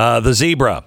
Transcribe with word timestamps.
Uh, 0.00 0.18
the 0.18 0.32
zebra. 0.32 0.82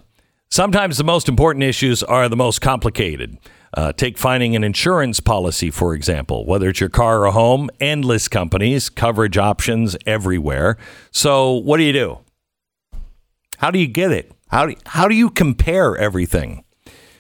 Sometimes 0.50 0.98
the 0.98 1.04
most 1.04 1.30
important 1.30 1.62
issues 1.62 2.02
are 2.02 2.28
the 2.28 2.36
most 2.36 2.62
complicated. 2.62 3.38
Uh, 3.72 3.94
take 3.94 4.18
finding 4.18 4.56
an 4.56 4.64
insurance 4.64 5.20
policy, 5.20 5.70
for 5.70 5.94
example, 5.94 6.48
whether 6.48 6.70
it's 6.70 6.80
your 6.80 6.90
car 6.90 7.28
or 7.28 7.32
home, 7.32 7.70
endless 7.80 8.28
companies, 8.28 8.90
coverage 8.90 9.38
options 9.38 9.96
everywhere. 10.08 10.80
So, 11.12 11.52
what 11.52 11.78
do 11.78 11.84
you 11.84 11.94
do? 11.94 12.20
How 13.60 13.70
do 13.70 13.78
you 13.78 13.86
get 13.86 14.12
it? 14.12 14.32
How 14.48 14.66
do, 14.66 14.76
how 14.88 15.08
do 15.08 15.14
you 15.14 15.30
compare 15.30 15.96
everything? 15.96 16.64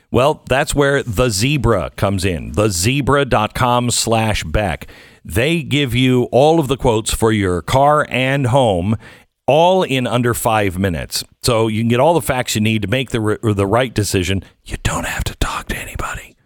Well, 0.09 0.43
that's 0.49 0.73
where 0.73 1.03
the 1.03 1.29
zebra 1.29 1.91
comes 1.95 2.25
in. 2.25 2.53
Thezebra.com 2.53 3.91
slash 3.91 4.43
Beck. 4.43 4.87
They 5.25 5.63
give 5.63 5.95
you 5.95 6.23
all 6.31 6.59
of 6.59 6.67
the 6.67 6.77
quotes 6.77 7.13
for 7.13 7.31
your 7.31 7.61
car 7.61 8.05
and 8.09 8.47
home, 8.47 8.97
all 9.45 9.83
in 9.83 10.07
under 10.07 10.33
five 10.33 10.77
minutes. 10.77 11.23
So 11.41 11.67
you 11.67 11.81
can 11.81 11.89
get 11.89 11.99
all 11.99 12.13
the 12.13 12.21
facts 12.21 12.55
you 12.55 12.61
need 12.61 12.81
to 12.83 12.87
make 12.87 13.11
the, 13.11 13.39
the 13.43 13.67
right 13.67 13.93
decision. 13.93 14.43
You 14.63 14.77
don't 14.83 15.05
have 15.05 15.23
to 15.25 15.35
talk 15.35 15.67
to 15.67 15.77
anybody. 15.77 16.37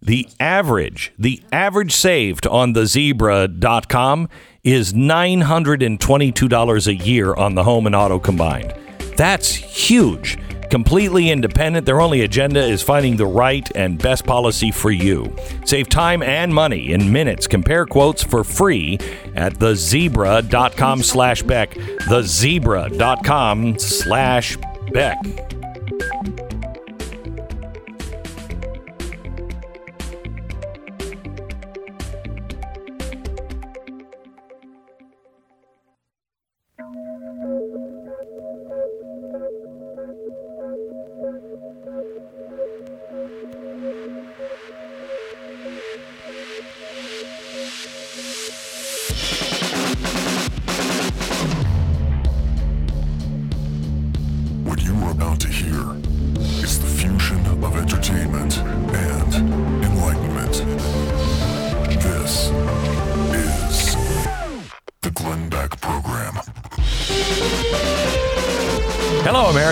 The 0.00 0.28
average, 0.38 1.12
the 1.18 1.42
average 1.50 1.92
saved 1.92 2.46
on 2.46 2.72
the 2.72 2.86
zebra.com 2.86 4.28
is 4.62 4.92
$922 4.92 6.86
a 6.86 6.94
year 6.94 7.34
on 7.34 7.56
the 7.56 7.64
home 7.64 7.86
and 7.86 7.96
auto 7.96 8.20
combined. 8.20 8.74
That's 9.16 9.52
huge 9.52 10.38
completely 10.70 11.30
independent. 11.30 11.86
Their 11.86 12.00
only 12.00 12.22
agenda 12.22 12.60
is 12.60 12.82
finding 12.82 13.16
the 13.16 13.26
right 13.26 13.68
and 13.74 13.98
best 13.98 14.24
policy 14.24 14.70
for 14.70 14.90
you. 14.90 15.34
Save 15.64 15.88
time 15.88 16.22
and 16.22 16.54
money 16.54 16.92
in 16.92 17.12
minutes. 17.12 17.46
Compare 17.46 17.86
quotes 17.86 18.22
for 18.22 18.44
free 18.44 18.98
at 19.34 19.54
thezebra.com 19.54 21.02
slash 21.02 21.42
Beck. 21.42 21.72
Thezebra.com 21.72 23.78
slash 23.78 24.58
Beck. 24.92 25.57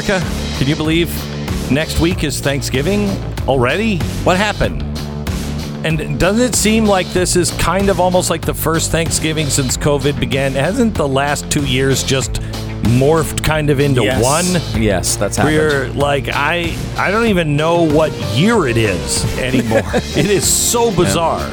America. 0.08 0.26
Can 0.58 0.68
you 0.68 0.76
believe 0.76 1.08
next 1.70 1.98
week 2.00 2.22
is 2.24 2.40
Thanksgiving 2.40 3.08
already? 3.48 3.98
What 4.24 4.36
happened? 4.36 4.82
And 5.84 6.18
doesn't 6.18 6.42
it 6.42 6.54
seem 6.54 6.84
like 6.84 7.06
this 7.08 7.36
is 7.36 7.50
kind 7.52 7.88
of 7.88 8.00
almost 8.00 8.30
like 8.30 8.42
the 8.44 8.54
first 8.54 8.90
Thanksgiving 8.90 9.46
since 9.46 9.76
COVID 9.76 10.18
began? 10.18 10.52
Hasn't 10.52 10.94
the 10.94 11.06
last 11.06 11.50
two 11.50 11.64
years 11.64 12.02
just 12.02 12.34
morphed 12.98 13.44
kind 13.44 13.70
of 13.70 13.78
into 13.80 14.02
Yes. 14.02 14.22
one? 14.22 14.80
Yes, 14.82 15.16
that's 15.16 15.36
happened. 15.36 15.54
you're 15.56 15.88
like, 15.90 16.28
I, 16.28 16.76
I 16.96 17.10
don't 17.10 17.26
even 17.26 17.56
know 17.56 17.82
what 17.82 18.12
year 18.34 18.66
it 18.66 18.76
is 18.76 19.24
anymore. 19.38 19.82
it 19.94 20.30
is 20.30 20.46
so 20.46 20.94
bizarre. 20.94 21.48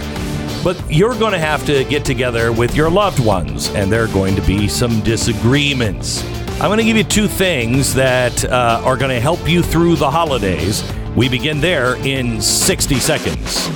But 0.64 0.81
you're 0.92 1.16
going 1.16 1.34
to 1.34 1.40
have 1.40 1.66
to 1.66 1.84
get 1.85 2.06
together 2.06 2.52
with 2.52 2.75
your 2.75 2.90
loved 2.90 3.20
ones, 3.20 3.70
and 3.72 3.91
there 3.91 4.03
are 4.03 4.14
going 4.14 4.35
to 4.35 4.41
be 4.41 4.68
some 4.68 5.02
disagreements. 5.02 6.24
I'm 6.63 6.69
going 6.69 6.78
to 6.78 6.85
give 6.85 6.96
you 6.96 7.03
two 7.03 7.28
things 7.28 7.94
that 7.96 8.46
uh, 8.46 8.81
are 8.85 8.96
going 8.96 9.12
to 9.12 9.19
help 9.19 9.50
you 9.50 9.62
through 9.62 9.97
the 9.97 10.09
holidays. 10.09 10.81
We 11.13 11.28
begin 11.28 11.59
there 11.59 11.97
in 11.97 12.41
60 12.41 13.00
seconds. 13.00 13.68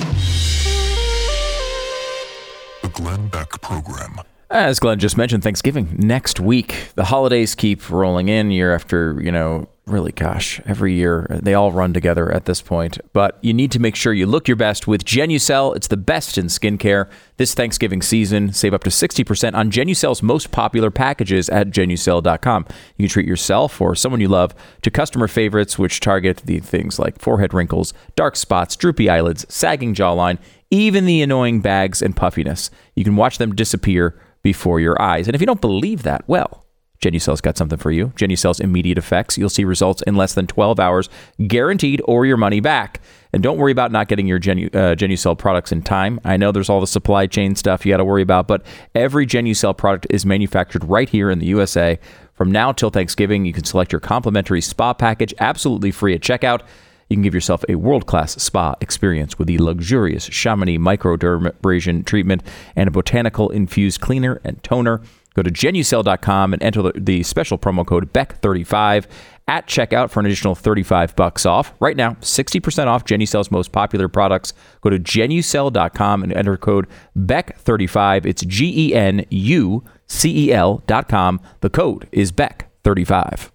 The 2.80 2.88
Glenn 2.88 3.28
Beck 3.28 3.60
Program. 3.60 4.22
As 4.48 4.80
Glenn 4.80 4.98
just 4.98 5.18
mentioned, 5.18 5.42
Thanksgiving 5.42 5.96
next 5.98 6.40
week. 6.40 6.88
The 6.94 7.04
holidays 7.04 7.54
keep 7.54 7.90
rolling 7.90 8.30
in 8.30 8.50
year 8.50 8.74
after, 8.74 9.20
you 9.20 9.32
know, 9.32 9.68
really, 9.88 10.12
gosh, 10.12 10.60
every 10.66 10.94
year. 10.94 11.26
Uh, 11.28 11.40
they 11.42 11.54
all 11.54 11.72
run 11.72 11.92
together 11.92 12.30
at 12.32 12.44
this 12.44 12.62
point. 12.62 12.98
But 13.12 13.38
you 13.42 13.52
need 13.52 13.72
to 13.72 13.78
make 13.78 13.96
sure 13.96 14.12
you 14.12 14.26
look 14.26 14.48
your 14.48 14.56
best 14.56 14.86
with 14.86 15.04
Genucel. 15.04 15.74
It's 15.76 15.88
the 15.88 15.96
best 15.96 16.38
in 16.38 16.46
skincare. 16.46 17.10
This 17.36 17.54
Thanksgiving 17.54 18.02
season, 18.02 18.52
save 18.52 18.74
up 18.74 18.84
to 18.84 18.90
60% 18.90 19.54
on 19.54 19.70
Genucel's 19.70 20.22
most 20.22 20.50
popular 20.50 20.90
packages 20.90 21.48
at 21.48 21.70
genucel.com. 21.70 22.66
You 22.96 23.04
can 23.04 23.12
treat 23.12 23.26
yourself 23.26 23.80
or 23.80 23.94
someone 23.94 24.20
you 24.20 24.28
love 24.28 24.54
to 24.82 24.90
customer 24.90 25.28
favorites, 25.28 25.78
which 25.78 26.00
target 26.00 26.42
the 26.44 26.60
things 26.60 26.98
like 26.98 27.20
forehead 27.20 27.54
wrinkles, 27.54 27.94
dark 28.16 28.36
spots, 28.36 28.76
droopy 28.76 29.08
eyelids, 29.08 29.46
sagging 29.48 29.94
jawline, 29.94 30.38
even 30.70 31.06
the 31.06 31.22
annoying 31.22 31.60
bags 31.60 32.02
and 32.02 32.16
puffiness. 32.16 32.70
You 32.94 33.04
can 33.04 33.16
watch 33.16 33.38
them 33.38 33.54
disappear 33.54 34.20
before 34.42 34.80
your 34.80 35.00
eyes. 35.00 35.26
And 35.26 35.34
if 35.34 35.40
you 35.40 35.46
don't 35.46 35.60
believe 35.60 36.02
that, 36.02 36.24
well, 36.26 36.64
Genucel's 37.00 37.40
got 37.40 37.56
something 37.56 37.78
for 37.78 37.90
you. 37.90 38.08
Genucel's 38.16 38.60
immediate 38.60 38.98
effects. 38.98 39.38
You'll 39.38 39.48
see 39.48 39.64
results 39.64 40.02
in 40.02 40.16
less 40.16 40.34
than 40.34 40.46
12 40.46 40.80
hours, 40.80 41.08
guaranteed, 41.46 42.02
or 42.06 42.26
your 42.26 42.36
money 42.36 42.60
back. 42.60 43.00
And 43.32 43.42
don't 43.42 43.58
worry 43.58 43.72
about 43.72 43.92
not 43.92 44.08
getting 44.08 44.26
your 44.26 44.38
Genu, 44.38 44.66
uh, 44.68 44.94
Genucel 44.94 45.38
products 45.38 45.70
in 45.70 45.82
time. 45.82 46.18
I 46.24 46.36
know 46.36 46.50
there's 46.50 46.68
all 46.68 46.80
the 46.80 46.86
supply 46.86 47.26
chain 47.26 47.54
stuff 47.54 47.84
you 47.84 47.92
got 47.92 47.98
to 47.98 48.04
worry 48.04 48.22
about, 48.22 48.48
but 48.48 48.64
every 48.94 49.26
Genucel 49.26 49.76
product 49.76 50.06
is 50.10 50.26
manufactured 50.26 50.84
right 50.84 51.08
here 51.08 51.30
in 51.30 51.38
the 51.38 51.46
USA. 51.46 51.98
From 52.34 52.50
now 52.50 52.72
till 52.72 52.90
Thanksgiving, 52.90 53.44
you 53.44 53.52
can 53.52 53.64
select 53.64 53.92
your 53.92 54.00
complimentary 54.00 54.60
spa 54.60 54.94
package 54.94 55.34
absolutely 55.38 55.90
free 55.90 56.14
at 56.14 56.20
checkout. 56.20 56.62
You 57.08 57.16
can 57.16 57.22
give 57.22 57.34
yourself 57.34 57.64
a 57.68 57.74
world 57.76 58.06
class 58.06 58.40
spa 58.42 58.74
experience 58.80 59.38
with 59.38 59.48
the 59.48 59.58
luxurious 59.58 60.26
Chamonix 60.26 60.78
microdermabrasion 60.78 62.04
treatment 62.04 62.42
and 62.76 62.88
a 62.88 62.90
botanical 62.90 63.50
infused 63.50 64.00
cleaner 64.00 64.40
and 64.44 64.62
toner. 64.62 65.00
Go 65.38 65.42
to 65.42 65.52
genucel.com 65.52 66.52
and 66.52 66.60
enter 66.64 66.82
the, 66.82 66.92
the 66.96 67.22
special 67.22 67.58
promo 67.58 67.86
code 67.86 68.12
BECK35 68.12 69.06
at 69.46 69.68
checkout 69.68 70.10
for 70.10 70.18
an 70.18 70.26
additional 70.26 70.56
35 70.56 71.14
bucks 71.14 71.46
off. 71.46 71.72
Right 71.78 71.96
now, 71.96 72.14
60% 72.14 72.86
off 72.88 73.04
Genucel's 73.04 73.48
most 73.52 73.70
popular 73.70 74.08
products. 74.08 74.52
Go 74.80 74.90
to 74.90 74.98
genucel.com 74.98 76.24
and 76.24 76.32
enter 76.32 76.56
code 76.56 76.88
BECK35. 77.16 78.26
It's 78.26 78.44
G 78.46 78.88
E 78.88 78.94
N 78.96 79.24
U 79.30 79.84
C 80.08 80.48
E 80.48 80.52
L.com. 80.52 81.40
The 81.60 81.70
code 81.70 82.08
is 82.10 82.32
BECK35. 82.32 83.52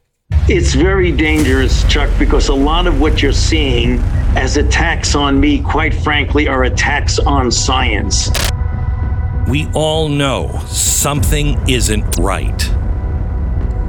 It's 0.47 0.75
very 0.75 1.11
dangerous, 1.11 1.83
Chuck, 1.89 2.09
because 2.17 2.47
a 2.47 2.55
lot 2.55 2.87
of 2.87 3.01
what 3.01 3.21
you're 3.21 3.33
seeing 3.33 3.99
as 4.37 4.55
attacks 4.55 5.15
on 5.15 5.37
me, 5.37 5.61
quite 5.61 5.93
frankly, 5.93 6.47
are 6.47 6.63
attacks 6.63 7.19
on 7.19 7.51
science. 7.51 8.29
We 9.47 9.67
all 9.73 10.07
know 10.07 10.59
something 10.67 11.69
isn't 11.69 12.17
right. 12.19 12.57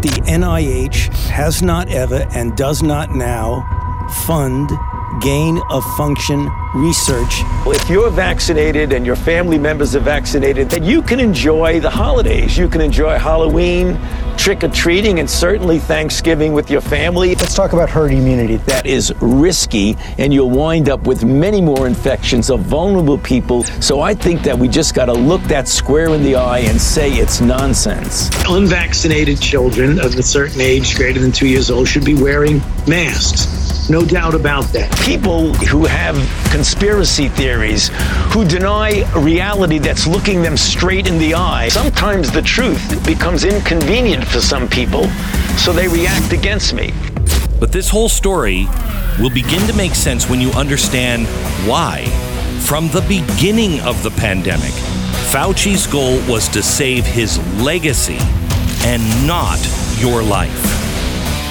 The 0.02 0.20
NIH 0.26 1.08
has 1.28 1.62
not 1.62 1.88
ever 1.88 2.26
and 2.34 2.56
does 2.56 2.82
not 2.82 3.14
now 3.14 3.64
fund 4.26 4.70
gain 5.22 5.60
of 5.70 5.84
function 5.96 6.50
research. 6.74 7.42
If 7.66 7.88
you're 7.88 8.10
vaccinated 8.10 8.92
and 8.92 9.06
your 9.06 9.16
family 9.16 9.58
members 9.58 9.94
are 9.94 10.00
vaccinated, 10.00 10.70
then 10.70 10.84
you 10.84 11.02
can 11.02 11.20
enjoy 11.20 11.80
the 11.80 11.90
holidays. 11.90 12.58
You 12.58 12.68
can 12.68 12.80
enjoy 12.80 13.16
Halloween, 13.18 13.98
trick 14.36 14.64
or 14.64 14.68
treating, 14.68 15.20
and 15.20 15.30
certainly 15.30 15.78
Thanksgiving 15.78 16.52
with 16.52 16.70
your 16.70 16.80
family. 16.80 17.34
Let's 17.36 17.54
talk 17.54 17.72
about 17.72 17.88
herd 17.88 18.12
immunity. 18.12 18.56
That 18.56 18.86
is 18.86 19.12
risky, 19.20 19.96
and 20.18 20.34
you'll 20.34 20.50
wind 20.50 20.88
up 20.88 21.06
with 21.06 21.24
many 21.24 21.60
more 21.60 21.86
infections 21.86 22.50
of 22.50 22.60
vulnerable 22.60 23.18
people. 23.18 23.62
So 23.80 24.00
I 24.00 24.14
think 24.14 24.42
that 24.42 24.58
we 24.58 24.68
just 24.68 24.94
got 24.94 25.06
to 25.06 25.14
look 25.14 25.42
that 25.42 25.68
square 25.68 26.08
in 26.14 26.22
the 26.22 26.34
eye 26.34 26.60
and 26.60 26.80
say 26.80 27.12
it's 27.12 27.40
nonsense. 27.40 28.30
Unvaccinated 28.48 29.40
children 29.40 30.00
of 30.00 30.14
a 30.16 30.22
certain 30.22 30.60
age, 30.60 30.96
greater 30.96 31.20
than 31.20 31.32
two 31.32 31.46
years 31.46 31.70
old, 31.70 31.88
should 31.88 32.04
be 32.04 32.14
wearing 32.14 32.58
masks. 32.86 33.63
No 33.90 34.02
doubt 34.02 34.34
about 34.34 34.64
that. 34.72 34.90
People 35.04 35.52
who 35.54 35.84
have 35.84 36.16
conspiracy 36.50 37.28
theories, 37.28 37.90
who 38.32 38.44
deny 38.44 39.04
reality 39.14 39.78
that's 39.78 40.06
looking 40.06 40.40
them 40.40 40.56
straight 40.56 41.06
in 41.06 41.18
the 41.18 41.34
eye, 41.34 41.68
sometimes 41.68 42.30
the 42.30 42.40
truth 42.40 43.04
becomes 43.04 43.44
inconvenient 43.44 44.24
for 44.24 44.40
some 44.40 44.68
people, 44.68 45.06
so 45.58 45.72
they 45.72 45.86
react 45.86 46.32
against 46.32 46.72
me. 46.72 46.94
But 47.60 47.72
this 47.72 47.90
whole 47.90 48.08
story 48.08 48.66
will 49.20 49.30
begin 49.30 49.66
to 49.66 49.76
make 49.76 49.94
sense 49.94 50.30
when 50.30 50.40
you 50.40 50.50
understand 50.52 51.26
why. 51.68 52.06
From 52.66 52.88
the 52.88 53.02
beginning 53.02 53.80
of 53.80 54.02
the 54.02 54.10
pandemic, 54.12 54.72
Fauci's 55.30 55.86
goal 55.86 56.20
was 56.26 56.48
to 56.48 56.62
save 56.62 57.04
his 57.04 57.38
legacy 57.62 58.18
and 58.86 59.26
not 59.26 59.58
your 59.98 60.22
life. 60.22 60.83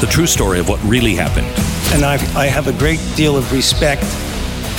The 0.03 0.11
true 0.11 0.27
story 0.27 0.59
of 0.59 0.67
what 0.67 0.83
really 0.83 1.15
happened. 1.15 1.47
And 1.93 2.03
I, 2.03 2.15
I 2.37 2.47
have 2.47 2.67
a 2.67 2.73
great 2.73 2.99
deal 3.15 3.37
of 3.37 3.53
respect 3.53 4.03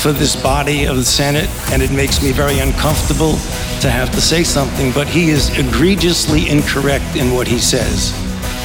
for 0.03 0.13
this 0.13 0.37
body 0.37 0.85
of 0.85 0.97
the 0.97 1.05
Senate, 1.05 1.49
and 1.73 1.81
it 1.81 1.91
makes 1.91 2.23
me 2.23 2.31
very 2.31 2.59
uncomfortable 2.59 3.33
to 3.81 3.89
have 3.89 4.11
to 4.11 4.21
say 4.21 4.45
something, 4.45 4.93
but 4.93 5.09
he 5.09 5.31
is 5.31 5.49
egregiously 5.59 6.51
incorrect 6.51 7.17
in 7.17 7.33
what 7.33 7.49
he 7.49 7.59
says. 7.59 8.11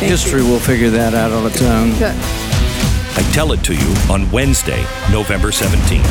History 0.02 0.42
will 0.42 0.60
figure 0.60 0.90
that 0.90 1.14
out 1.14 1.32
on 1.32 1.50
its 1.50 1.62
own. 1.62 1.92
I 1.94 3.32
tell 3.32 3.54
it 3.54 3.64
to 3.64 3.74
you 3.74 3.96
on 4.12 4.30
Wednesday, 4.30 4.82
November 5.14 5.52
17th. 5.52 6.04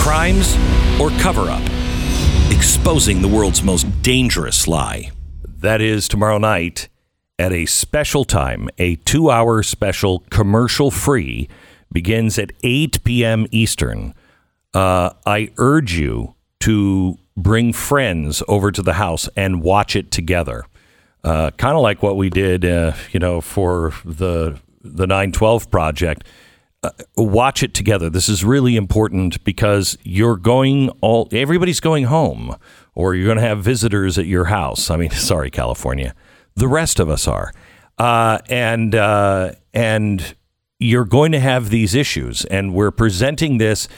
Crimes 0.00 0.56
or 1.00 1.10
cover 1.18 1.50
up? 1.50 1.64
Exposing 2.52 3.20
the 3.20 3.28
world's 3.28 3.64
most 3.64 3.82
dangerous 4.02 4.68
lie. 4.68 5.10
That 5.58 5.80
is 5.80 6.06
tomorrow 6.06 6.38
night 6.38 6.88
at 7.38 7.52
a 7.52 7.66
special 7.66 8.24
time, 8.24 8.68
a 8.78 8.96
two 8.96 9.30
hour 9.30 9.62
special 9.62 10.20
commercial 10.30 10.90
free 10.90 11.48
begins 11.92 12.38
at 12.38 12.52
8 12.62 13.04
p.m. 13.04 13.46
Eastern. 13.50 14.14
Uh, 14.74 15.10
I 15.24 15.50
urge 15.58 15.94
you 15.94 16.34
to 16.60 17.18
bring 17.36 17.72
friends 17.72 18.42
over 18.48 18.72
to 18.72 18.82
the 18.82 18.94
house 18.94 19.28
and 19.36 19.62
watch 19.62 19.94
it 19.94 20.10
together. 20.10 20.64
Uh, 21.22 21.50
kind 21.52 21.76
of 21.76 21.82
like 21.82 22.02
what 22.02 22.16
we 22.16 22.30
did, 22.30 22.64
uh, 22.64 22.92
you 23.12 23.20
know, 23.20 23.40
for 23.40 23.92
the 24.04 24.58
the 24.82 25.06
912 25.06 25.70
project. 25.70 26.24
Uh, 26.82 26.90
watch 27.16 27.62
it 27.62 27.74
together. 27.74 28.08
This 28.08 28.28
is 28.28 28.44
really 28.44 28.76
important 28.76 29.42
because 29.42 29.98
you're 30.04 30.36
going 30.36 30.90
all 31.00 31.28
everybody's 31.32 31.80
going 31.80 32.04
home 32.04 32.56
or 32.94 33.14
you're 33.14 33.26
going 33.26 33.38
to 33.38 33.42
have 33.42 33.64
visitors 33.64 34.18
at 34.18 34.26
your 34.26 34.44
house. 34.44 34.90
I 34.90 34.96
mean, 34.96 35.10
sorry, 35.30 35.50
California. 35.50 36.14
The 36.56 36.68
rest 36.68 36.98
of 36.98 37.08
us 37.08 37.28
are. 37.28 37.52
Uh, 37.98 38.38
and 38.48 38.94
uh, 38.94 39.52
and 39.72 40.34
you're 40.78 41.04
going 41.04 41.32
to 41.32 41.40
have 41.40 41.70
these 41.70 41.94
issues 41.94 42.44
and 42.46 42.74
we're 42.74 42.90
presenting 42.90 43.58
this 43.58 43.88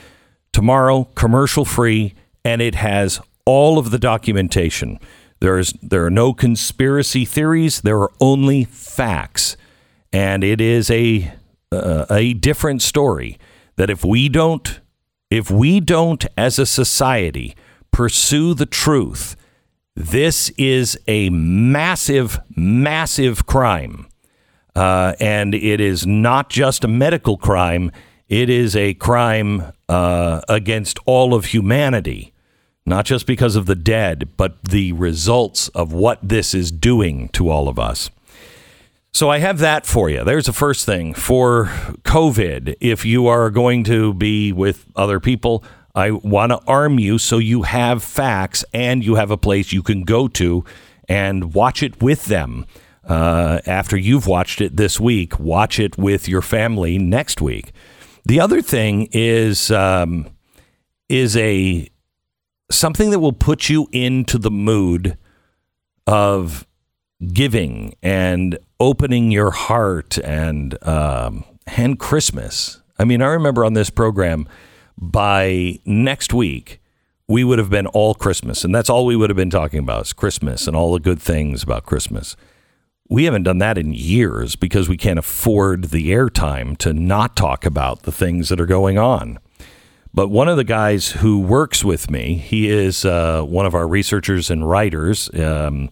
tomorrow 0.53 1.05
commercial 1.15 1.65
free 1.65 2.15
and 2.45 2.63
it 2.63 2.77
has 2.77 3.21
all 3.45 3.79
of 3.79 3.91
the 3.91 3.99
documentation. 3.99 4.99
There's 5.41 5.73
there 5.83 6.05
are 6.05 6.11
no 6.11 6.33
conspiracy 6.33 7.25
theories, 7.25 7.81
there 7.81 7.99
are 7.99 8.13
only 8.21 8.65
facts. 8.65 9.57
And 10.13 10.43
it 10.43 10.61
is 10.61 10.91
a 10.91 11.33
uh, 11.71 12.07
a 12.11 12.35
different 12.35 12.83
story 12.83 13.39
that 13.77 13.91
if 13.91 14.05
we 14.05 14.29
don't 14.29 14.81
if 15.31 15.51
we 15.51 15.81
don't 15.81 16.25
as 16.37 16.59
a 16.59 16.67
society 16.67 17.57
pursue 17.91 18.55
the 18.55 18.67
truth 18.67 19.37
this 19.99 20.51
is 20.51 20.97
a 21.09 21.29
massive 21.31 22.39
massive 22.55 23.47
crime 23.47 24.07
uh, 24.77 25.13
and 25.19 25.57
it 25.57 25.81
is 25.81 26.07
not 26.07 26.49
just 26.49 26.85
a 26.85 26.89
medical 26.89 27.37
crime 27.37 27.91
it 28.29 28.49
is 28.49 28.77
a 28.77 28.95
crime 28.95 29.73
uh, 29.89 30.41
against 30.49 31.01
all 31.05 31.35
of 31.35 31.47
humanity 31.47 32.33
not 32.87 33.05
just 33.07 33.27
because 33.27 33.57
of 33.57 33.67
the 33.67 33.75
dead 33.75 34.29
but 34.37 34.63
the 34.63 34.93
results 34.93 35.67
of 35.71 35.93
what 35.93 36.21
this 36.23 36.55
is 36.55 36.71
doing 36.71 37.29
to 37.31 37.51
all 37.51 37.69
of 37.69 37.77
us 37.77 38.09
so 39.11 39.31
I 39.31 39.39
have 39.39 39.59
that 39.59 39.85
for 39.87 40.11
you. 40.11 40.23
There's 40.23 40.47
the 40.47 40.53
first 40.53 40.85
thing 40.85 41.13
for 41.15 41.73
COVID. 42.05 42.77
If 42.79 43.05
you 43.05 43.27
are 43.27 43.51
going 43.51 43.83
to 43.85 44.15
be 44.15 44.53
with 44.53 44.87
other 44.95 45.19
people, 45.19 45.65
I 45.95 46.11
want 46.11 46.53
to 46.53 46.61
arm 46.67 46.99
you 46.99 47.19
so 47.19 47.39
you 47.39 47.63
have 47.63 48.03
facts 48.03 48.65
and 48.73 49.05
you 49.05 49.17
have 49.17 49.31
a 49.31 49.37
place 49.37 49.73
you 49.73 49.83
can 49.83 50.03
go 50.05 50.29
to 50.29 50.65
and 51.09 51.55
watch 51.55 51.83
it 51.83 52.03
with 52.03 52.27
them. 52.27 52.67
Uh, 53.05 53.61
after 53.67 53.97
you've 53.97 54.27
watched 54.27 54.61
it 54.61 54.77
this 54.77 55.01
week, 55.01 55.39
watch 55.41 55.79
it 55.79 55.97
with 55.97 56.29
your 56.29 56.43
family 56.43 56.99
next 56.99 57.41
week. 57.41 57.73
The 58.27 58.39
other 58.39 58.61
thing 58.61 59.09
is 59.13 59.71
um, 59.71 60.29
is 61.09 61.35
a 61.37 61.89
something 62.71 63.09
that 63.11 63.21
will 63.21 63.33
put 63.33 63.71
you 63.71 63.89
into 63.93 64.37
the 64.37 64.51
mood 64.51 65.17
of 66.07 66.67
giving 67.33 67.95
and 68.03 68.59
opening 68.79 69.31
your 69.31 69.51
heart 69.51 70.19
and 70.19 70.77
um, 70.87 71.45
and 71.67 71.99
Christmas. 71.99 72.83
I 72.99 73.05
mean, 73.05 73.23
I 73.23 73.29
remember 73.29 73.65
on 73.65 73.73
this 73.73 73.91
program 73.91 74.47
by 75.01 75.79
next 75.85 76.35
week 76.35 76.81
we 77.29 77.45
would 77.45 77.59
have 77.59 77.71
been 77.71 77.87
all 77.87 78.15
Christmas, 78.15 78.65
and 78.65 78.75
that's 78.75 78.89
all 78.89 79.05
we 79.05 79.15
would 79.15 79.31
have 79.31 79.37
been 79.37 79.51
talking 79.51 79.81
about 79.81 80.07
is 80.07 80.13
Christmas 80.13 80.67
and 80.67 80.75
all 80.75 80.93
the 80.93 81.01
good 81.01 81.21
things 81.21 81.63
about 81.63 81.85
Christmas. 81.85 82.37
We 83.11 83.25
haven't 83.25 83.45
done 83.45 83.59
that 83.59 83.79
in 83.79 83.93
years 83.93 84.57
because 84.57 84.89
we 84.89 84.97
can't 84.97 85.19
afford 85.19 85.85
the 85.85 86.11
airtime 86.11 86.77
to 86.79 86.93
not 86.93 87.37
talk 87.37 87.65
about 87.65 88.03
the 88.03 88.13
things 88.13 88.49
that 88.49 88.61
are 88.61 88.67
going 88.67 88.99
on. 88.99 89.39
But 90.13 90.29
one 90.29 90.49
of 90.49 90.57
the 90.57 90.65
guys 90.65 91.13
who 91.13 91.39
works 91.39 91.85
with 91.85 92.11
me, 92.11 92.35
he 92.35 92.69
is 92.69 93.05
uh, 93.05 93.43
one 93.43 93.67
of 93.67 93.75
our 93.75 93.87
researchers 93.87 94.51
and 94.51 94.69
writers. 94.69 95.31
Um, 95.35 95.91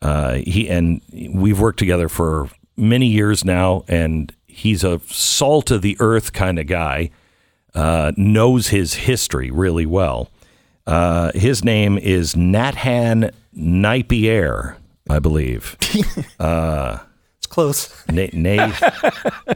uh, 0.00 0.34
he 0.46 0.68
and 0.68 1.02
we've 1.12 1.60
worked 1.60 1.78
together 1.80 2.08
for 2.08 2.48
many 2.76 3.06
years 3.06 3.44
now, 3.44 3.84
and 3.88 4.32
he's 4.46 4.84
a 4.84 5.00
salt 5.06 5.72
of 5.72 5.82
the 5.82 5.96
earth 5.98 6.32
kind 6.32 6.58
of 6.58 6.66
guy. 6.66 7.10
Uh, 7.74 8.12
knows 8.16 8.68
his 8.68 8.94
history 8.94 9.50
really 9.50 9.86
well. 9.86 10.30
Uh, 10.86 11.30
his 11.34 11.62
name 11.64 11.98
is 11.98 12.34
Nathan 12.34 13.30
Napier, 13.52 14.76
I 15.08 15.18
believe. 15.18 15.76
Uh, 16.38 16.98
It's 17.38 17.46
close. 17.46 17.94
Na- 18.08 18.26
Na- 18.32 18.72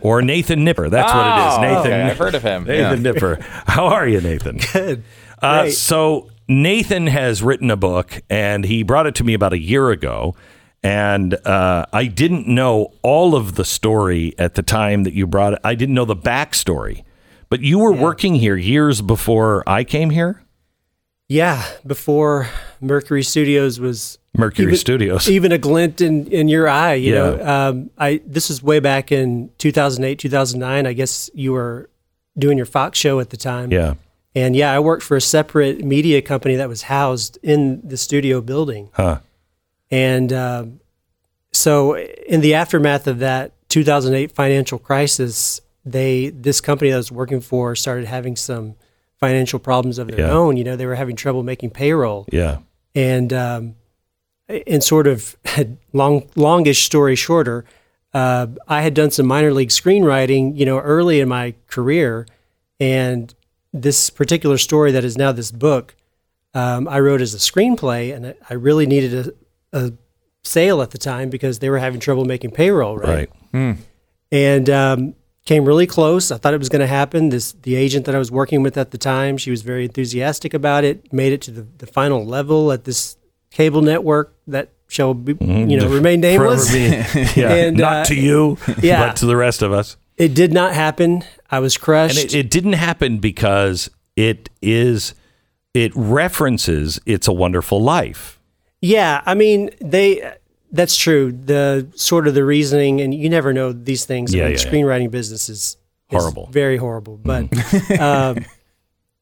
or 0.03 0.23
Nathan 0.23 0.63
Nipper. 0.63 0.89
That's 0.89 1.13
what 1.13 1.27
it 1.27 1.47
is. 1.49 1.55
Oh, 1.55 1.61
Nathan. 1.63 1.93
okay. 1.93 2.03
I've 2.11 2.19
heard 2.19 2.35
of 2.37 2.43
him. 2.45 2.65
Nathan 2.65 3.03
Nipper. 3.03 3.39
How 3.67 3.87
are 3.87 4.07
you, 4.07 4.21
Nathan? 4.21 4.59
Good. 4.73 5.03
Uh, 5.41 5.69
so 5.71 6.31
Nathan 6.47 7.09
has 7.09 7.43
written 7.43 7.73
a 7.73 7.77
book, 7.77 8.21
and 8.31 8.65
he 8.65 8.85
brought 8.85 9.07
it 9.09 9.17
to 9.17 9.25
me 9.25 9.35
about 9.35 9.53
a 9.53 9.59
year 9.59 9.91
ago. 9.91 10.37
And 10.85 11.35
uh, 11.45 11.87
I 11.93 12.07
didn't 12.07 12.47
know 12.47 12.93
all 13.03 13.35
of 13.35 13.57
the 13.57 13.65
story 13.65 14.33
at 14.39 14.55
the 14.55 14.63
time 14.63 15.03
that 15.03 15.13
you 15.15 15.27
brought 15.27 15.55
it. 15.55 15.59
I 15.65 15.75
didn't 15.75 15.95
know 15.97 16.05
the 16.05 16.15
backstory. 16.17 17.03
But 17.53 17.61
you 17.61 17.81
were 17.81 17.93
working 17.93 18.35
here 18.37 18.57
years 18.57 19.03
before 19.03 19.63
I 19.67 19.85
came 19.85 20.09
here. 20.09 20.41
Yeah, 21.29 21.63
before 21.87 22.49
Mercury 22.81 23.23
Studios 23.23 23.79
was 23.79 24.17
Mercury 24.35 24.69
even, 24.69 24.77
Studios. 24.79 25.29
even 25.29 25.53
a 25.53 25.59
glint 25.59 26.01
in, 26.01 26.29
in 26.29 26.49
your 26.49 26.67
eye. 26.67 26.95
You 26.95 27.13
Yeah. 27.13 27.19
know, 27.21 27.47
um, 27.47 27.91
I 27.99 28.23
this 28.27 28.49
is 28.49 28.63
way 28.63 28.81
back 28.81 29.13
in 29.13 29.51
2008, 29.59 30.19
2009. 30.19 30.87
I 30.87 30.95
guess 30.95 31.29
you 31.35 31.53
were 31.53 31.91
doing 32.39 32.57
your 32.57 32.65
Fox 32.65 32.99
show 32.99 33.21
at 33.21 33.29
the 33.29 33.37
time. 33.37 33.71
yeah. 33.71 33.95
And 34.35 34.57
yeah, 34.57 34.73
I 34.73 34.79
worked 34.81 35.03
for 35.03 35.19
a 35.19 35.21
separate 35.21 35.85
media 35.85 36.23
company 36.23 36.57
that 36.57 36.71
was 36.71 36.85
housed 36.85 37.39
in 37.43 37.87
the 37.87 37.99
studio 37.99 38.41
building. 38.41 38.89
Huh. 38.95 39.19
And 39.91 40.33
um, 40.33 40.81
so, 41.53 41.99
in 41.99 42.41
the 42.41 42.55
aftermath 42.55 43.07
of 43.07 43.19
that 43.19 43.53
2008 43.69 44.33
financial 44.33 44.79
crisis, 44.79 45.61
they 45.85 46.31
this 46.31 46.61
company 46.61 46.91
that 46.91 46.97
I 46.97 46.99
was 46.99 47.13
working 47.13 47.41
for 47.41 47.75
started 47.75 48.07
having 48.07 48.37
some 48.37 48.75
financial 49.19 49.59
problems 49.59 49.99
of 49.99 50.09
their 50.09 50.21
Yeah. 50.27 50.31
own. 50.31 50.57
You 50.57 50.65
know, 50.65 50.77
they 50.77 50.87
were 50.87 50.95
having 50.97 51.17
trouble 51.17 51.43
making 51.43 51.71
payroll, 51.71 52.27
Yeah. 52.33 52.59
and 52.95 53.33
um, 53.33 53.75
and 54.67 54.83
sort 54.83 55.07
of 55.07 55.37
a 55.57 55.67
long 55.93 56.29
longish 56.37 56.85
story 56.85 57.17
shorter, 57.17 57.65
uh, 58.15 58.47
I 58.69 58.83
had 58.83 58.95
done 58.95 59.11
some 59.11 59.27
minor 59.27 59.53
league 59.53 59.71
screenwriting, 59.71 60.57
you 60.59 60.67
know, 60.67 60.79
early 60.79 61.21
in 61.21 61.29
my 61.29 61.55
career, 61.69 62.27
and 62.81 63.35
this 63.73 64.11
particular 64.11 64.59
story 64.59 64.93
that 64.93 65.05
is 65.05 65.17
now 65.17 65.33
this 65.33 65.51
book, 65.51 65.95
um, 66.53 66.87
I 66.87 67.01
wrote 67.01 67.23
as 67.23 67.33
a 67.35 67.39
screenplay, 67.39 68.15
and 68.15 68.27
I- 68.27 68.35
I 68.51 68.55
really 68.55 68.85
needed 68.87 69.15
a, 69.73 69.79
a 69.87 69.93
sale 70.43 70.83
at 70.83 70.91
the 70.91 70.99
time 70.99 71.31
because 71.31 71.61
they 71.61 71.71
were 71.71 71.79
having 71.79 72.01
trouble 72.01 72.25
making 72.27 72.51
payroll, 72.51 72.99
right? 72.99 73.31
Right. 73.55 73.77
and 74.31 74.69
um, 74.69 75.15
came 75.45 75.65
really 75.65 75.87
close. 75.87 76.31
I 76.31 76.39
thought 76.39 76.55
it 76.55 76.59
was 76.59 76.69
going 76.69 76.81
to 76.81 76.87
happen. 76.87 77.31
This 77.31 77.53
the 77.53 77.75
agent 77.75 78.07
that 78.07 78.15
I 78.15 78.19
was 78.19 78.31
working 78.31 78.63
with 78.63 78.77
at 78.77 78.91
the 78.91 78.99
time, 78.99 79.37
she 79.37 79.51
was 79.51 79.63
very 79.63 79.85
enthusiastic 79.85 80.55
about 80.55 80.85
it. 80.85 81.13
Made 81.13 81.33
it 81.33 81.43
to 81.43 81.51
the, 81.51 81.67
the 81.79 81.87
final 81.87 82.25
level 82.25 82.73
at 82.73 82.85
this 82.85 83.17
cable 83.51 83.83
network 83.83 84.35
that 84.47 84.71
shall 84.89 85.15
be, 85.15 85.33
you 85.45 85.77
know 85.77 85.89
remain 86.01 86.21
nameless. 86.21 86.73
Yeah. 87.37 87.53
And, 87.53 87.77
Not 87.77 87.97
uh, 87.97 88.05
to 88.05 88.15
you, 88.15 88.59
yeah. 88.81 89.07
but 89.07 89.17
to 89.17 89.27
the 89.27 89.37
rest 89.37 89.63
of 89.63 89.73
us. 89.73 89.97
It 90.17 90.35
did 90.35 90.53
not 90.53 90.75
happen. 90.75 91.25
I 91.51 91.59
was 91.59 91.77
crushed. 91.77 92.19
And 92.19 92.27
it, 92.27 92.35
it 92.35 92.51
didn't 92.51 92.75
happen 92.75 93.19
because 93.19 93.91
it 94.15 94.51
is, 94.61 95.15
it 95.75 95.93
references 95.95 97.01
It's 97.07 97.27
a 97.27 97.33
Wonderful 97.33 97.83
Life. 97.83 98.39
Yeah, 98.81 99.23
I 99.25 99.35
mean 99.35 99.71
they. 99.81 100.35
That's 100.73 100.97
true. 100.97 101.33
The 101.33 101.87
sort 101.95 102.27
of 102.27 102.35
the 102.35 102.45
reasoning, 102.45 103.01
and 103.03 103.13
you 103.15 103.29
never 103.29 103.53
know 103.53 103.73
these 103.73 104.05
things. 104.07 104.33
Yeah, 104.35 104.47
in 104.47 104.53
yeah, 104.53 104.57
the 104.57 104.63
yeah. 104.65 104.71
screenwriting 104.71 105.11
business 105.11 105.49
is, 105.49 105.59
is 105.59 105.77
Horrible. 106.11 106.45
Mm-hmm. 106.45 106.53
very 106.53 106.77
horrible. 106.79 107.17
But 107.23 108.01
um, 108.01 108.45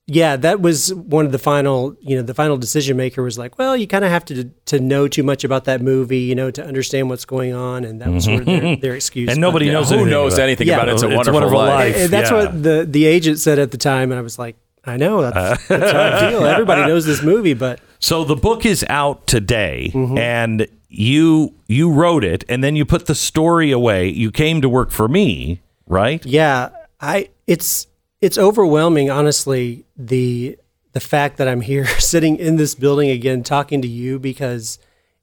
yeah, 0.06 0.36
that 0.36 0.60
was 0.60 0.92
one 0.94 1.24
of 1.26 1.30
the 1.32 1.38
final, 1.38 1.94
you 2.00 2.16
know, 2.16 2.22
the 2.22 2.34
final 2.34 2.56
decision 2.56 2.96
maker 2.96 3.22
was 3.22 3.38
like, 3.38 3.58
well, 3.58 3.76
you 3.76 3.86
kind 3.86 4.04
of 4.04 4.10
have 4.10 4.24
to 4.26 4.44
to 4.66 4.80
know 4.80 5.06
too 5.08 5.22
much 5.22 5.44
about 5.44 5.64
that 5.64 5.80
movie, 5.82 6.18
you 6.20 6.34
know, 6.34 6.50
to 6.50 6.64
understand 6.64 7.08
what's 7.10 7.24
going 7.24 7.52
on, 7.54 7.84
and 7.84 8.00
that 8.00 8.08
was 8.10 8.24
sort 8.24 8.40
of 8.40 8.46
their, 8.46 8.76
their 8.76 8.94
excuse. 8.94 9.28
And 9.30 9.40
nobody 9.40 9.66
But, 9.66 9.72
knows 9.72 9.88
Who 9.90 9.94
anything 9.96 10.10
knows 10.10 10.34
about 10.34 10.42
anything 10.44 10.66
Yeah. 10.68 10.76
about 10.76 10.88
it? 10.88 10.92
It's 10.94 11.02
a 11.02 11.06
It's 11.06 11.12
a 11.12 11.16
wonderful, 11.32 11.34
Wonderful 11.34 11.58
life. 11.58 11.94
Life. 11.94 12.02
And 12.04 12.10
that's 12.12 12.30
yeah. 12.30 12.36
what 12.44 12.62
the 12.62 12.86
the 12.88 13.04
agent 13.06 13.38
said 13.38 13.58
at 13.58 13.70
the 13.70 13.78
time, 13.78 14.10
and 14.12 14.18
I 14.18 14.22
was 14.22 14.38
like, 14.38 14.56
I 14.84 14.96
know 14.96 15.20
that's, 15.22 15.66
that's 15.68 15.92
how 15.92 16.26
I 16.26 16.30
feel. 16.30 16.44
Everybody 16.56 16.82
knows 16.86 17.06
this 17.06 17.22
movie, 17.22 17.54
but 17.54 17.80
So 17.98 18.24
the 18.24 18.36
book 18.36 18.64
is 18.66 18.84
out 18.88 19.26
today, 19.26 19.90
Mm-hmm. 19.94 20.18
and 20.18 20.66
you 20.90 21.54
you 21.68 21.90
wrote 21.90 22.24
it, 22.24 22.44
and 22.48 22.62
then 22.62 22.76
you 22.76 22.84
put 22.84 23.06
the 23.06 23.14
story 23.14 23.70
away. 23.70 24.08
You 24.08 24.30
came 24.30 24.60
to 24.60 24.68
work 24.68 24.90
for 24.90 25.08
me, 25.08 25.62
right? 25.86 26.24
Yeah, 26.26 26.70
I 27.00 27.30
it's 27.46 27.86
it's 28.20 28.36
overwhelming 28.36 29.08
honestly 29.08 29.86
the 29.96 30.58
the 30.92 31.00
fact 31.00 31.36
that 31.38 31.48
I'm 31.48 31.60
here 31.60 31.86
sitting 31.98 32.36
in 32.36 32.56
this 32.56 32.74
building 32.74 33.08
again 33.08 33.42
talking 33.42 33.80
to 33.82 33.88
you 33.88 34.18
because 34.18 34.78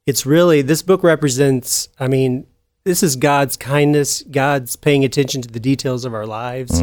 it's 0.05 0.25
really 0.25 0.61
this 0.61 0.81
book 0.81 1.03
represents 1.03 1.89
I 1.99 2.07
mean 2.07 2.47
this 2.85 3.03
is 3.03 3.17
God's 3.17 3.57
kindness, 3.57 4.23
God's 4.23 4.77
paying 4.77 5.03
attention 5.03 5.41
to 5.41 5.49
the 5.49 5.59
details 5.59 6.05
of 6.05 6.13
our 6.13 6.25
lives, 6.25 6.79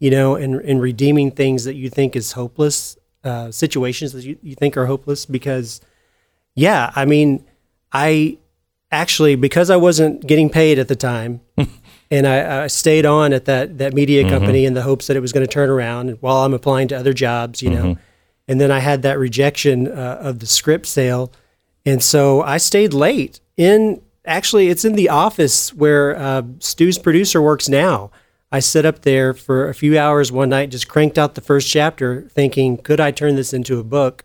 you 0.00 0.10
know, 0.10 0.34
and 0.34 0.56
and 0.56 0.82
redeeming 0.82 1.30
things 1.30 1.62
that 1.64 1.74
you 1.76 1.88
think 1.88 2.16
is 2.16 2.32
hopeless, 2.32 2.98
uh, 3.22 3.52
situations 3.52 4.12
that 4.12 4.24
you, 4.24 4.36
you 4.42 4.56
think 4.56 4.76
are 4.76 4.86
hopeless 4.86 5.24
because 5.24 5.80
yeah, 6.56 6.92
I 6.96 7.04
mean, 7.04 7.44
I 7.94 8.38
actually 8.90 9.36
because 9.36 9.70
I 9.70 9.76
wasn't 9.76 10.26
getting 10.26 10.50
paid 10.50 10.78
at 10.78 10.88
the 10.88 10.96
time, 10.96 11.40
and 12.10 12.26
I, 12.26 12.64
I 12.64 12.66
stayed 12.66 13.06
on 13.06 13.32
at 13.32 13.44
that 13.46 13.78
that 13.78 13.94
media 13.94 14.28
company 14.28 14.66
in 14.66 14.74
the 14.74 14.82
hopes 14.82 15.06
that 15.06 15.16
it 15.16 15.20
was 15.20 15.32
going 15.32 15.46
to 15.46 15.52
turn 15.52 15.70
around 15.70 16.18
while 16.20 16.38
I'm 16.38 16.52
applying 16.52 16.88
to 16.88 16.98
other 16.98 17.14
jobs, 17.14 17.62
you 17.62 17.70
know. 17.70 17.96
And 18.46 18.60
then 18.60 18.70
I 18.70 18.80
had 18.80 19.00
that 19.02 19.18
rejection 19.18 19.88
uh, 19.88 20.18
of 20.20 20.40
the 20.40 20.46
script 20.46 20.86
sale, 20.86 21.32
and 21.86 22.02
so 22.02 22.42
I 22.42 22.58
stayed 22.58 22.92
late. 22.92 23.40
In 23.56 24.02
actually, 24.26 24.68
it's 24.68 24.84
in 24.84 24.94
the 24.94 25.08
office 25.08 25.72
where 25.72 26.16
uh, 26.18 26.42
Stu's 26.58 26.98
producer 26.98 27.40
works 27.40 27.68
now. 27.68 28.10
I 28.52 28.60
sit 28.60 28.84
up 28.84 29.02
there 29.02 29.34
for 29.34 29.68
a 29.68 29.74
few 29.74 29.98
hours 29.98 30.30
one 30.30 30.48
night, 30.50 30.70
just 30.70 30.88
cranked 30.88 31.18
out 31.18 31.34
the 31.34 31.40
first 31.40 31.68
chapter, 31.68 32.28
thinking, 32.30 32.76
could 32.76 33.00
I 33.00 33.10
turn 33.10 33.34
this 33.34 33.52
into 33.52 33.80
a 33.80 33.84
book? 33.84 34.22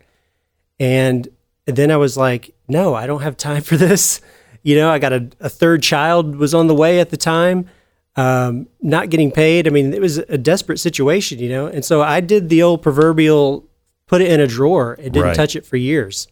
And 0.79 1.27
then 1.65 1.89
I 1.89 1.97
was 1.97 2.15
like, 2.15 2.53
no, 2.69 2.93
I 2.93 3.07
don't 3.07 3.21
have 3.21 3.35
time 3.37 3.61
for 3.61 3.75
this. 3.77 4.21
You 4.63 4.75
know, 4.75 4.89
I 4.89 4.99
got 4.99 5.13
a, 5.13 5.29
a 5.39 5.49
third 5.49 5.81
child 5.83 6.35
was 6.35 6.53
on 6.53 6.67
the 6.67 6.75
way 6.75 6.99
at 6.99 7.09
the 7.09 7.17
time, 7.17 7.67
um, 8.15 8.67
not 8.81 9.09
getting 9.09 9.31
paid. 9.31 9.67
I 9.67 9.69
mean, 9.71 9.93
it 9.93 10.01
was 10.01 10.17
a 10.17 10.37
desperate 10.37 10.79
situation, 10.79 11.39
you 11.39 11.49
know. 11.49 11.67
And 11.67 11.83
so 11.85 12.01
I 12.01 12.19
did 12.21 12.49
the 12.49 12.61
old 12.61 12.81
proverbial 12.81 13.65
put 14.07 14.21
it 14.21 14.31
in 14.31 14.39
a 14.39 14.47
drawer 14.47 14.93
and 14.93 15.13
didn't 15.13 15.27
Right. 15.27 15.35
touch 15.35 15.55
it 15.55 15.65
for 15.65 15.77
years. 15.77 16.27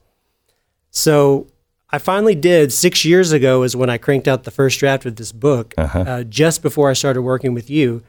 So 0.91 1.47
I 1.89 1.99
finally 1.99 2.35
did 2.35 2.73
six 2.73 3.05
years 3.05 3.31
ago 3.31 3.63
is 3.63 3.75
when 3.75 3.89
I 3.89 3.97
cranked 3.97 4.27
out 4.27 4.43
the 4.43 4.51
first 4.51 4.79
draft 4.79 5.05
of 5.05 5.15
this 5.15 5.31
book, 5.31 5.73
uh 5.77 6.23
just 6.23 6.61
before 6.61 6.89
I 6.89 6.93
started 6.93 7.21
working 7.21 7.53
with 7.53 7.69
you. 7.69 8.03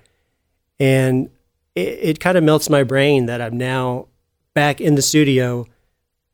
And 0.81 1.31
it, 1.75 1.99
it 2.03 2.21
kind 2.21 2.37
of 2.39 2.45
melts 2.45 2.69
my 2.71 2.83
brain 2.83 3.27
that 3.27 3.41
I'm 3.41 3.57
now 3.57 4.09
back 4.55 4.81
in 4.81 4.95
the 4.97 5.03
studio 5.03 5.67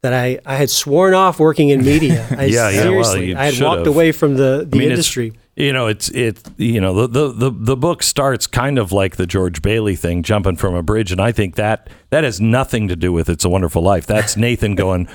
that 0.05 0.13
I, 0.13 0.39
I 0.45 0.57
had 0.57 0.69
sworn 0.69 1.15
off 1.15 1.41
working 1.41 1.71
in 1.71 1.83
media. 1.83 2.27
I, 2.39 2.45
Yeah, 2.45 2.69
yeah, 2.69 2.83
seriously, 2.83 3.29
you 3.29 3.37
I 3.39 3.47
had 3.47 3.59
walked 3.65 3.79
have. 3.79 3.87
away 3.87 4.13
from 4.13 4.35
the, 4.35 4.67
the 4.69 4.77
I 4.77 4.81
mean, 4.81 4.91
industry. 4.91 5.33
You 5.57 5.73
know, 5.73 5.87
it's 5.87 6.11
it. 6.11 6.43
You 6.59 6.79
know, 6.79 7.07
the, 7.07 7.07
the 7.07 7.33
the 7.33 7.51
the 7.51 7.77
book 7.77 8.03
starts 8.03 8.47
kind 8.47 8.79
of 8.79 8.93
like 8.93 9.17
the 9.17 9.27
George 9.27 9.63
Bailey 9.63 9.97
thing, 9.97 10.23
jumping 10.23 10.57
from 10.57 10.75
a 10.75 10.83
bridge, 10.83 11.11
and 11.11 11.23
I 11.23 11.33
think 11.33 11.55
that 11.55 11.89
that 12.11 12.23
has 12.23 12.39
nothing 12.39 12.87
to 12.89 12.97
do 12.97 13.15
with 13.15 13.31
"It's 13.31 13.47
a 13.47 13.49
Wonderful 13.49 13.81
Life." 13.81 14.05
That's 14.07 14.37
Nathan 14.47 14.75
going. 14.75 15.09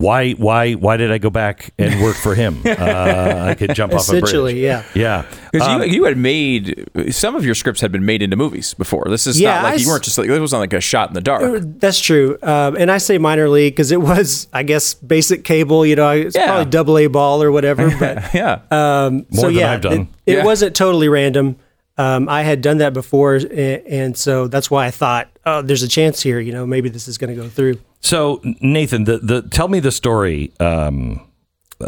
Why, 0.00 0.32
why, 0.32 0.72
why 0.72 0.96
did 0.96 1.12
I 1.12 1.18
go 1.18 1.28
back 1.28 1.72
and 1.78 2.02
work 2.02 2.16
for 2.16 2.34
him? 2.34 2.62
Uh, 2.80 3.44
I 3.50 3.54
could 3.54 3.74
jump 3.74 3.92
off 3.92 4.08
a 4.08 4.12
bridge. 4.12 4.22
Essentially, 4.24 4.64
yeah. 4.64 4.82
Yeah. 4.94 5.26
Because 5.52 5.68
Um, 5.68 5.82
you, 5.82 5.88
you 5.88 6.04
had 6.04 6.16
made 6.16 6.88
some 7.10 7.36
of 7.36 7.44
your 7.44 7.54
scripts 7.54 7.80
had 7.82 7.92
been 7.92 8.06
made 8.06 8.22
into 8.22 8.36
movies 8.36 8.72
before. 8.74 9.04
This 9.10 9.26
is 9.26 9.38
Yeah, 9.38 9.56
not 9.56 9.62
like 9.64 9.72
I 9.74 9.76
you 9.76 9.88
weren't 9.88 10.02
just 10.04 10.16
like 10.16 10.28
it 10.28 10.40
wasn't 10.40 10.60
like 10.60 10.72
a 10.72 10.80
shot 10.80 11.08
in 11.08 11.14
the 11.14 11.20
dark. 11.20 11.62
That's 11.78 12.00
true. 12.00 12.38
Um, 12.42 12.76
and 12.76 12.90
I 12.90 12.96
say 12.98 13.18
minor 13.18 13.48
league 13.50 13.74
because 13.74 13.92
it 13.92 14.00
was, 14.00 14.48
I 14.52 14.62
guess, 14.62 14.94
basic 14.94 15.44
cable. 15.44 15.84
You 15.84 15.96
know, 15.96 16.10
it's 16.12 16.34
Yeah. 16.34 16.46
probably 16.46 16.70
double 16.70 16.98
A 16.98 17.06
ball 17.08 17.42
or 17.42 17.52
whatever. 17.52 17.90
But 18.00 18.32
yeah, 18.32 18.60
um, 18.70 19.26
More 19.30 19.40
so 19.42 19.46
than 19.48 19.54
yeah, 19.56 19.72
I've 19.72 19.80
done. 19.82 19.92
it, 20.24 20.32
it 20.32 20.36
Yeah. 20.38 20.44
wasn't 20.44 20.74
totally 20.74 21.08
random. 21.10 21.56
Um, 21.98 22.28
I 22.30 22.42
had 22.42 22.62
done 22.62 22.78
that 22.78 22.94
before, 22.94 23.34
and, 23.34 23.52
and 23.52 24.16
so 24.16 24.48
that's 24.48 24.70
why 24.70 24.86
I 24.86 24.90
thought, 24.90 25.28
oh, 25.44 25.60
there's 25.60 25.82
a 25.82 25.88
chance 25.88 26.22
here. 26.22 26.40
You 26.40 26.52
know, 26.52 26.64
maybe 26.66 26.88
this 26.88 27.06
is 27.08 27.18
going 27.18 27.34
to 27.36 27.40
go 27.42 27.48
through. 27.50 27.76
So 28.00 28.40
Nathan, 28.60 29.04
the, 29.04 29.18
the 29.18 29.42
tell 29.42 29.68
me 29.68 29.78
the 29.80 29.92
story 29.92 30.52
um, 30.58 31.20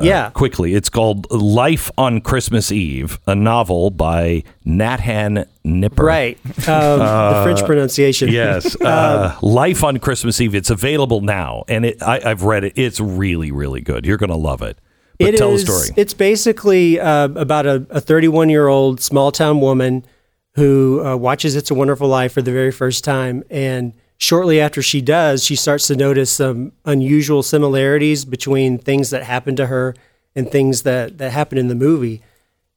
yeah. 0.00 0.31
quickly. 0.31 0.75
It's 0.75 0.88
called 0.88 1.31
"Life 1.31 1.90
on 1.99 2.21
Christmas 2.21 2.71
Eve," 2.71 3.19
a 3.26 3.35
novel 3.35 3.90
by 3.90 4.45
Nathan 4.64 5.47
Nipper. 5.64 6.04
Right. 6.04 6.38
Um, 6.69 6.99
the 6.99 7.40
French 7.45 7.64
pronunciation. 7.64 8.28
Yes, 8.28 8.76
uh, 8.81 9.37
Life 9.42 9.83
on 9.83 9.99
Christmas 9.99 10.40
Eve. 10.40 10.54
It's 10.54 10.71
available 10.71 11.23
now, 11.23 11.64
and 11.69 11.87
it, 11.87 12.02
I, 12.02 12.21
I've 12.25 12.42
read 12.42 12.64
it. 12.64 12.75
It's 12.76 13.00
really, 13.00 13.50
really 13.50 13.81
good. 13.81 14.07
You're 14.07 14.19
going 14.19 14.31
to 14.31 14.37
love 14.37 14.62
it. 14.62 14.78
But 15.19 15.35
It 15.35 15.38
tell 15.38 15.52
is- 15.52 15.64
the 15.64 15.73
story. 15.73 15.95
It's 15.97 16.14
basically 16.14 17.00
uh, 17.00 17.28
about 17.28 17.66
a 17.66 18.00
31 18.00 18.50
year 18.50 18.69
old 18.69 19.00
small 19.00 19.33
town 19.33 19.61
woman 19.61 20.04
who 20.54 21.02
uh, 21.04 21.16
watches 21.16 21.57
It's 21.57 21.71
a 21.71 21.75
Wonderful 21.75 22.09
Life 22.09 22.33
for 22.33 22.42
the 22.42 22.52
very 22.52 22.73
first 22.73 23.04
time. 23.04 23.42
And 23.50 23.95
shortly 24.22 24.60
after 24.60 24.80
she 24.80 25.00
does, 25.00 25.42
she 25.42 25.56
starts 25.56 25.88
to 25.88 25.96
notice 25.96 26.30
some 26.30 26.72
unusual 26.84 27.42
similarities 27.42 28.24
between 28.24 28.78
things 28.78 29.10
that 29.10 29.24
happened 29.24 29.56
to 29.56 29.66
her 29.66 29.94
and 30.36 30.50
things 30.50 30.82
that, 30.82 31.18
that 31.18 31.32
happened 31.32 31.58
in 31.58 31.66
the 31.68 31.74
movie. 31.74 32.22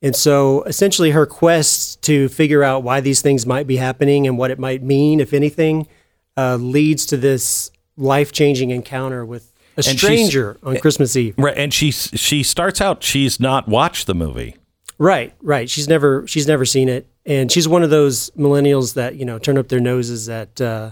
And 0.02 0.16
so 0.16 0.64
essentially, 0.64 1.12
her 1.12 1.26
quest 1.26 2.02
to 2.04 2.30
figure 2.30 2.64
out 2.64 2.84
why 2.84 3.00
these 3.00 3.22
things 3.22 3.46
might 3.46 3.68
be 3.68 3.78
happening 3.78 4.28
and 4.28 4.38
what 4.38 4.52
it 4.52 4.60
might 4.60 4.82
mean, 4.82 5.20
if 5.20 5.34
anything, 5.34 5.88
uh, 6.36 6.56
leads 6.56 7.06
to 7.08 7.18
this 7.18 7.72
life 7.96 8.32
changing 8.32 8.72
encounter 8.72 9.24
with 9.24 9.52
a 9.78 9.84
stranger 9.84 10.58
on 10.64 10.78
Christmas 10.80 11.16
Eve. 11.16 11.36
Right, 11.38 11.58
and 11.58 11.74
she 11.74 11.92
she 11.92 12.44
starts 12.44 12.82
out. 12.82 13.04
She's 13.04 13.40
not 13.40 13.68
watched 13.68 14.08
the 14.08 14.16
movie. 14.16 14.58
Right, 14.98 15.34
right. 15.42 15.70
She's 15.70 15.88
never 15.88 16.28
she's 16.28 16.48
never 16.48 16.66
seen 16.66 16.90
it, 16.90 17.08
and 17.26 17.52
she's 17.52 17.68
one 17.68 17.84
of 17.84 17.90
those 17.90 18.30
millennials 18.32 18.96
that 18.96 19.16
you 19.16 19.26
know 19.26 19.40
turn 19.40 19.58
up 19.58 19.70
their 19.70 19.80
noses 19.80 20.30
at 20.30 20.60
uh, 20.62 20.92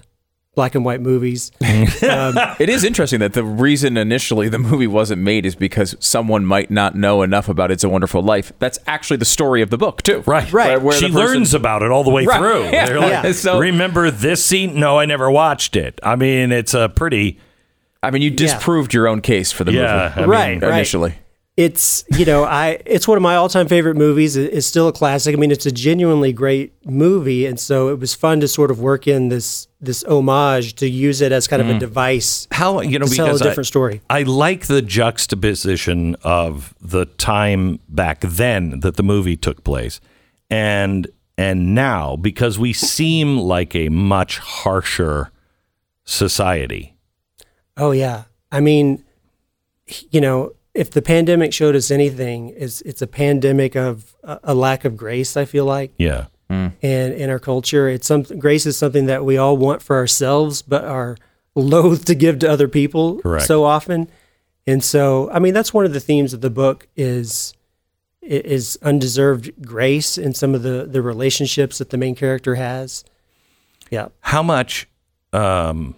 black 0.56 0.76
and 0.76 0.86
white 0.86 1.02
movies. 1.02 1.52
Um, 2.04 2.38
it 2.60 2.70
is 2.70 2.84
interesting 2.84 3.20
that 3.22 3.32
the 3.34 3.44
reason 3.44 3.96
initially 3.98 4.50
the 4.50 4.60
movie 4.60 4.88
wasn't 4.88 5.22
made 5.22 5.46
is 5.46 5.56
because 5.56 5.96
someone 6.00 6.46
might 6.46 6.70
not 6.70 6.96
know 6.96 7.22
enough 7.22 7.48
about 7.48 7.72
It's 7.72 7.84
a 7.84 7.90
Wonderful 7.90 8.22
Life. 8.22 8.52
That's 8.60 8.78
actually 8.88 9.18
the 9.18 9.26
story 9.26 9.62
of 9.62 9.70
the 9.70 9.78
book 9.78 10.02
too. 10.02 10.22
Right, 10.26 10.52
Right. 10.52 10.82
where 10.82 10.96
she 10.98 11.06
person- 11.08 11.18
learns 11.18 11.54
about 11.54 11.82
it 11.82 11.92
all 11.92 12.04
the 12.04 12.10
way 12.12 12.26
Right. 12.26 12.38
through. 12.40 12.64
Yeah. 12.74 12.86
They're 12.86 13.00
like, 13.00 13.10
Yeah. 13.24 13.32
So- 13.32 13.58
remember 13.60 14.12
this 14.12 14.44
scene? 14.46 14.78
No, 14.80 15.00
I 15.00 15.06
never 15.06 15.32
watched 15.32 15.76
it. 15.78 16.00
I 16.04 16.16
mean, 16.18 16.52
it's 16.52 16.74
a 16.74 16.90
pretty. 16.90 17.40
I 18.02 18.12
mean, 18.12 18.22
you 18.22 18.30
disproved 18.32 18.94
your 18.94 19.08
own 19.08 19.22
case 19.22 19.52
for 19.54 19.64
the 19.64 19.72
Yeah, 19.72 20.14
movie. 20.16 20.34
I 20.34 20.50
mean, 20.50 20.60
right. 20.60 20.74
initially. 20.74 21.16
It's 21.56 22.04
you 22.18 22.26
know 22.26 22.46
I 22.46 22.82
it's 22.86 23.08
one 23.08 23.16
of 23.16 23.22
my 23.22 23.36
all 23.36 23.48
time 23.48 23.68
favorite 23.68 23.96
movies. 23.96 24.36
It- 24.36 24.52
It's 24.54 24.66
still 24.66 24.88
a 24.88 24.92
classic. 24.92 25.36
I 25.36 25.38
mean, 25.38 25.52
it's 25.52 25.68
a 25.68 25.72
genuinely 25.72 26.34
great 26.34 26.74
movie, 26.84 27.46
and 27.46 27.60
so 27.60 27.90
it 27.90 28.00
was 28.00 28.16
fun 28.16 28.40
to 28.40 28.48
sort 28.48 28.72
of 28.72 28.80
work 28.80 29.08
in 29.08 29.30
this 29.30 29.68
this 29.80 30.04
homage 30.06 30.74
to 30.76 30.90
use 30.90 31.22
it 31.22 31.32
as 31.32 31.48
kind 31.48 31.62
of 31.62 31.70
a 31.70 31.74
mm. 31.74 31.80
device 31.80 32.48
How 32.52 32.82
you 32.82 32.98
know 32.98 33.06
to 33.06 33.16
tell 33.16 33.26
a 33.26 33.30
because 33.30 33.42
I- 33.44 33.46
different 33.46 33.68
story. 33.68 34.02
I 34.10 34.24
like 34.24 34.66
the 34.66 34.82
juxtaposition 34.82 36.16
of 36.24 36.74
the 36.82 37.06
time 37.06 37.80
back 37.88 38.22
then 38.22 38.80
that 38.80 38.96
the 38.96 39.04
movie 39.04 39.38
took 39.38 39.64
place 39.64 40.00
and 40.50 41.08
and 41.38 41.76
now 41.76 42.16
because 42.16 42.58
we 42.58 42.74
seem 42.74 43.38
like 43.38 43.76
a 43.76 43.90
much 43.90 44.40
harsher 44.40 45.30
society. 46.04 46.96
Oh 47.78 47.92
yeah. 47.92 48.24
I 48.52 48.60
mean, 48.60 49.04
you 50.12 50.22
know, 50.22 50.54
if 50.74 50.90
the 50.92 51.02
pandemic 51.02 51.54
showed 51.54 51.76
us 51.76 51.92
anything, 51.92 52.54
it's 52.58 52.82
it's 52.82 53.02
a 53.02 53.08
pandemic 53.08 53.76
of 53.76 54.16
a, 54.24 54.40
a 54.44 54.56
lack 54.56 54.86
of 54.86 54.98
grace. 54.98 55.38
I 55.38 55.46
feel 55.46 55.66
like. 55.66 55.94
Yeah. 55.98 56.26
and 56.50 56.74
in 56.84 57.30
our 57.32 57.40
culture. 57.40 57.90
It's 57.90 58.06
some 58.06 58.22
grace 58.24 58.66
is 58.68 58.78
something 58.78 59.08
that 59.08 59.26
we 59.26 59.38
all 59.38 59.58
want 59.58 59.82
for 59.82 59.96
ourselves, 59.96 60.62
but 60.62 60.84
are 60.84 61.18
loath 61.56 62.06
to 62.06 62.16
give 62.16 62.40
to 62.40 62.50
other 62.50 62.68
people 62.68 63.20
Correct. 63.22 63.46
so 63.46 63.64
often. 63.64 64.08
And 64.68 64.84
so, 64.84 65.30
I 65.32 65.40
mean, 65.40 65.54
that's 65.54 65.74
one 65.74 65.86
of 65.86 65.94
the 65.94 66.00
themes 66.00 66.34
of 66.34 66.42
the 66.42 66.50
book 66.50 66.88
is 66.96 67.54
is 68.22 68.78
undeserved 68.82 69.52
grace 69.66 70.18
in 70.18 70.34
some 70.34 70.56
of 70.56 70.64
the 70.64 70.88
the 70.90 71.02
relationships 71.02 71.80
that 71.80 71.90
the 71.90 71.98
main 71.98 72.16
character 72.16 72.56
has. 72.56 73.04
Yeah. 73.90 74.08
How 74.22 74.44
much 74.44 74.88
um 75.34 75.96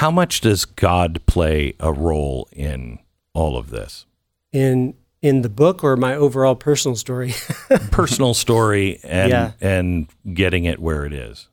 how 0.00 0.10
much 0.10 0.40
does 0.40 0.64
God 0.64 1.20
play 1.26 1.74
a 1.80 1.92
role 1.92 2.48
in 2.52 2.98
all 3.34 3.56
of 3.56 3.70
this? 3.70 4.06
In 4.52 4.94
in 5.22 5.42
the 5.42 5.48
book 5.48 5.82
or 5.82 5.96
my 5.96 6.14
overall 6.14 6.54
personal 6.54 6.94
story. 6.96 7.32
Personal 7.90 8.34
story 8.34 9.00
and 9.02 9.30
Yeah. 9.30 9.52
and 9.60 10.06
getting 10.34 10.64
it 10.64 10.78
where 10.78 11.04
it 11.06 11.12
is. 11.12 11.48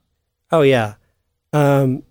Oh 0.52 0.62
yeah. 0.62 0.96
um, 1.54 2.04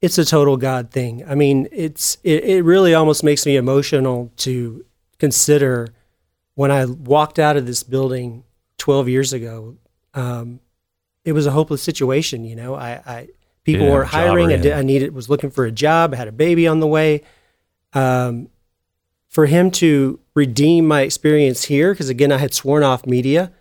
it's 0.00 0.16
a 0.16 0.24
total 0.24 0.56
God 0.56 0.90
thing. 0.90 1.22
I 1.28 1.34
mean, 1.34 1.68
it's 1.72 2.16
it, 2.24 2.44
it 2.44 2.62
really 2.64 2.94
almost 2.94 3.22
makes 3.22 3.44
me 3.44 3.56
emotional 3.56 4.32
to 4.38 4.84
consider 5.18 5.88
when 6.54 6.70
I 6.70 6.86
walked 6.86 7.38
out 7.38 7.56
of 7.58 7.66
this 7.66 7.82
building 7.82 8.44
12 8.78 9.08
years 9.08 9.32
ago. 9.34 9.76
Um, 10.14 10.60
it 11.24 11.32
was 11.32 11.44
a 11.46 11.50
hopeless 11.50 11.82
situation. 11.82 12.44
You 12.44 12.56
know, 12.56 12.74
I, 12.74 12.90
I 13.06 13.28
people 13.64 13.88
were 13.88 14.04
have 14.04 14.22
a 14.22 14.26
job 14.26 14.30
hiring. 14.30 14.52
I, 14.52 14.56
did, 14.56 14.72
I 14.72 14.82
needed 14.82 15.14
was 15.14 15.28
looking 15.28 15.50
for 15.50 15.64
a 15.64 15.72
job. 15.72 16.14
I 16.14 16.16
had 16.16 16.28
a 16.28 16.32
baby 16.32 16.66
on 16.66 16.80
the 16.80 16.86
way. 16.86 17.22
Um, 17.92 18.48
for 19.28 19.46
him 19.46 19.70
to 19.70 20.18
redeem 20.34 20.86
my 20.86 21.02
experience 21.02 21.64
here, 21.64 21.92
because 21.92 22.08
again, 22.08 22.32
I 22.32 22.38
had 22.38 22.52
sworn 22.52 22.82
off 22.82 23.06
media, 23.06 23.52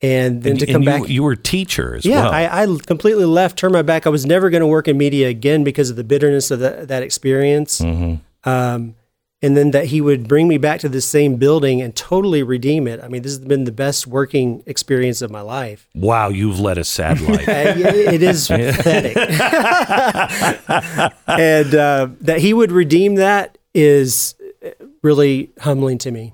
and 0.00 0.42
then 0.42 0.52
And- 0.52 0.60
to 0.60 0.66
come 0.66 0.82
you, 0.82 0.88
back. 0.88 1.08
You 1.08 1.22
were 1.24 1.36
teacher 1.36 1.96
as 1.96 2.04
yeah, 2.04 2.22
well. 2.22 2.32
I, 2.32 2.62
I 2.62 2.78
completely 2.86 3.24
left, 3.24 3.58
turned 3.58 3.72
my 3.72 3.82
back. 3.82 4.06
I 4.06 4.10
was 4.10 4.26
never 4.26 4.48
going 4.48 4.60
to 4.60 4.66
work 4.66 4.86
in 4.88 4.96
media 4.96 5.28
again 5.28 5.64
because 5.64 5.90
of 5.90 5.96
the 5.96 6.04
bitterness 6.04 6.50
of 6.50 6.60
that, 6.60 6.88
that 6.88 7.02
experience. 7.02 7.80
Mm-hmm. 7.80 8.48
Um, 8.48 8.94
and 9.42 9.56
then 9.56 9.72
that 9.72 9.86
he 9.86 10.00
would 10.00 10.28
bring 10.28 10.46
me 10.46 10.56
back 10.56 10.78
to 10.80 10.88
the 10.88 11.00
same 11.00 11.36
building 11.36 11.82
and 11.82 11.94
totally 11.96 12.42
redeem 12.42 12.86
it. 12.86 13.00
I 13.02 13.08
mean, 13.08 13.22
this 13.22 13.32
has 13.32 13.44
been 13.44 13.64
the 13.64 13.72
best 13.72 14.06
working 14.06 14.62
experience 14.66 15.20
of 15.20 15.30
my 15.30 15.40
life. 15.40 15.88
wow, 15.94 16.28
you've 16.28 16.60
led 16.60 16.78
a 16.78 16.84
sad 16.84 17.20
life. 17.28 17.48
It 17.48 18.22
is 18.22 18.46
pathetic. 18.48 19.16
and 21.26 21.74
uh, 21.74 22.08
that 22.20 22.38
he 22.40 22.54
would 22.54 22.72
redeem 22.72 23.16
that 23.16 23.58
is 23.74 24.34
really 25.02 25.50
humbling 25.60 25.98
to 25.98 26.10
me. 26.10 26.32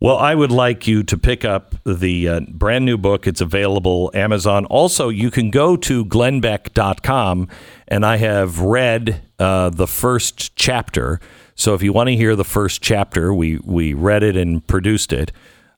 Well, 0.00 0.16
I 0.16 0.36
would 0.36 0.52
like 0.52 0.86
you 0.86 1.02
to 1.02 1.18
pick 1.18 1.44
up 1.44 1.74
the 1.84 2.28
uh, 2.28 2.40
brand 2.48 2.84
new 2.84 2.96
book. 2.96 3.26
It's 3.26 3.40
available 3.40 4.12
Amazon. 4.14 4.64
Also, 4.66 5.08
you 5.08 5.28
can 5.32 5.50
go 5.50 5.76
to 5.76 6.04
glennbeck.com 6.04 7.48
and 7.88 8.06
I 8.06 8.16
have 8.18 8.60
read 8.60 9.22
uh, 9.40 9.70
the 9.70 9.88
first 9.88 10.54
chapter. 10.54 11.18
So 11.58 11.74
if 11.74 11.82
you 11.82 11.92
want 11.92 12.08
to 12.08 12.14
hear 12.14 12.36
the 12.36 12.44
first 12.44 12.80
chapter, 12.80 13.34
we 13.34 13.58
we 13.58 13.92
read 13.92 14.22
it 14.22 14.36
and 14.36 14.64
produced 14.66 15.12
it. 15.12 15.32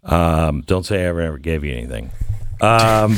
Um, 0.04 0.60
don't 0.66 0.84
say 0.84 1.02
I 1.02 1.06
ever, 1.06 1.22
ever 1.22 1.38
gave 1.38 1.64
you 1.64 1.74
anything. 1.74 2.10
Um, 2.60 3.16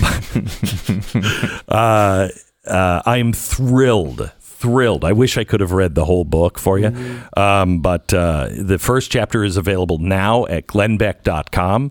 uh, 1.68 2.28
uh, 2.64 3.02
I'm 3.04 3.32
thrilled, 3.32 4.30
thrilled. 4.40 5.04
I 5.04 5.12
wish 5.12 5.36
I 5.36 5.42
could 5.42 5.60
have 5.60 5.72
read 5.72 5.96
the 5.96 6.04
whole 6.04 6.24
book 6.24 6.56
for 6.58 6.78
you. 6.78 6.94
Um, 7.36 7.80
but 7.80 8.14
uh, 8.14 8.48
the 8.56 8.78
first 8.78 9.10
chapter 9.10 9.42
is 9.42 9.56
available 9.56 9.98
now 9.98 10.46
at 10.46 10.68
glennbeck.com. 10.68 11.90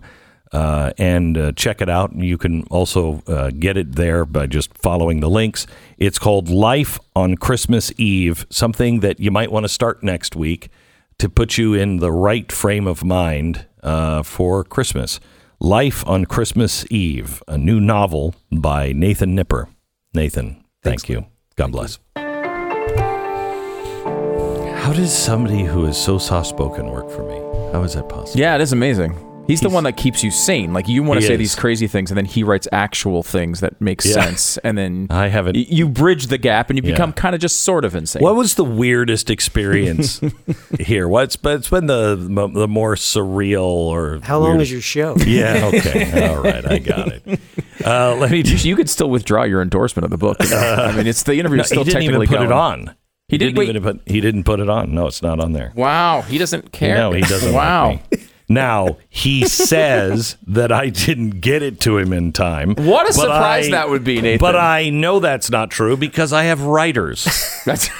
Uh, 0.52 0.92
and 0.98 1.38
uh, 1.38 1.52
check 1.52 1.80
it 1.80 1.88
out. 1.88 2.14
You 2.14 2.36
can 2.36 2.64
also 2.64 3.22
uh, 3.26 3.50
get 3.50 3.78
it 3.78 3.94
there 3.96 4.26
by 4.26 4.46
just 4.46 4.76
following 4.76 5.20
the 5.20 5.30
links. 5.30 5.66
It's 5.96 6.18
called 6.18 6.50
Life 6.50 6.98
on 7.16 7.36
Christmas 7.36 7.90
Eve, 7.96 8.44
something 8.50 9.00
that 9.00 9.18
you 9.18 9.30
might 9.30 9.50
want 9.50 9.64
to 9.64 9.68
start 9.68 10.02
next 10.02 10.36
week 10.36 10.68
to 11.18 11.30
put 11.30 11.56
you 11.56 11.72
in 11.72 11.98
the 11.98 12.12
right 12.12 12.52
frame 12.52 12.86
of 12.86 13.02
mind 13.02 13.66
uh, 13.82 14.22
for 14.22 14.62
Christmas. 14.62 15.20
Life 15.58 16.06
on 16.06 16.26
Christmas 16.26 16.84
Eve, 16.90 17.42
a 17.48 17.56
new 17.56 17.80
novel 17.80 18.34
by 18.50 18.92
Nathan 18.92 19.34
Nipper. 19.34 19.68
Nathan, 20.12 20.64
thank 20.82 21.08
you. 21.08 21.24
God 21.56 21.72
bless. 21.72 21.98
How 24.82 24.92
does 24.92 25.16
somebody 25.16 25.62
who 25.62 25.86
is 25.86 25.96
so 25.96 26.18
soft 26.18 26.48
spoken 26.48 26.90
work 26.90 27.08
for 27.08 27.22
me? 27.22 27.36
How 27.72 27.82
is 27.84 27.94
that 27.94 28.08
possible? 28.08 28.38
Yeah, 28.38 28.56
it 28.56 28.60
is 28.60 28.72
amazing. 28.72 29.31
He's, 29.46 29.60
the 29.60 29.68
one 29.68 29.84
that 29.84 29.96
keeps 29.96 30.22
you 30.24 30.30
sane. 30.30 30.72
Like 30.72 30.88
you 30.88 31.02
want 31.02 31.20
to 31.20 31.26
say 31.26 31.34
is. 31.34 31.38
these 31.38 31.54
crazy 31.54 31.86
things, 31.86 32.10
and 32.10 32.16
then 32.16 32.24
he 32.24 32.42
writes 32.42 32.66
actual 32.72 33.22
things 33.22 33.60
that 33.60 33.78
make 33.80 34.02
Yeah. 34.04 34.12
sense, 34.12 34.56
and 34.58 34.78
then 34.78 35.08
I 35.10 35.28
haven't. 35.28 35.56
y- 35.56 35.66
you 35.68 35.88
bridge 35.88 36.28
the 36.28 36.38
gap, 36.38 36.70
and 36.70 36.78
you 36.78 36.82
Yeah. 36.88 36.94
become 36.94 37.12
kind 37.12 37.34
of 37.34 37.40
just 37.40 37.60
sort 37.60 37.84
of 37.84 37.94
insane. 37.94 38.22
What 38.22 38.34
was 38.36 38.54
the 38.54 38.64
weirdest 38.64 39.28
experience 39.30 40.20
here? 40.80 41.06
What's 41.08 41.36
but 41.36 41.56
it's 41.56 41.68
been 41.68 41.86
the 41.86 42.14
the 42.54 42.68
more 42.68 42.94
surreal 42.94 43.62
or 43.64 44.20
How 44.22 44.38
long 44.38 44.60
is 44.60 44.70
your 44.72 44.80
show? 44.80 45.16
Yeah. 45.26 45.70
Okay. 45.74 46.28
All 46.28 46.40
right. 46.42 46.64
I 46.64 46.78
got 46.78 47.08
it. 47.08 47.40
Uh, 47.84 48.14
let 48.16 48.30
me. 48.30 48.38
You, 48.42 48.56
you 48.56 48.76
could 48.76 48.88
still 48.88 49.10
withdraw 49.10 49.42
your 49.42 49.60
endorsement 49.60 50.04
of 50.04 50.10
the 50.10 50.18
book. 50.18 50.36
you? 50.42 50.54
I 50.56 50.92
mean, 50.96 51.06
it's 51.06 51.24
the 51.24 51.34
interview 51.34 51.56
No, 51.58 51.62
is 51.62 51.66
still 51.68 51.84
he 51.84 51.90
didn't 51.90 52.02
even 52.04 52.20
technically 52.20 52.36
put 52.38 52.44
it 52.46 52.52
on. 52.52 52.94
He 53.28 53.38
did- 53.38 53.54
didn't 53.54 53.76
even 53.76 53.82
put. 53.82 54.00
He 54.06 54.20
didn't 54.20 54.44
put 54.44 54.60
it 54.60 54.68
on. 54.68 54.94
No, 54.94 55.06
it's 55.08 55.20
not 55.22 55.40
on 55.40 55.52
there. 55.52 55.72
Wow, 55.74 56.22
he 56.22 56.38
doesn't 56.38 56.70
care. 56.72 56.96
No, 56.96 57.12
he 57.12 57.22
doesn't. 57.22 57.52
Wow. 57.52 57.88
Like 57.88 58.10
me. 58.12 58.18
Now 58.52 58.98
he 59.08 59.46
says 59.46 60.36
that 60.46 60.70
I 60.72 60.88
didn't 60.88 61.40
get 61.40 61.62
it 61.62 61.80
to 61.80 61.98
him 61.98 62.12
in 62.12 62.32
time. 62.32 62.74
What 62.74 63.08
a 63.08 63.12
surprise 63.12 63.68
I- 63.68 63.70
that 63.72 63.88
would 63.90 64.04
be, 64.04 64.20
Nathan. 64.20 64.38
But 64.38 64.56
I 64.56 64.90
know 64.90 65.20
that's 65.20 65.50
not 65.50 65.70
true 65.70 65.96
because 65.96 66.32
I 66.32 66.44
have 66.44 66.62
writers. 66.62 67.26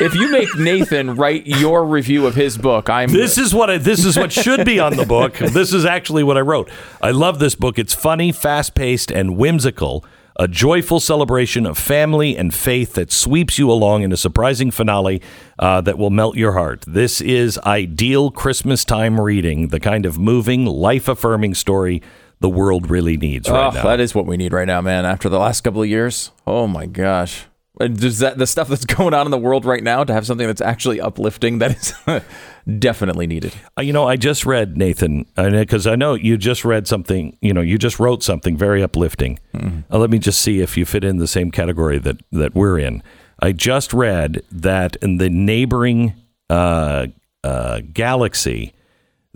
If 0.00 0.14
you 0.14 0.30
make 0.30 0.54
Nathan 0.56 1.16
write 1.16 1.46
your 1.48 1.84
review 1.84 2.26
of 2.26 2.36
his 2.36 2.56
book, 2.56 2.88
I'm 2.88 3.10
This 3.10 3.36
is 3.36 3.52
what 3.52 3.68
I, 3.68 3.78
this 3.78 4.04
is 4.04 4.16
what 4.16 4.30
should 4.32 4.64
be 4.64 4.78
on 4.78 4.96
the 4.96 5.04
book. 5.04 5.34
This 5.38 5.72
is 5.74 5.84
actually 5.84 6.22
what 6.22 6.36
I 6.36 6.40
wrote. 6.40 6.70
I 7.02 7.10
love 7.10 7.40
this 7.40 7.56
book. 7.56 7.80
It's 7.80 7.94
funny, 7.94 8.30
fast-paced, 8.30 9.10
and 9.10 9.36
whimsical. 9.36 10.04
A 10.40 10.46
joyful 10.46 11.00
celebration 11.00 11.66
of 11.66 11.76
family 11.76 12.36
and 12.36 12.54
faith 12.54 12.92
that 12.92 13.10
sweeps 13.10 13.58
you 13.58 13.68
along 13.72 14.04
in 14.04 14.12
a 14.12 14.16
surprising 14.16 14.70
finale 14.70 15.20
uh, 15.58 15.80
that 15.80 15.98
will 15.98 16.10
melt 16.10 16.36
your 16.36 16.52
heart. 16.52 16.84
This 16.86 17.20
is 17.20 17.58
ideal 17.66 18.30
Christmas 18.30 18.84
time 18.84 19.20
reading, 19.20 19.68
the 19.68 19.80
kind 19.80 20.06
of 20.06 20.16
moving, 20.16 20.64
life-affirming 20.64 21.54
story 21.54 22.02
the 22.38 22.48
world 22.48 22.88
really 22.88 23.16
needs 23.16 23.50
right 23.50 23.66
oh, 23.66 23.70
now. 23.70 23.82
that 23.82 23.98
is 23.98 24.14
what 24.14 24.26
we 24.26 24.36
need 24.36 24.52
right 24.52 24.68
now, 24.68 24.80
man. 24.80 25.04
After 25.04 25.28
the 25.28 25.40
last 25.40 25.62
couple 25.62 25.82
of 25.82 25.88
years, 25.88 26.30
oh 26.46 26.68
my 26.68 26.86
gosh. 26.86 27.47
And 27.80 27.98
Does 27.98 28.18
that 28.18 28.38
the 28.38 28.46
stuff 28.46 28.68
that's 28.68 28.84
going 28.96 29.14
on 29.14 29.26
in 29.26 29.30
the 29.30 29.38
world 29.38 29.64
right 29.64 29.82
now 29.82 30.04
to 30.04 30.12
have 30.12 30.26
something 30.26 30.46
that's 30.46 30.60
actually 30.60 31.00
uplifting 31.00 31.58
that 31.58 31.76
is 31.76 31.94
definitely 32.78 33.26
needed. 33.26 33.54
Uh, 33.78 33.82
You 33.82 33.92
know, 33.92 34.06
I 34.06 34.16
just 34.16 34.44
read 34.46 34.76
Nathan 34.76 35.26
because 35.36 35.86
I 35.86 35.94
know 35.96 36.14
you 36.14 36.36
just 36.36 36.64
read 36.64 36.86
something. 36.86 37.36
You 37.40 37.52
know, 37.54 37.60
you 37.60 37.78
just 37.78 37.98
wrote 37.98 38.22
something 38.22 38.56
very 38.56 38.82
uplifting. 38.82 39.38
Uh, 39.54 39.98
let 39.98 40.10
me 40.10 40.18
just 40.18 40.40
see 40.40 40.60
if 40.60 40.76
you 40.76 40.84
fit 40.84 41.04
in 41.04 41.18
the 41.18 41.28
same 41.28 41.50
category 41.50 41.98
that 41.98 42.20
that 42.32 42.54
we're 42.54 42.78
in. 42.78 43.02
I 43.40 43.52
just 43.52 43.92
read 43.92 44.42
that 44.50 44.96
in 44.96 45.18
the 45.18 45.30
neighboring 45.30 46.14
uh, 46.50 47.06
uh, 47.44 47.80
galaxy 47.92 48.74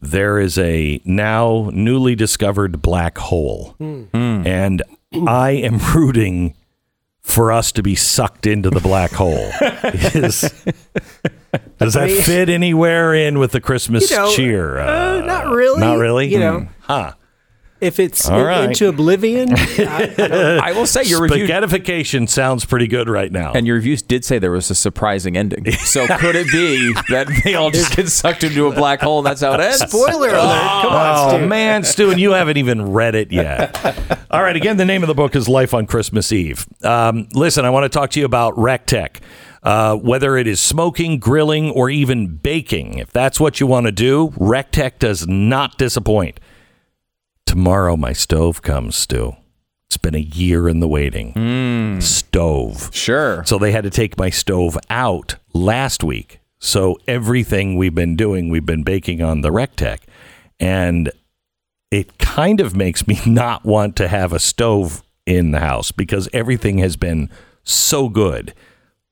there 0.04 0.40
is 0.40 0.58
a 0.58 1.00
now 1.04 1.70
newly 1.72 2.16
discovered 2.16 2.82
black 2.82 3.18
hole, 3.18 3.76
and 3.80 4.82
I 5.28 5.50
am 5.50 5.78
rooting 5.94 6.54
for 7.22 7.52
us 7.52 7.72
to 7.72 7.82
be 7.82 7.94
sucked 7.94 8.46
into 8.46 8.68
the 8.70 8.80
black 8.80 9.12
hole. 9.12 9.50
Is- 9.84 10.50
does 11.78 11.94
that 11.94 12.10
fit 12.24 12.48
anywhere 12.48 13.14
in 13.14 13.38
with 13.38 13.52
the 13.52 13.60
Christmas 13.60 14.10
You 14.10 14.16
know, 14.16 14.32
cheer? 14.32 14.78
uh, 14.78 15.20
not 15.24 15.48
really. 15.48 15.80
Not 15.80 15.98
really. 15.98 16.28
You 16.32 16.38
know, 16.40 16.68
huh? 16.80 17.12
If 17.82 17.98
it's 17.98 18.28
All 18.28 18.38
in- 18.40 18.46
right. 18.46 18.64
into 18.68 18.88
oblivion, 18.88 19.52
I, 19.54 20.14
I 20.62 20.70
I 20.70 20.72
will 20.72 20.86
say 20.86 21.02
your 21.02 21.20
review 21.22 21.46
Spaghettification 21.46 22.28
sounds 22.28 22.64
pretty 22.64 22.86
good 22.86 23.08
right 23.08 23.30
now. 23.32 23.52
and 23.52 23.66
your 23.66 23.76
reviews 23.76 24.02
did 24.02 24.24
say 24.24 24.38
there 24.38 24.50
was 24.52 24.70
a 24.70 24.74
surprising 24.74 25.36
ending. 25.36 25.70
So 25.72 26.06
could 26.18 26.36
it 26.36 26.46
be 26.52 26.92
that 27.10 27.26
they 27.44 27.54
all 27.54 27.70
just 27.70 27.96
get 27.96 28.08
sucked 28.08 28.44
into 28.44 28.66
a 28.68 28.72
black 28.72 29.00
hole 29.00 29.18
and 29.18 29.26
that's 29.26 29.40
how 29.40 29.52
it 29.54 29.60
ends? 29.60 29.80
spoiler 29.80 30.28
alert. 30.28 30.82
Come 30.82 30.92
on, 30.92 31.32
Oh 31.34 31.38
Stu. 31.38 31.46
man, 31.48 31.82
Stu, 31.84 32.10
and 32.10 32.20
you 32.20 32.30
haven't 32.32 32.56
even 32.56 32.92
read 32.92 33.14
it 33.14 33.32
yet. 33.32 33.76
All 34.30 34.42
right, 34.42 34.56
again, 34.56 34.76
the 34.78 34.84
name 34.84 35.02
of 35.02 35.08
the 35.08 35.14
book 35.14 35.34
is 35.36 35.48
Life 35.48 35.74
on 35.74 35.86
Christmas 35.86 36.32
Eve. 36.32 36.66
Um, 36.82 37.28
listen, 37.34 37.64
I 37.64 37.70
want 37.70 37.84
to 37.84 37.88
talk 37.98 38.10
to 38.12 38.20
you 38.20 38.24
about 38.26 38.54
Recteq. 38.54 39.16
Uh, 39.62 39.94
whether 39.96 40.36
it 40.36 40.46
is 40.46 40.60
smoking, 40.60 41.18
grilling, 41.18 41.70
or 41.70 41.90
even 41.90 42.28
baking, 42.36 42.98
if 42.98 43.10
that's 43.12 43.38
what 43.38 43.60
you 43.60 43.66
want 43.66 43.86
to 43.86 43.92
do, 43.92 44.28
Recteq 44.38 44.98
does 44.98 45.26
not 45.28 45.76
disappoint. 45.78 46.40
Tomorrow, 47.52 47.98
my 47.98 48.14
stove 48.14 48.62
comes, 48.62 48.96
Stu. 48.96 49.36
It's 49.86 49.98
been 49.98 50.14
a 50.14 50.18
year 50.18 50.70
in 50.70 50.80
the 50.80 50.88
waiting. 50.88 51.34
Hmm. 51.34 52.00
Stove. 52.00 52.88
Sure. 52.94 53.44
So 53.44 53.58
they 53.58 53.72
had 53.72 53.84
to 53.84 53.90
take 53.90 54.16
my 54.16 54.30
stove 54.30 54.78
out 54.88 55.36
last 55.52 56.02
week. 56.02 56.40
So 56.58 56.96
everything 57.06 57.76
we've 57.76 57.94
been 57.94 58.16
doing, 58.16 58.48
we've 58.48 58.64
been 58.64 58.84
baking 58.84 59.20
on 59.20 59.42
the 59.42 59.50
Recteq. 59.50 59.98
And 60.58 61.12
it 61.90 62.16
kind 62.16 62.58
of 62.58 62.74
makes 62.74 63.06
me 63.06 63.20
not 63.26 63.66
want 63.66 63.96
to 63.96 64.08
have 64.08 64.32
a 64.32 64.38
stove 64.38 65.02
in 65.26 65.50
the 65.50 65.60
house 65.60 65.92
because 65.92 66.30
everything 66.32 66.78
has 66.78 66.96
been 66.96 67.28
so 67.64 68.08
good. 68.08 68.54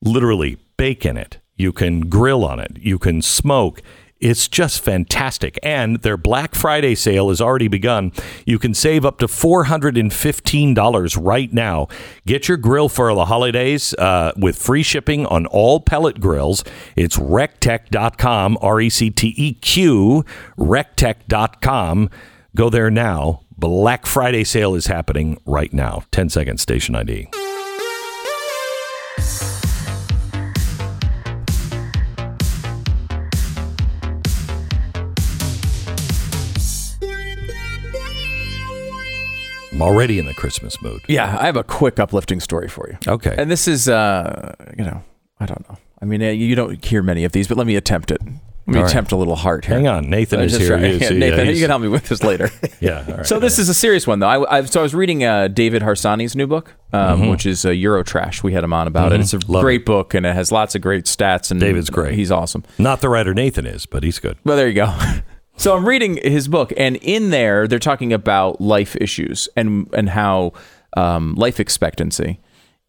Literally, 0.01 0.57
bake 0.79 1.05
in 1.05 1.19
it. 1.19 1.37
You 1.57 1.75
can 1.75 2.09
grill 2.09 2.47
on 2.47 2.59
it. 2.59 2.79
You 2.81 2.99
can 2.99 3.21
smoke. 3.21 3.83
It's 4.21 4.49
just 4.49 4.83
fantastic. 4.83 5.59
And 5.63 6.03
their 6.03 6.19
Black 6.19 6.55
Friday 6.55 6.95
sale 6.95 7.31
has 7.31 7.41
already 7.41 7.69
begun. 7.69 8.13
You 8.45 8.59
can 8.59 8.75
save 8.75 9.07
up 9.07 9.19
to 9.19 9.27
$415 9.27 11.27
right 11.27 11.53
now. 11.53 11.89
Get 12.27 12.47
your 12.47 12.59
grill 12.59 12.91
for 12.91 13.15
the 13.15 13.25
holidays 13.25 13.95
uh, 13.95 14.33
with 14.37 14.61
free 14.61 14.83
shipping 14.83 15.25
on 15.27 15.47
all 15.47 15.81
pellet 15.81 16.21
grills. 16.21 16.63
It's 16.97 17.17
recteq.com, 17.17 18.59
R 18.61 18.81
E 18.81 18.91
C 18.91 19.11
T 19.11 19.35
E 19.37 19.55
Q, 19.55 20.25
recteq.com. 20.59 22.11
Go 22.55 22.69
there 22.69 22.91
now. 22.91 23.41
Black 23.57 24.07
Friday 24.07 24.45
sale 24.45 24.75
is 24.75 24.87
happening 24.87 25.41
right 25.47 25.73
now. 25.73 26.03
10 26.13 26.29
second 26.29 26.59
station 26.59 26.95
ID. 26.95 27.29
I'm 39.81 39.87
already 39.89 40.19
in 40.19 40.27
the 40.27 40.35
Christmas 40.35 40.81
mood. 40.83 41.01
Yeah, 41.09 41.39
I 41.41 41.47
have 41.47 41.57
a 41.57 41.65
quick 41.65 41.99
uplifting 41.99 42.39
story 42.41 42.69
for 42.69 42.87
you. 42.91 42.99
Okay. 43.11 43.35
And 43.39 43.51
this 43.51 43.67
is, 43.67 43.89
uh, 43.89 44.55
you 44.77 44.85
know, 44.85 45.03
I 45.41 45.47
don't 45.47 45.67
know. 45.71 45.79
I 46.03 46.05
mean, 46.05 46.23
uh, 46.23 46.27
you 46.27 46.55
don't 46.55 46.85
hear 46.85 47.03
many 47.03 47.25
of 47.25 47.33
these, 47.33 47.49
but 47.49 47.57
let 47.57 47.67
me 47.67 47.77
attempt 47.77 48.11
it. 48.11 48.21
Let 48.21 48.29
me 48.67 48.77
All 48.77 48.83
right. 48.83 48.91
attempt 48.91 49.11
a 49.13 49.17
little 49.17 49.37
heart 49.37 49.65
here. 49.65 49.77
Hang 49.77 49.87
on, 49.89 50.11
Nathan 50.11 50.41
Uh, 50.41 50.43
is 50.43 50.57
here. 50.59 50.75
right. 50.75 50.83
Yeah, 51.01 51.09
Nathan, 51.11 51.47
he's- 51.47 51.57
you 51.57 51.63
can 51.63 51.71
help 51.71 51.81
me 51.81 51.89
with 51.89 52.09
this 52.09 52.23
later. 52.23 52.51
Yeah. 52.81 53.05
all 53.09 53.15
right. 53.17 53.27
So 53.27 53.41
this 53.41 53.59
is 53.59 53.71
a 53.71 53.75
serious 53.75 54.07
one, 54.07 54.19
though. 54.19 54.27
I, 54.29 54.59
I 54.59 54.65
so 54.67 54.81
I 54.81 54.83
was 54.83 54.95
reading 54.95 55.25
uh, 55.25 55.49
David 55.49 55.81
Harsanyi's 55.81 56.37
new 56.37 56.47
book, 56.47 56.75
um, 56.93 57.29
which 57.31 57.47
is 57.47 57.65
uh, 57.65 57.71
Eurotrash. 57.71 58.43
We 58.43 58.53
had 58.53 58.63
him 58.65 58.75
on 58.75 58.87
about 58.87 59.13
it. 59.15 59.21
It's 59.21 59.33
a 59.33 59.39
Mm-hmm. 59.39 59.53
Love 59.53 59.63
great 59.63 59.87
book, 59.87 60.13
and 60.13 60.27
it 60.27 60.35
has 60.35 60.53
lots 60.53 60.75
of 60.75 60.83
great 60.83 61.07
stats. 61.07 61.51
And 61.51 61.59
David's 61.59 61.89
great. 61.89 62.15
He's 62.15 62.31
awesome. 62.31 62.65
not 62.79 63.01
the 63.01 63.09
writer 63.09 63.33
Nathan 63.33 63.65
is, 63.67 63.87
but 63.87 64.03
he's 64.03 64.19
good. 64.19 64.37
Well, 64.45 64.59
there 64.59 64.69
you 64.69 64.75
go. 64.75 64.95
so 65.61 65.77
I'm 65.77 65.87
reading 65.87 66.17
his 66.23 66.49
book, 66.49 66.73
and 66.77 66.97
in 66.97 67.31
there 67.31 67.69
they're 67.69 67.79
talking 67.79 68.13
about 68.13 68.61
life 68.61 68.97
issues 68.97 69.49
and 69.57 69.89
and 69.93 70.09
how 70.09 70.53
um, 70.97 71.35
life 71.35 71.61
expectancy 71.61 72.41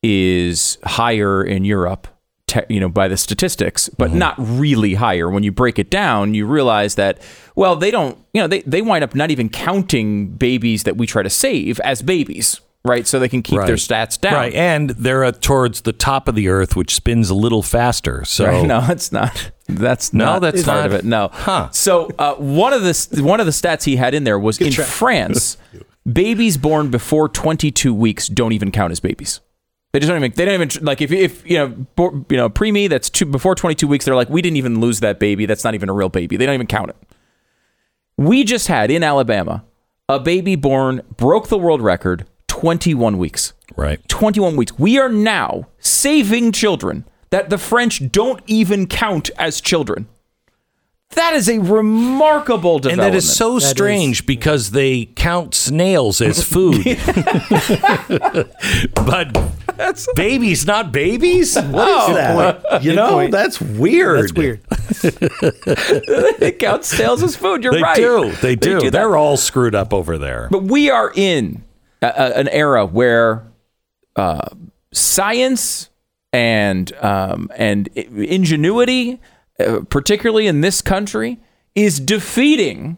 is 0.02 0.78
higher 0.84 1.44
in 1.44 1.66
Europe. 1.66 2.08
Te- 2.48 2.62
you 2.68 2.80
know, 2.82 2.90
by 2.90 3.08
the 3.08 3.16
statistics, 3.16 3.88
but 3.90 4.12
not 4.12 4.36
really 4.38 4.96
higher. 4.96 5.30
When 5.30 5.44
you 5.44 5.54
break 5.54 5.80
it 5.80 5.90
down, 5.90 6.34
you 6.34 6.46
realize 6.46 6.96
that 6.96 7.22
well, 7.56 7.76
they 7.78 7.92
don't. 7.92 8.18
You 8.34 8.42
know, 8.42 8.48
they 8.48 8.62
they 8.62 8.82
wind 8.82 9.04
up 9.04 9.16
not 9.16 9.32
even 9.32 9.48
counting 9.50 10.32
babies 10.32 10.84
that 10.84 10.98
we 10.98 11.08
try 11.08 11.24
to 11.24 11.30
save 11.30 11.80
as 11.82 12.02
babies, 12.02 12.60
right? 12.84 13.08
So 13.08 13.20
they 13.20 13.30
can 13.30 13.42
keep 13.42 13.62
their 13.68 13.78
stats 13.78 14.20
down. 14.20 14.34
Right, 14.34 14.54
and 14.54 14.90
they're 14.92 15.24
uh, 15.24 15.32
towards 15.32 15.82
the 15.82 15.94
top 15.94 16.28
of 16.28 16.36
the 16.36 16.50
earth, 16.50 16.76
which 16.76 16.94
spins 16.94 17.30
a 17.30 17.36
little 17.36 17.64
faster. 17.64 18.26
So 18.26 18.46
Right? 18.46 18.66
No, 18.68 18.86
it's 18.90 19.12
not. 19.14 19.52
That's 19.76 20.14
No, 20.14 20.26
not 20.26 20.42
that's 20.42 20.64
part 20.64 20.78
not. 20.78 20.86
of 20.88 20.94
it. 20.94 21.06
No. 21.06 21.30
Huh. 21.32 21.70
So 21.72 22.10
uh, 22.20 22.36
one 22.36 22.74
of 22.74 22.82
the 22.84 23.22
one 23.24 23.40
of 23.40 23.46
the 23.46 23.52
stats 23.52 23.84
he 23.84 23.96
had 23.96 24.14
in 24.14 24.24
there 24.24 24.38
was 24.40 24.60
in 24.60 24.72
France, 24.72 25.58
babies 26.12 26.58
born 26.58 26.90
before 26.92 27.30
22 27.30 27.94
weeks 27.94 28.28
don't 28.28 28.54
even 28.54 28.72
count 28.72 28.92
as 28.92 29.00
babies. 29.00 29.40
They 29.94 30.00
just 30.00 30.08
don't 30.10 30.18
even. 30.24 30.32
They 30.36 30.46
don't 30.46 30.62
even 30.62 30.86
like 30.86 31.02
if 31.02 31.12
if 31.12 31.46
you 31.50 31.58
know 31.58 31.68
bo- 31.96 32.26
you 32.30 32.38
know 32.38 32.50
preemie 32.50 32.88
that's 32.90 33.10
two, 33.10 33.26
before 33.26 33.56
22 33.56 33.88
weeks. 33.88 34.06
They're 34.06 34.16
like 34.16 34.30
we 34.30 34.42
didn't 34.42 34.58
even 34.58 34.80
lose 34.80 35.02
that 35.02 35.20
baby. 35.20 35.46
That's 35.46 35.64
not 35.66 35.74
even 35.76 35.90
a 35.90 35.94
real 35.94 36.08
baby. 36.10 36.38
They 36.38 36.46
don't 36.46 36.56
even 36.56 36.68
count 36.68 36.90
it. 36.92 36.96
We 38.18 38.44
just 38.44 38.68
had 38.68 38.90
in 38.92 39.04
Alabama 39.04 39.66
a 40.08 40.20
baby 40.20 40.56
born 40.56 41.02
broke 41.18 41.48
the 41.50 41.58
world 41.58 41.82
record 41.82 42.26
21 42.48 43.18
weeks. 43.18 43.54
right. 43.76 44.00
21 44.10 44.56
weeks. 44.56 44.78
We 44.78 44.98
are 45.00 45.10
now 45.10 45.68
saving 45.80 46.52
children 46.52 47.06
that 47.32 47.50
the 47.50 47.58
French 47.58 48.12
don't 48.12 48.42
even 48.46 48.86
count 48.88 49.32
as 49.38 49.60
children. 49.60 50.08
That 51.16 51.34
is 51.34 51.50
a 51.50 51.60
remarkable 51.60 52.80
development. 52.80 53.06
And 53.06 53.14
that 53.14 53.18
is 53.18 53.36
so 53.36 53.60
That 53.60 53.68
strange 53.68 54.26
because 54.26 54.72
they 54.72 55.06
count 55.06 55.54
snails 55.54 56.22
as 56.22 56.42
food. 56.42 56.84
but 58.94 59.52
that's, 59.76 60.08
babies, 60.16 60.66
not 60.66 60.94
babies? 60.94 61.56
What 61.56 62.10
is 62.10 62.16
that? 62.16 62.84
You 62.84 62.94
know, 62.96 63.12
point. 63.12 63.32
that's 63.32 63.60
weird. 63.60 64.24
That's 64.24 64.34
weird. 64.34 64.62
they 66.40 66.54
count 66.54 66.86
snails 66.86 67.24
as 67.24 67.36
food. 67.36 67.64
You're 67.64 67.74
right. 67.74 67.98
They 67.98 68.06
right. 68.06 68.32
do. 68.32 68.42
They 68.42 68.56
do. 68.56 68.80
that. 68.80 68.92
They're 68.92 69.18
all 69.18 69.36
screwed 69.36 69.76
up 69.76 69.94
over 69.94 70.18
there. 70.18 70.48
But 70.50 70.64
we 70.64 70.90
are 70.90 71.12
in 71.14 71.64
a, 72.02 72.08
a- 72.08 72.40
an 72.40 72.48
era 72.48 72.86
where 72.86 73.44
uh, 74.16 74.48
science 74.94 75.90
and 76.34 76.94
um, 77.02 77.50
and 77.56 77.88
ingenuity, 77.90 79.20
uh, 79.60 79.82
particularly 79.90 80.48
in 80.48 80.62
this 80.62 80.82
country, 80.82 81.40
is 81.76 82.00
defeating 82.00 82.98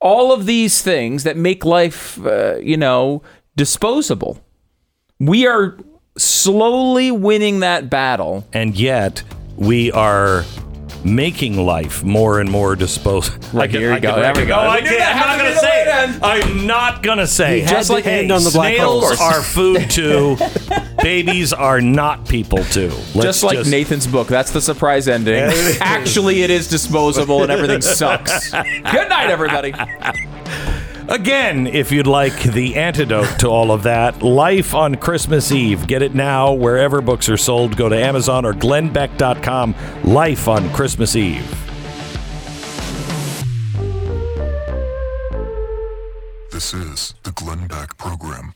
all 0.00 0.32
of 0.32 0.46
these 0.46 0.82
things 0.82 1.22
that 1.24 1.36
make 1.36 1.64
life, 1.64 2.18
uh, 2.26 2.56
you 2.56 2.76
know, 2.76 3.22
disposable. 3.56 4.40
We 5.20 5.46
are 5.46 5.78
slowly 6.18 7.10
winning 7.10 7.60
that 7.60 7.88
battle. 7.88 8.46
and 8.52 8.74
yet 8.74 9.22
we 9.56 9.92
are 9.92 10.44
making 11.04 11.64
life 11.64 12.02
more 12.02 12.40
and 12.40 12.50
more 12.50 12.76
disposable. 12.76 13.38
Right, 13.52 13.70
here 13.70 13.92
you 13.92 14.00
go. 14.00 14.20
There 14.20 14.32
we 14.34 14.46
go. 14.46 14.54
I 14.54 14.80
knew 14.80 14.96
that 14.96 15.14
I'm 15.14 15.28
not 15.28 15.38
gonna 15.38 15.56
say 15.56 15.82
it. 15.82 16.22
I'm 16.22 16.66
not 16.66 17.02
going 17.02 17.18
to 17.18 17.26
say 17.26 17.60
it. 17.60 17.68
Just 17.68 17.90
like 17.90 18.04
hey, 18.04 18.28
on 18.30 18.44
the 18.44 18.50
black 18.50 18.76
snails 18.76 19.20
are 19.20 19.42
food 19.42 19.90
too. 19.90 20.36
Babies 21.02 21.52
are 21.52 21.80
not 21.80 22.26
people 22.26 22.64
too. 22.64 22.88
Let's 23.14 23.40
just 23.40 23.42
like 23.42 23.66
Nathan's 23.66 24.06
book. 24.06 24.28
That's 24.28 24.50
the 24.50 24.60
surprise 24.60 25.08
ending. 25.08 25.42
Actually, 25.80 26.42
it 26.42 26.50
is 26.50 26.68
disposable 26.68 27.42
and 27.42 27.52
everything 27.52 27.82
sucks. 27.82 28.50
Good 28.50 29.08
night, 29.08 29.28
everybody. 29.30 29.74
Again, 31.08 31.66
if 31.66 31.90
you'd 31.90 32.06
like 32.06 32.42
the 32.42 32.76
antidote 32.76 33.40
to 33.40 33.48
all 33.48 33.72
of 33.72 33.82
that, 33.82 34.22
Life 34.22 34.74
on 34.74 34.94
Christmas 34.94 35.50
Eve. 35.50 35.86
Get 35.86 36.00
it 36.02 36.14
now 36.14 36.52
wherever 36.52 37.00
books 37.00 37.28
are 37.28 37.36
sold. 37.36 37.76
Go 37.76 37.88
to 37.88 37.96
Amazon 37.96 38.44
or 38.44 38.52
glennbeck.com. 38.52 39.74
Life 40.04 40.48
on 40.48 40.72
Christmas 40.72 41.16
Eve. 41.16 41.58
This 46.52 46.74
is 46.74 47.14
the 47.24 47.32
Glenn 47.32 47.66
Beck 47.66 47.96
Program. 47.98 48.54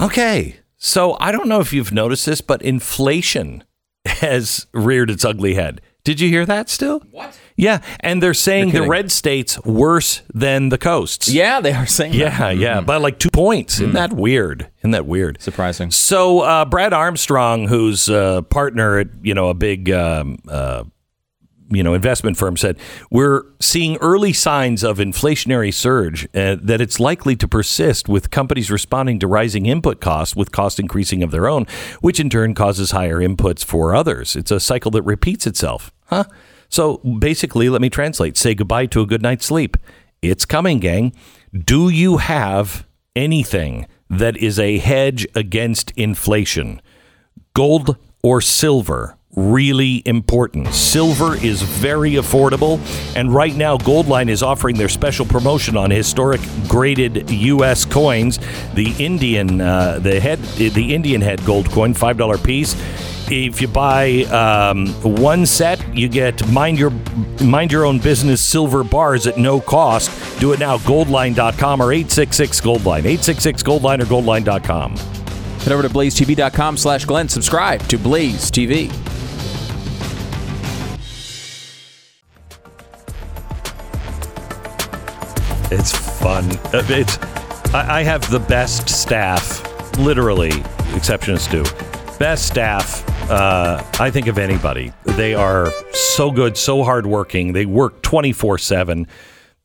Okay. 0.00 0.56
So 0.76 1.16
I 1.20 1.32
don't 1.32 1.48
know 1.48 1.60
if 1.60 1.72
you've 1.72 1.92
noticed 1.92 2.24
this, 2.26 2.40
but 2.40 2.62
inflation 2.62 3.64
has 4.04 4.66
reared 4.72 5.10
its 5.10 5.24
ugly 5.24 5.54
head. 5.54 5.80
Did 6.04 6.20
you 6.20 6.28
hear 6.28 6.46
that 6.46 6.70
still? 6.70 7.00
What? 7.10 7.38
Yeah. 7.60 7.82
And 8.00 8.22
they're 8.22 8.34
saying 8.34 8.70
the 8.70 8.88
red 8.88 9.10
states 9.12 9.62
worse 9.64 10.22
than 10.32 10.70
the 10.70 10.78
coasts. 10.78 11.28
Yeah, 11.28 11.60
they 11.60 11.72
are 11.72 11.86
saying 11.86 12.12
that. 12.12 12.18
Yeah, 12.18 12.50
yeah, 12.50 12.80
by 12.80 12.96
like 12.96 13.18
two 13.18 13.30
points. 13.30 13.80
Isn't 13.80 13.94
that 13.94 14.12
weird? 14.12 14.70
Isn't 14.78 14.92
that 14.92 15.06
weird? 15.06 15.40
Surprising. 15.40 15.90
So 15.90 16.40
uh, 16.40 16.64
Brad 16.64 16.92
Armstrong, 16.92 17.68
who's 17.68 18.08
a 18.08 18.44
partner 18.48 18.98
at 18.98 19.08
you 19.22 19.34
know 19.34 19.48
a 19.48 19.54
big 19.54 19.90
um, 19.90 20.38
uh, 20.48 20.84
you 21.70 21.82
know 21.82 21.94
investment 21.94 22.36
firm, 22.36 22.56
said 22.56 22.78
we're 23.10 23.44
seeing 23.60 23.96
early 23.98 24.32
signs 24.32 24.82
of 24.82 24.98
inflationary 24.98 25.72
surge 25.72 26.24
uh, 26.34 26.56
that 26.60 26.80
it's 26.80 26.98
likely 26.98 27.36
to 27.36 27.46
persist 27.46 28.08
with 28.08 28.30
companies 28.30 28.70
responding 28.70 29.18
to 29.20 29.26
rising 29.26 29.66
input 29.66 30.00
costs 30.00 30.34
with 30.34 30.50
cost 30.50 30.80
increasing 30.80 31.22
of 31.22 31.30
their 31.30 31.48
own, 31.48 31.66
which 32.00 32.18
in 32.18 32.30
turn 32.30 32.54
causes 32.54 32.90
higher 32.90 33.18
inputs 33.18 33.64
for 33.64 33.94
others. 33.94 34.34
It's 34.34 34.50
a 34.50 34.60
cycle 34.60 34.90
that 34.92 35.02
repeats 35.02 35.46
itself, 35.46 35.92
huh? 36.06 36.24
So 36.70 36.98
basically, 36.98 37.68
let 37.68 37.82
me 37.82 37.90
translate: 37.90 38.38
say 38.38 38.54
goodbye 38.54 38.86
to 38.86 39.02
a 39.02 39.06
good 39.06 39.20
night's 39.20 39.44
sleep. 39.44 39.76
It's 40.22 40.46
coming, 40.46 40.78
gang. 40.78 41.12
Do 41.52 41.88
you 41.88 42.18
have 42.18 42.86
anything 43.14 43.86
that 44.08 44.36
is 44.36 44.58
a 44.58 44.78
hedge 44.78 45.26
against 45.34 45.90
inflation? 45.92 46.80
Gold 47.54 47.96
or 48.22 48.40
silver? 48.40 49.16
Really 49.36 50.02
important. 50.06 50.68
Silver 50.74 51.36
is 51.36 51.62
very 51.62 52.12
affordable, 52.12 52.80
and 53.16 53.32
right 53.32 53.54
now 53.54 53.78
Goldline 53.78 54.28
is 54.28 54.42
offering 54.42 54.76
their 54.76 54.88
special 54.88 55.24
promotion 55.24 55.76
on 55.76 55.88
historic 55.90 56.40
graded 56.66 57.30
U.S. 57.30 57.84
coins. 57.84 58.40
The 58.74 58.92
Indian, 58.98 59.60
uh, 59.60 60.00
the 60.00 60.18
head, 60.18 60.40
the 60.56 60.94
Indian 60.94 61.20
head 61.20 61.44
gold 61.44 61.70
coin, 61.70 61.94
five 61.94 62.18
dollar 62.18 62.38
piece. 62.38 62.74
If 63.32 63.60
you 63.60 63.68
buy 63.68 64.22
um, 64.24 64.88
one 65.02 65.46
set, 65.46 65.96
you 65.96 66.08
get 66.08 66.46
mind 66.48 66.78
your 66.78 66.90
mind 67.44 67.70
your 67.70 67.84
own 67.84 68.00
business 68.00 68.40
silver 68.40 68.82
bars 68.82 69.26
at 69.28 69.38
no 69.38 69.60
cost. 69.60 70.10
Do 70.40 70.52
it 70.52 70.58
now. 70.58 70.78
Goldline.com 70.78 71.80
or 71.80 71.92
866 71.92 72.60
Goldline. 72.60 73.04
866 73.06 73.62
Goldline 73.62 74.00
or 74.02 74.06
Goldline.com. 74.06 74.96
Head 74.96 75.72
over 75.72 75.82
to 75.82 75.88
blazetv.com 75.88 76.76
slash 76.76 77.04
Glenn. 77.04 77.28
Subscribe 77.28 77.80
to 77.88 77.98
Blaze 77.98 78.50
TV. 78.50 78.90
It's 85.72 85.92
fun. 85.92 86.44
Uh, 86.74 86.82
It's 86.88 87.16
I, 87.72 88.00
I 88.00 88.02
have 88.02 88.28
the 88.30 88.40
best 88.40 88.88
staff, 88.88 89.62
literally, 89.98 90.50
exceptions 90.94 91.46
due. 91.46 91.64
Best 92.18 92.46
staff, 92.48 93.04
uh, 93.30 93.84
I 93.98 94.10
think 94.10 94.26
of 94.26 94.38
anybody. 94.38 94.92
They 95.04 95.34
are 95.34 95.70
so 95.92 96.30
good, 96.30 96.56
so 96.56 96.82
hardworking. 96.82 97.52
They 97.52 97.66
work 97.66 98.02
twenty 98.02 98.32
four 98.32 98.58
seven, 98.58 99.06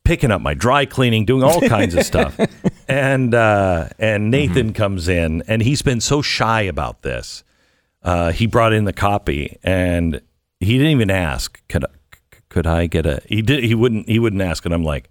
picking 0.04 0.30
up 0.30 0.40
my 0.40 0.54
dry 0.54 0.86
cleaning, 0.86 1.24
doing 1.24 1.42
all 1.42 1.60
kinds 1.60 1.94
of 1.94 2.04
stuff. 2.04 2.38
And 2.88 3.34
uh, 3.34 3.88
and 3.98 4.30
Nathan 4.30 4.72
comes 4.72 5.08
in, 5.08 5.42
and 5.48 5.60
he's 5.60 5.82
been 5.82 6.00
so 6.00 6.22
shy 6.22 6.62
about 6.62 7.02
this. 7.02 7.42
Uh, 8.00 8.30
he 8.30 8.46
brought 8.46 8.72
in 8.72 8.84
the 8.84 8.92
copy, 8.92 9.58
and 9.64 10.20
he 10.60 10.78
didn't 10.78 10.92
even 10.92 11.10
ask. 11.10 11.60
Could 11.68 11.84
I, 11.84 11.88
could 12.48 12.64
I 12.64 12.86
get 12.86 13.04
a? 13.04 13.22
He 13.26 13.42
did. 13.42 13.64
He 13.64 13.74
wouldn't. 13.74 14.08
He 14.08 14.20
wouldn't 14.20 14.40
ask, 14.40 14.64
and 14.64 14.72
I'm 14.72 14.84
like 14.84 15.10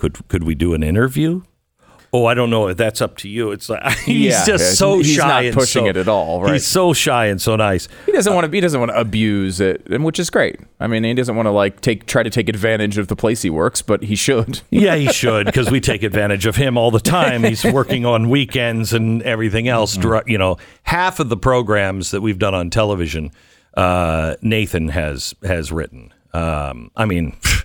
could 0.00 0.28
could 0.28 0.44
we 0.44 0.54
do 0.54 0.74
an 0.74 0.82
interview? 0.82 1.42
Oh, 2.12 2.26
I 2.26 2.34
don't 2.34 2.50
know. 2.50 2.72
That's 2.74 3.00
up 3.00 3.16
to 3.18 3.28
you. 3.28 3.52
It's 3.52 3.68
like 3.68 3.86
he's 3.98 4.32
Yeah, 4.32 4.44
just 4.44 4.76
so 4.76 4.96
He's 4.98 5.14
shy 5.14 5.28
not 5.28 5.44
and 5.44 5.54
pushing 5.54 5.84
so- 5.84 5.88
it 5.90 5.96
at 5.96 6.08
all, 6.08 6.42
right. 6.42 6.54
He's 6.54 6.66
so 6.66 6.92
shy 6.92 7.26
and 7.26 7.40
so 7.40 7.54
nice. 7.54 7.86
He 8.06 8.10
doesn't 8.12 8.34
want 8.34 8.46
to. 8.46 8.52
He 8.52 8.60
doesn't 8.60 8.80
want 8.80 8.90
to 8.90 8.98
abuse 8.98 9.60
it, 9.60 9.86
and 9.88 10.04
which 10.04 10.18
is 10.18 10.28
great. 10.28 10.58
I 10.80 10.88
mean, 10.88 11.04
he 11.04 11.14
doesn't 11.14 11.36
want 11.36 11.46
to 11.46 11.52
like 11.52 11.80
take 11.82 12.06
try 12.06 12.24
to 12.24 12.30
take 12.30 12.48
advantage 12.48 12.98
of 12.98 13.06
the 13.06 13.14
place 13.14 13.42
he 13.42 13.50
works, 13.50 13.80
but 13.80 14.02
he 14.02 14.16
should. 14.16 14.60
Yeah, 14.70 14.96
he 14.96 15.12
should 15.12 15.46
because 15.46 15.70
we 15.70 15.80
take 15.80 16.02
advantage 16.02 16.46
of 16.46 16.56
him 16.56 16.76
all 16.76 16.90
the 16.90 17.00
time. 17.00 17.44
He's 17.44 17.64
working 17.64 18.06
on 18.06 18.28
weekends 18.30 18.92
and 18.92 19.22
everything 19.22 19.68
else. 19.68 19.96
Mm-hmm. 19.96 20.28
You 20.28 20.38
know, 20.38 20.56
half 20.84 21.20
of 21.20 21.28
the 21.28 21.36
programs 21.36 22.10
that 22.12 22.22
we've 22.22 22.38
done 22.38 22.54
on 22.54 22.70
television, 22.70 23.30
uh, 23.74 24.34
Nathan 24.42 24.88
has 24.88 25.34
has 25.44 25.70
written. 25.70 26.12
Um, 26.32 26.90
I 26.96 27.04
mean, 27.04 27.36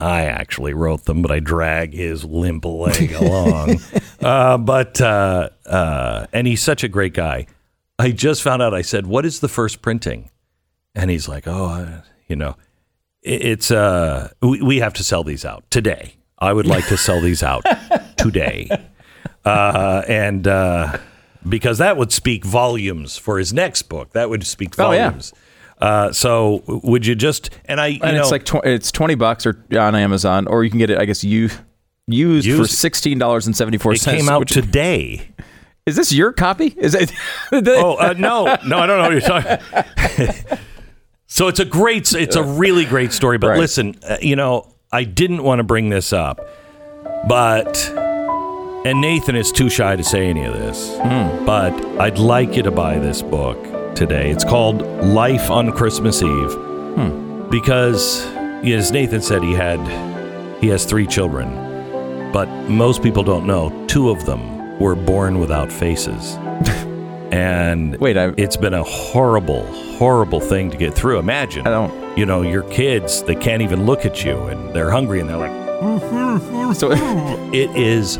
I 0.00 0.22
actually 0.24 0.74
wrote 0.74 1.04
them, 1.04 1.22
but 1.22 1.30
I 1.30 1.40
drag 1.40 1.92
his 1.94 2.24
limp 2.24 2.64
leg 2.64 3.12
along. 3.12 3.76
uh, 4.20 4.58
but 4.58 5.00
uh, 5.00 5.50
uh, 5.66 6.26
and 6.32 6.46
he's 6.46 6.62
such 6.62 6.82
a 6.84 6.88
great 6.88 7.14
guy. 7.14 7.46
I 7.98 8.10
just 8.12 8.42
found 8.42 8.62
out. 8.62 8.72
I 8.74 8.82
said, 8.82 9.06
"What 9.06 9.26
is 9.26 9.40
the 9.40 9.48
first 9.48 9.82
printing?" 9.82 10.30
And 10.94 11.10
he's 11.10 11.28
like, 11.28 11.46
"Oh, 11.46 11.66
uh, 11.66 12.00
you 12.28 12.36
know." 12.36 12.56
it- 13.22 13.42
it's 13.44 13.70
uh 13.70 14.30
we, 14.40 14.62
we 14.62 14.78
have 14.78 14.94
to 14.94 15.04
sell 15.04 15.22
these 15.22 15.44
out 15.44 15.62
today 15.70 16.14
i 16.38 16.50
would 16.50 16.66
like 16.66 16.86
to 16.88 16.96
sell 16.96 17.20
these 17.20 17.42
out 17.42 17.62
today 18.16 18.66
uh 19.44 20.02
and 20.08 20.48
uh 20.48 20.96
because 21.46 21.76
that 21.78 21.98
would 21.98 22.12
speak 22.12 22.44
volumes 22.46 23.18
for 23.18 23.38
his 23.38 23.52
next 23.52 23.82
book 23.90 24.12
that 24.12 24.30
would 24.30 24.46
speak 24.46 24.74
Oh, 24.78 24.92
yeah. 24.92 25.10
Uh 25.80 26.12
so 26.12 26.62
would 26.66 27.06
you 27.06 27.14
just 27.14 27.50
and 27.64 27.80
i 27.80 27.86
you 27.88 28.00
and 28.02 28.16
know 28.16 28.22
it's 28.22 28.30
like 28.30 28.44
tw- 28.44 28.64
it's 28.64 28.92
twenty 28.92 29.14
bucks 29.14 29.46
or 29.46 29.64
on 29.78 29.94
Amazon, 29.94 30.46
or 30.46 30.62
you 30.64 30.70
can 30.70 30.78
get 30.78 30.90
it. 30.90 30.98
I 30.98 31.04
guess 31.06 31.24
you 31.24 31.48
used, 32.06 32.50
for 32.50 32.66
sixteen 32.66 33.18
dollars 33.18 33.46
and 33.46 33.56
seventy 33.56 33.78
four 33.78 33.92
it 33.94 34.00
came 34.02 34.28
out 34.28 34.46
today 34.48 35.28
Is 35.86 35.96
this 35.96 36.12
your 36.12 36.32
copy? 36.32 36.74
Is 36.76 36.94
it? 36.94 37.12
oh 37.52 37.94
uh, 37.96 38.14
no 38.18 38.44
no 38.66 38.78
i 38.78 38.86
don't 38.86 38.98
know 38.98 39.02
what 39.02 39.12
you're 39.12 39.20
talking 39.20 40.58
so 41.26 41.48
it's 41.48 41.60
a 41.60 41.64
great 41.64 42.12
it's 42.12 42.36
a 42.36 42.42
really 42.42 42.84
great 42.84 43.12
story 43.12 43.38
but 43.38 43.48
Right. 43.48 43.58
listen 43.58 43.94
uh, 44.08 44.16
you 44.20 44.36
know 44.36 44.74
i 44.92 45.04
didn't 45.04 45.42
want 45.44 45.60
to 45.60 45.64
bring 45.64 45.88
this 45.88 46.12
up 46.12 46.40
but 47.28 47.90
and 48.84 49.00
nathan 49.00 49.36
is 49.36 49.52
too 49.52 49.70
shy 49.70 49.94
to 49.96 50.02
say 50.04 50.28
any 50.28 50.44
of 50.44 50.54
this 50.54 50.90
but 51.46 51.72
i'd 52.00 52.18
like 52.18 52.56
you 52.56 52.62
to 52.64 52.70
buy 52.70 52.98
this 52.98 53.22
book 53.22 53.58
today. 53.96 54.30
It's 54.30 54.44
called 54.44 54.82
life 55.04 55.50
on 55.50 55.72
christmas 55.72 56.22
eve. 56.22 56.52
Hmm. 56.54 57.48
Because 57.50 58.24
as 58.64 58.90
nathan 58.92 59.20
said 59.22 59.42
he 59.42 59.52
had 59.54 59.80
he 60.60 60.68
has 60.68 60.84
three 60.84 61.06
children. 61.06 61.48
But 62.32 62.46
most 62.68 63.02
people 63.02 63.22
don't 63.24 63.46
know 63.46 63.86
two 63.86 64.10
of 64.10 64.24
them 64.26 64.78
were 64.78 64.94
born 64.94 65.38
without 65.40 65.70
faces. 65.72 66.36
And 67.32 67.96
Wait, 67.98 68.16
I- 68.16 68.34
it's 68.36 68.56
been 68.56 68.74
a 68.74 68.82
horrible 68.82 69.64
horrible 69.98 70.40
thing 70.40 70.68
to 70.72 70.76
get 70.76 70.94
through. 70.94 71.18
Imagine 71.20 71.64
I 71.66 71.70
don't- 71.70 72.18
you 72.18 72.26
know 72.26 72.42
your 72.42 72.64
kids 72.64 73.22
they 73.22 73.36
can't 73.36 73.62
even 73.62 73.86
look 73.86 74.04
at 74.04 74.24
you 74.24 74.36
and 74.46 74.74
they're 74.74 74.90
hungry 74.90 75.20
and 75.20 75.28
they're 75.28 75.36
like 75.36 75.60
So 76.76 76.90
it 77.52 77.70
is 77.76 78.18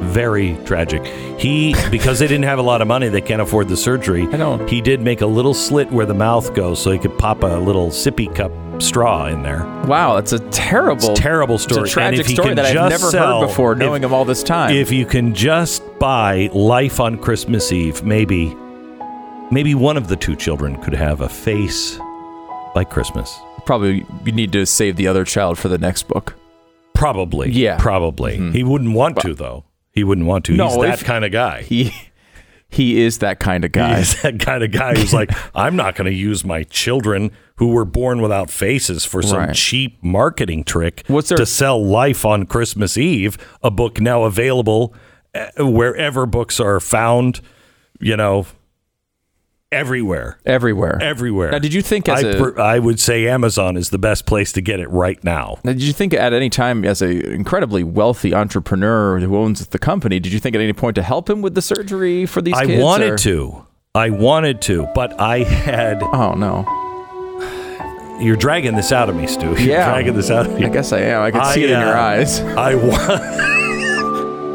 very 0.00 0.56
tragic 0.64 1.04
he 1.38 1.74
because 1.90 2.18
they 2.18 2.26
didn't 2.26 2.44
have 2.44 2.58
a 2.58 2.62
lot 2.62 2.80
of 2.82 2.88
money 2.88 3.08
they 3.08 3.20
can't 3.20 3.42
afford 3.42 3.68
the 3.68 3.76
surgery 3.76 4.26
I 4.28 4.36
don't- 4.36 4.68
he 4.68 4.80
did 4.80 5.00
make 5.00 5.20
a 5.20 5.26
little 5.26 5.54
slit 5.54 5.90
where 5.90 6.06
the 6.06 6.14
mouth 6.14 6.54
goes 6.54 6.80
so 6.80 6.90
he 6.90 6.98
could 6.98 7.16
pop 7.18 7.42
a 7.42 7.46
little 7.58 7.88
sippy 7.88 8.32
cup 8.34 8.52
straw 8.82 9.26
in 9.26 9.42
there 9.42 9.64
wow, 9.86 10.16
that's 10.16 10.32
a 10.32 10.38
terrible, 10.50 11.10
It's 11.12 11.18
a 11.20 11.22
terrible 11.22 11.56
story. 11.58 11.82
It's 11.84 11.90
a 11.90 11.94
tragic 11.94 12.26
story 12.26 12.54
that 12.54 12.66
I've 12.66 12.90
never 12.90 13.10
sell- 13.10 13.40
heard 13.40 13.46
before, 13.48 13.72
if- 13.72 13.78
knowing 13.78 14.04
him 14.04 14.12
all 14.12 14.24
this 14.26 14.42
time. 14.42 14.74
if 14.76 14.92
you 14.92 15.06
can 15.06 15.34
just 15.34 15.82
buy 15.98 16.50
life 16.52 17.00
on 17.00 17.16
christmas 17.18 17.72
eve 17.72 18.02
maybe 18.04 18.54
maybe 19.50 19.74
one 19.74 19.96
of 19.96 20.08
the 20.08 20.16
two 20.16 20.36
children 20.36 20.76
could 20.82 20.94
have 20.94 21.20
a 21.22 21.28
face 21.28 21.98
like 22.74 22.90
christmas 22.90 23.38
Probably 23.64 24.06
you 24.24 24.30
need 24.32 24.52
to 24.52 24.64
save 24.64 24.94
the 24.94 25.08
other 25.08 25.24
child 25.24 25.58
for 25.58 25.66
the 25.66 25.76
next 25.78 26.06
book. 26.06 26.36
Probably. 26.94 27.50
Yeah. 27.50 27.72
Mm-hmm. 27.72 27.82
Probably. 27.82 28.50
He 28.52 28.62
wouldn't 28.62 28.94
want 28.94 29.18
to, 29.22 29.34
though. 29.34 29.64
He 29.96 30.04
wouldn't 30.04 30.26
want 30.28 30.44
to. 30.44 30.52
No, 30.52 30.68
He's 30.68 30.76
that 30.82 31.00
if- 31.00 31.04
kind 31.04 31.24
of 31.24 31.32
guy. 31.32 31.62
He 31.62 31.92
he 32.68 33.02
is 33.02 33.18
that 33.18 33.40
kind 33.40 33.64
of 33.64 33.72
guy. 33.72 33.98
He's 33.98 34.20
that 34.22 34.38
kind 34.38 34.62
of 34.62 34.70
guy 34.70 34.94
who's 34.94 35.12
like, 35.14 35.30
I'm 35.54 35.74
not 35.74 35.94
going 35.96 36.10
to 36.10 36.16
use 36.16 36.44
my 36.44 36.62
children 36.64 37.30
who 37.56 37.68
were 37.68 37.84
born 37.86 38.20
without 38.20 38.50
faces 38.50 39.04
for 39.04 39.22
some 39.22 39.38
Right. 39.38 39.54
cheap 39.54 39.96
marketing 40.02 40.62
trick 40.64 41.02
What's 41.06 41.30
their- 41.30 41.38
to 41.38 41.46
sell 41.46 41.82
life 41.82 42.24
on 42.24 42.44
Christmas 42.46 42.98
Eve, 42.98 43.38
a 43.62 43.70
book 43.70 44.00
now 44.00 44.24
available 44.24 44.94
uh, 45.34 45.64
wherever 45.64 46.26
books 46.26 46.60
are 46.60 46.78
found, 46.80 47.40
you 48.00 48.16
know, 48.16 48.46
everywhere. 49.72 50.38
Everywhere. 50.46 50.98
Everywhere. 51.02 51.50
Now, 51.50 51.58
did 51.58 51.74
you 51.74 51.82
think 51.82 52.08
as 52.08 52.24
I, 52.24 52.28
a- 52.28 52.38
per- 52.38 52.60
I 52.60 52.78
would 52.78 53.00
say 53.00 53.28
Amazon 53.28 53.76
is 53.76 53.90
the 53.90 53.98
best 53.98 54.26
place 54.26 54.52
to 54.52 54.60
get 54.60 54.80
it 54.80 54.88
right 54.90 55.22
now. 55.24 55.58
Now, 55.64 55.72
did 55.72 55.82
you 55.82 55.92
think 55.92 56.14
at 56.14 56.32
any 56.32 56.50
time, 56.50 56.84
as 56.84 57.02
a 57.02 57.32
incredibly 57.32 57.84
wealthy 57.84 58.34
entrepreneur 58.34 59.18
who 59.20 59.36
owns 59.36 59.66
the 59.66 59.78
company, 59.78 60.18
did 60.20 60.32
you 60.32 60.38
think 60.40 60.54
at 60.54 60.60
any 60.62 60.72
point 60.72 60.94
to 60.96 61.02
help 61.02 61.28
him 61.28 61.42
with 61.42 61.54
the 61.54 61.62
surgery 61.62 62.26
for 62.26 62.40
these 62.42 62.54
I 62.54 62.66
kids? 62.66 62.82
wanted 62.82 63.10
or- 63.12 63.18
to. 63.18 63.66
I 63.94 64.10
wanted 64.10 64.60
to, 64.62 64.86
but 64.94 65.18
I 65.18 65.38
had. 65.38 66.02
Oh 66.02 66.34
no! 66.34 66.66
You're 68.20 68.36
dragging 68.36 68.76
this 68.76 68.92
out 68.92 69.08
of 69.08 69.16
me, 69.16 69.26
Stu. 69.26 69.46
You're 69.52 69.58
Yeah. 69.58 69.88
dragging 69.88 70.14
this 70.14 70.30
out 70.30 70.44
of 70.44 70.52
me. 70.54 70.66
I 70.66 70.68
guess 70.68 70.92
I 70.92 71.00
am. 71.00 71.22
I 71.22 71.30
can 71.30 71.40
I, 71.40 71.54
see 71.54 71.64
it 71.64 71.70
in 71.70 71.80
your 71.80 71.96
uh, 71.96 72.00
eyes. 72.02 72.40
I 72.40 72.74
want. 72.74 73.56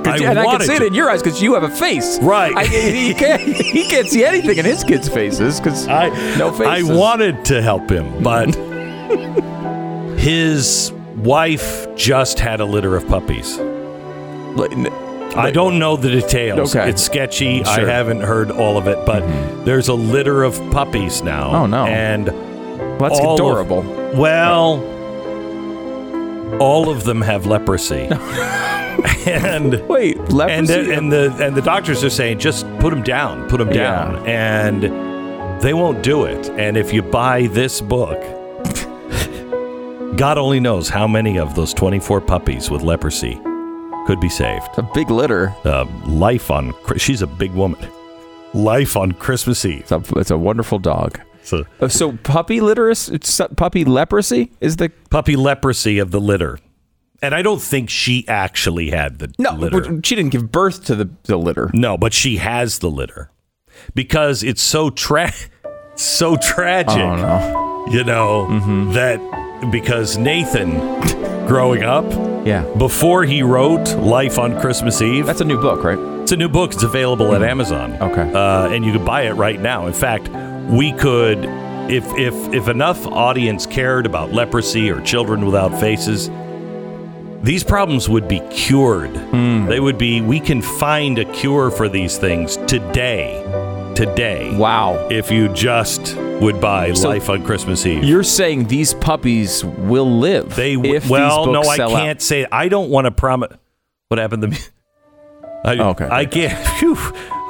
I 0.05 0.17
and 0.17 0.39
I 0.39 0.45
can 0.45 0.61
see 0.61 0.73
it 0.73 0.81
in 0.81 0.93
your 0.93 1.09
eyes 1.09 1.21
because 1.21 1.41
you 1.41 1.53
have 1.53 1.63
a 1.63 1.69
face. 1.69 2.19
Right. 2.19 2.55
I, 2.55 2.65
he 2.65 3.13
can't. 3.23 3.41
He 3.41 3.85
can't 3.85 4.07
see 4.07 4.23
anything 4.25 4.57
in 4.57 4.65
his 4.65 4.83
kids' 4.83 5.09
faces 5.09 5.59
because 5.59 5.87
I 5.87 6.09
no 6.37 6.51
faces. 6.51 6.89
I 6.89 6.93
wanted 6.93 7.45
to 7.45 7.61
help 7.61 7.89
him, 7.89 8.23
but 8.23 8.53
his 10.17 10.91
wife 11.17 11.87
just 11.95 12.39
had 12.39 12.59
a 12.59 12.65
litter 12.65 12.95
of 12.95 13.07
puppies. 13.07 13.57
Like, 13.57 14.71
n- 14.71 14.87
I 15.35 15.51
don't 15.51 15.79
know 15.79 15.95
the 15.95 16.09
details. 16.09 16.75
Okay. 16.75 16.89
It's 16.89 17.01
sketchy. 17.01 17.63
I 17.63 17.85
haven't 17.85 18.21
heard 18.21 18.51
all 18.51 18.77
of 18.77 18.87
it, 18.87 19.05
but 19.05 19.23
mm-hmm. 19.23 19.63
there's 19.65 19.87
a 19.87 19.93
litter 19.93 20.43
of 20.43 20.55
puppies 20.71 21.23
now. 21.23 21.63
Oh, 21.63 21.65
no. 21.67 21.85
And 21.85 22.27
well, 22.27 22.97
that's 22.99 23.19
all 23.19 23.33
of- 23.33 23.39
adorable. 23.39 23.81
well, 24.13 24.77
all 26.59 26.89
of 26.89 27.03
them 27.03 27.21
have 27.21 27.45
leprosy. 27.45 28.07
and 29.25 29.87
Wait, 29.87 30.17
and 30.17 30.33
leprosy. 30.33 30.73
the, 30.73 30.93
and 30.95 31.11
the 31.11 31.35
and 31.45 31.55
the 31.55 31.61
doctors 31.61 32.03
are 32.03 32.09
saying 32.09 32.39
just 32.39 32.65
put 32.79 32.89
them 32.91 33.03
down, 33.03 33.47
put 33.49 33.57
them 33.57 33.69
Yeah. 33.69 34.05
down, 34.11 34.27
and 34.27 35.61
they 35.61 35.73
won't 35.73 36.01
do 36.03 36.25
it. 36.25 36.49
And 36.51 36.75
if 36.77 36.91
you 36.93 37.01
buy 37.01 37.47
this 37.47 37.81
book, 37.81 38.19
God 40.17 40.37
only 40.37 40.59
knows 40.59 40.89
how 40.89 41.07
many 41.07 41.39
of 41.39 41.55
those 41.55 41.73
24 41.73 42.21
puppies 42.21 42.69
with 42.69 42.81
leprosy 42.83 43.39
could 44.05 44.19
be 44.19 44.29
saved. 44.29 44.67
a 44.77 44.83
big 44.93 45.09
litter. 45.09 45.55
Uh, 45.63 45.85
life 46.05 46.51
on 46.51 46.73
she's 46.97 47.21
a 47.21 47.27
big 47.27 47.51
woman. 47.53 47.79
Life 48.53 48.97
on 48.97 49.13
Christmas 49.13 49.63
Eve. 49.65 49.81
It's 49.81 49.91
a, 49.91 50.03
it's 50.17 50.31
a 50.31 50.37
wonderful 50.37 50.77
dog. 50.79 51.19
So 51.43 51.65
Uh, 51.79 51.87
So 51.87 52.13
puppy 52.23 52.61
literacy, 52.61 53.15
it's 53.15 53.41
puppy 53.57 53.83
leprosy 53.85 54.51
is 54.61 54.77
the 54.77 54.89
puppy 55.09 55.35
leprosy 55.35 55.99
of 55.99 56.11
the 56.11 56.19
litter. 56.21 56.59
And 57.23 57.35
I 57.35 57.41
don't 57.43 57.61
think 57.61 57.89
she 57.89 58.27
actually 58.27 58.89
had 58.89 59.19
the 59.19 59.31
no. 59.37 59.51
litter. 59.53 59.99
She 60.03 60.15
didn't 60.15 60.31
give 60.31 60.51
birth 60.51 60.85
to 60.85 60.95
the, 60.95 61.09
the 61.23 61.37
litter. 61.37 61.69
No, 61.73 61.95
but 61.97 62.13
she 62.13 62.37
has 62.37 62.79
the 62.79 62.89
litter 62.89 63.29
because 63.93 64.41
it's 64.43 64.61
so 64.61 64.89
tra- 64.89 65.33
so 65.95 66.35
tragic. 66.37 66.97
Oh 66.97 67.15
no. 67.15 67.85
You 67.91 68.03
know 68.03 68.91
that 68.93 69.19
because 69.71 70.17
Nathan, 70.17 70.71
growing 71.47 71.83
up, 71.83 72.05
Yeah. 72.45 72.63
before 72.77 73.23
he 73.23 73.43
wrote 73.43 73.95
Life 73.97 74.39
on 74.39 74.59
Christmas 74.59 75.01
Eve, 75.01 75.25
That's 75.25 75.41
a 75.41 75.45
new 75.45 75.59
book, 75.61 75.83
right? 75.83 75.97
it's 76.21 76.31
a 76.31 76.37
new 76.37 76.49
book. 76.49 76.73
It's 76.73 76.83
available 76.83 77.33
at 77.35 77.43
Amazon. 77.43 77.93
Okay. 78.01 78.31
uh, 78.33 78.69
and 78.69 78.85
you 78.85 78.91
can 78.93 79.03
buy 79.05 79.23
it 79.23 79.33
right 79.33 79.59
now. 79.59 79.85
In 79.87 79.93
fact, 79.93 80.27
we 80.69 80.93
could, 80.93 81.45
if 81.89 82.05
if 82.17 82.33
if 82.53 82.67
enough 82.67 83.05
audience 83.07 83.65
cared 83.65 84.05
about 84.05 84.31
leprosy 84.31 84.89
or 84.89 85.01
children 85.01 85.45
without 85.45 85.79
faces. 85.79 86.29
These 87.43 87.63
problems 87.63 88.07
would 88.07 88.27
be 88.27 88.39
cured. 88.51 89.15
Hmm. 89.17 89.65
They 89.67 89.79
would 89.79 89.97
be. 89.97 90.21
We 90.21 90.39
can 90.39 90.61
find 90.61 91.17
a 91.17 91.25
cure 91.25 91.71
for 91.71 91.89
these 91.89 92.17
things 92.19 92.57
today. 92.67 93.41
Today. 93.95 94.55
Wow. 94.55 95.07
If 95.09 95.31
you 95.31 95.47
just 95.49 96.15
would 96.15 96.61
buy 96.61 96.93
So 96.93 97.09
Life 97.09 97.29
on 97.29 97.43
Christmas 97.43 97.83
Eve. 97.85 98.03
You're 98.03 98.23
saying 98.23 98.67
these 98.67 98.93
puppies 98.93 99.65
will 99.65 100.19
live? 100.19 100.55
They 100.55 100.73
if 100.75 101.09
well, 101.09 101.47
no, 101.47 101.61
I 101.63 101.75
sell 101.77 101.95
out? 101.95 102.03
can't 102.03 102.21
say. 102.21 102.45
I 102.51 102.67
don't 102.67 102.89
want 102.91 103.05
to 103.05 103.11
promise. 103.11 103.51
What 104.09 104.19
happened 104.19 104.43
to 104.43 104.47
me? 104.49 104.57
I, 105.65 105.77
Okay. 105.79 106.07
I 106.09 106.25
can't. 106.25 106.67
Phew, 106.79 106.95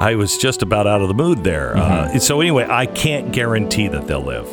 I 0.02 0.16
was 0.16 0.36
just 0.36 0.62
about 0.62 0.88
out 0.88 1.00
of 1.00 1.06
the 1.06 1.14
mood 1.14 1.44
there. 1.44 1.74
Mm-hmm. 1.76 2.16
Uh, 2.16 2.18
so 2.18 2.40
anyway, 2.40 2.66
I 2.68 2.86
can't 2.86 3.30
guarantee 3.32 3.86
that 3.86 4.08
they'll 4.08 4.20
live. 4.20 4.48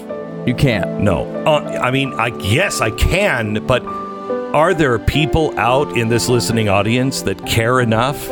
You 0.48 0.54
can't. 0.54 1.00
No, 1.00 1.26
uh, 1.44 1.80
I 1.82 1.90
mean, 1.90 2.14
I 2.14 2.28
yes, 2.38 2.82
I 2.82 2.92
can, 2.92 3.66
but 3.66 3.84
Are 4.54 4.74
there 4.76 4.98
people 5.00 5.58
out 5.60 5.96
in 5.98 6.08
this 6.08 6.30
listening 6.30 6.70
audience 6.70 7.24
that 7.24 7.46
care 7.48 7.82
enough 7.82 8.30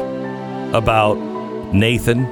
about 0.74 1.16
Nathan, 1.74 2.26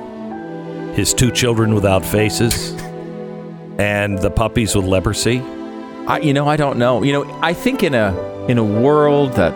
his 0.94 1.14
two 1.14 1.32
children 1.32 1.74
without 1.74 2.04
faces, 2.06 2.72
and 3.80 4.20
the 4.20 4.30
puppies 4.30 4.76
with 4.76 4.86
leprosy? 4.86 5.40
I, 6.08 6.20
you 6.20 6.34
know, 6.34 6.48
I 6.48 6.58
don't 6.58 6.78
know. 6.78 7.02
You 7.04 7.14
know, 7.14 7.40
I 7.42 7.54
think 7.54 7.82
in 7.84 7.96
a 7.96 8.14
in 8.48 8.60
a 8.60 8.64
world 8.64 9.34
that 9.34 9.54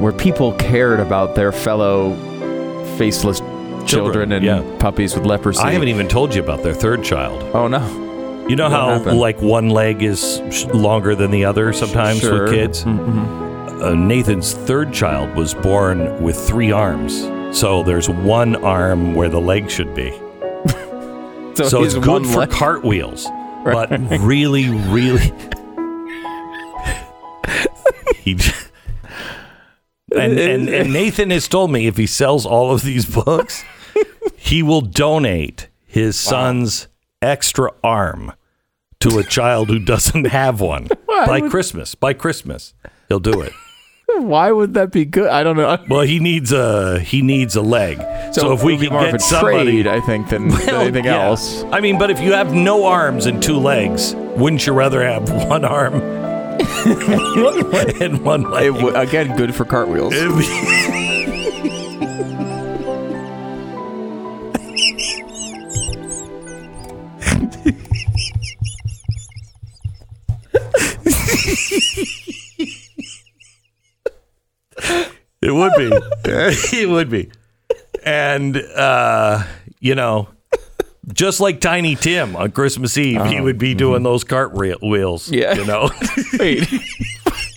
where 0.00 0.12
people 0.12 0.52
cared 0.54 1.00
about 1.00 1.34
their 1.34 1.52
fellow 1.52 2.14
faceless 2.96 3.40
children, 3.86 4.32
and 4.32 4.44
yeah. 4.44 4.62
puppies 4.78 5.14
with 5.14 5.24
leprosy. 5.26 5.60
I 5.62 5.72
haven't 5.72 5.88
even 5.88 6.08
told 6.08 6.34
you 6.34 6.42
about 6.42 6.62
their 6.62 6.74
third 6.74 7.02
child. 7.04 7.42
Oh 7.54 7.68
no. 7.68 7.80
You 8.48 8.56
know 8.56 8.64
What 8.64 8.72
how 8.72 8.88
happened? 8.98 9.18
like 9.18 9.40
one 9.40 9.70
leg 9.70 10.02
is 10.02 10.42
sh- 10.50 10.66
longer 10.66 11.14
than 11.14 11.30
the 11.30 11.44
other 11.46 11.72
sometimes 11.72 12.20
Sure. 12.20 12.42
with 12.44 12.52
kids? 12.52 12.84
Mhm. 12.84 13.82
Uh, 13.82 13.94
Nathan's 13.94 14.52
third 14.52 14.92
child 14.92 15.34
was 15.34 15.54
born 15.54 16.22
with 16.22 16.36
three 16.36 16.70
arms. 16.70 17.22
So 17.58 17.82
there's 17.82 18.08
one 18.10 18.56
arm 18.56 19.14
where 19.14 19.28
the 19.28 19.40
leg 19.40 19.70
should 19.70 19.94
be. 19.94 20.12
So, 21.56 21.68
So, 21.68 21.84
it's 21.84 21.94
good 21.94 22.26
for 22.26 22.40
leg- 22.40 22.50
cartwheels, 22.50 23.28
but 23.64 23.88
really, 24.20 24.68
really. 24.88 25.20
he, 28.24 28.36
and, 30.14 30.38
and, 30.38 30.68
and 30.74 30.92
Nathan 30.92 31.30
has 31.30 31.48
told 31.48 31.70
me 31.70 31.86
if 31.86 31.96
he 31.96 32.06
sells 32.06 32.46
all 32.46 32.72
of 32.72 32.82
these 32.82 33.06
books, 33.06 33.64
he 34.36 34.62
will 34.62 34.80
donate 34.80 35.68
his 35.86 36.18
son's 36.18 36.88
extra 37.22 37.70
arm 37.82 38.32
to 39.00 39.18
a 39.18 39.24
child 39.24 39.68
who 39.68 39.78
doesn't 39.78 40.26
have 40.26 40.60
one 40.60 40.88
by 41.06 41.40
Christmas. 41.48 41.94
By 41.94 42.14
Christmas, 42.14 42.74
he'll 43.08 43.20
do 43.20 43.40
it. 43.40 43.52
Why 44.06 44.52
would 44.52 44.74
that 44.74 44.92
be 44.92 45.04
good? 45.04 45.28
I 45.28 45.42
don't 45.42 45.56
know. 45.56 45.78
Well, 45.88 46.02
he 46.02 46.20
needs 46.20 46.52
a 46.52 47.00
he 47.00 47.22
needs 47.22 47.56
a 47.56 47.62
leg. 47.62 47.98
So, 48.34 48.52
if 48.52 48.62
we 48.62 48.76
can 48.76 48.90
get 48.90 49.20
somebody, 49.20 49.82
trade, 49.82 49.86
I 49.86 50.00
think, 50.00 50.28
than, 50.28 50.48
than 50.48 50.68
anything 50.68 51.04
yeah. 51.06 51.24
else. 51.24 51.64
I 51.64 51.80
mean, 51.80 51.98
but 51.98 52.10
if 52.10 52.20
you 52.20 52.32
have 52.32 52.52
no 52.52 52.84
arms 52.84 53.26
and 53.26 53.42
two 53.42 53.58
legs, 53.58 54.14
wouldn't 54.36 54.66
you 54.66 54.72
rather 54.72 55.02
have 55.02 55.30
one 55.48 55.64
arm 55.64 56.23
and 58.00 58.24
one 58.24 58.42
leg? 58.50 58.66
It 58.66 58.74
w- 58.74 58.94
again, 58.96 59.36
good 59.36 59.54
for 59.54 59.64
cartwheels. 59.64 60.14
It'd 60.14 60.36
be- 60.36 61.54
it 75.42 75.52
would 75.52 75.72
be. 75.76 75.90
it 76.76 76.88
would 76.88 77.10
be. 77.10 77.30
And 78.04 78.56
uh, 78.56 79.42
you 79.80 79.94
know, 79.94 80.28
just 81.12 81.40
like 81.40 81.60
Tiny 81.60 81.96
Tim 81.96 82.36
on 82.36 82.52
Christmas 82.52 82.96
Eve, 82.96 83.24
he 83.26 83.38
oh, 83.38 83.44
would 83.44 83.58
be 83.58 83.74
doing 83.74 83.96
mm-hmm. 83.96 84.04
those 84.04 84.24
cartwheels. 84.24 85.30
Yeah. 85.30 85.54
You 85.54 85.66
know. 85.66 85.90
Wait, 86.38 86.66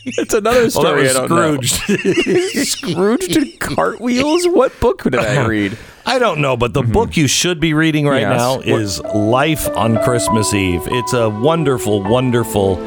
it's 0.06 0.34
another 0.34 0.64
Oh, 0.64 0.70
story. 0.70 1.04
was 1.04 1.16
I 1.16 1.28
don't 1.28 1.30
know. 1.30 1.62
Scrooge. 1.62 2.68
Scrooge 2.68 3.28
did 3.28 3.60
cartwheels. 3.60 4.48
What 4.48 4.78
book 4.80 5.04
did 5.04 5.16
I 5.16 5.46
read? 5.48 5.78
I 6.06 6.20
don't 6.20 6.40
know, 6.40 6.56
but 6.56 6.74
the 6.74 6.82
mm-hmm. 6.82 6.94
book 6.94 7.18
you 7.18 7.28
should 7.28 7.60
be 7.60 7.74
reading 7.74 8.08
right 8.08 8.22
Yes. 8.22 8.38
now 8.38 8.58
What- 8.58 8.68
is 8.68 9.02
Life 9.02 9.68
on 9.70 10.02
Christmas 10.04 10.54
Eve. 10.54 10.82
It's 10.86 11.14
a 11.14 11.30
wonderful, 11.30 12.02
wonderful 12.04 12.78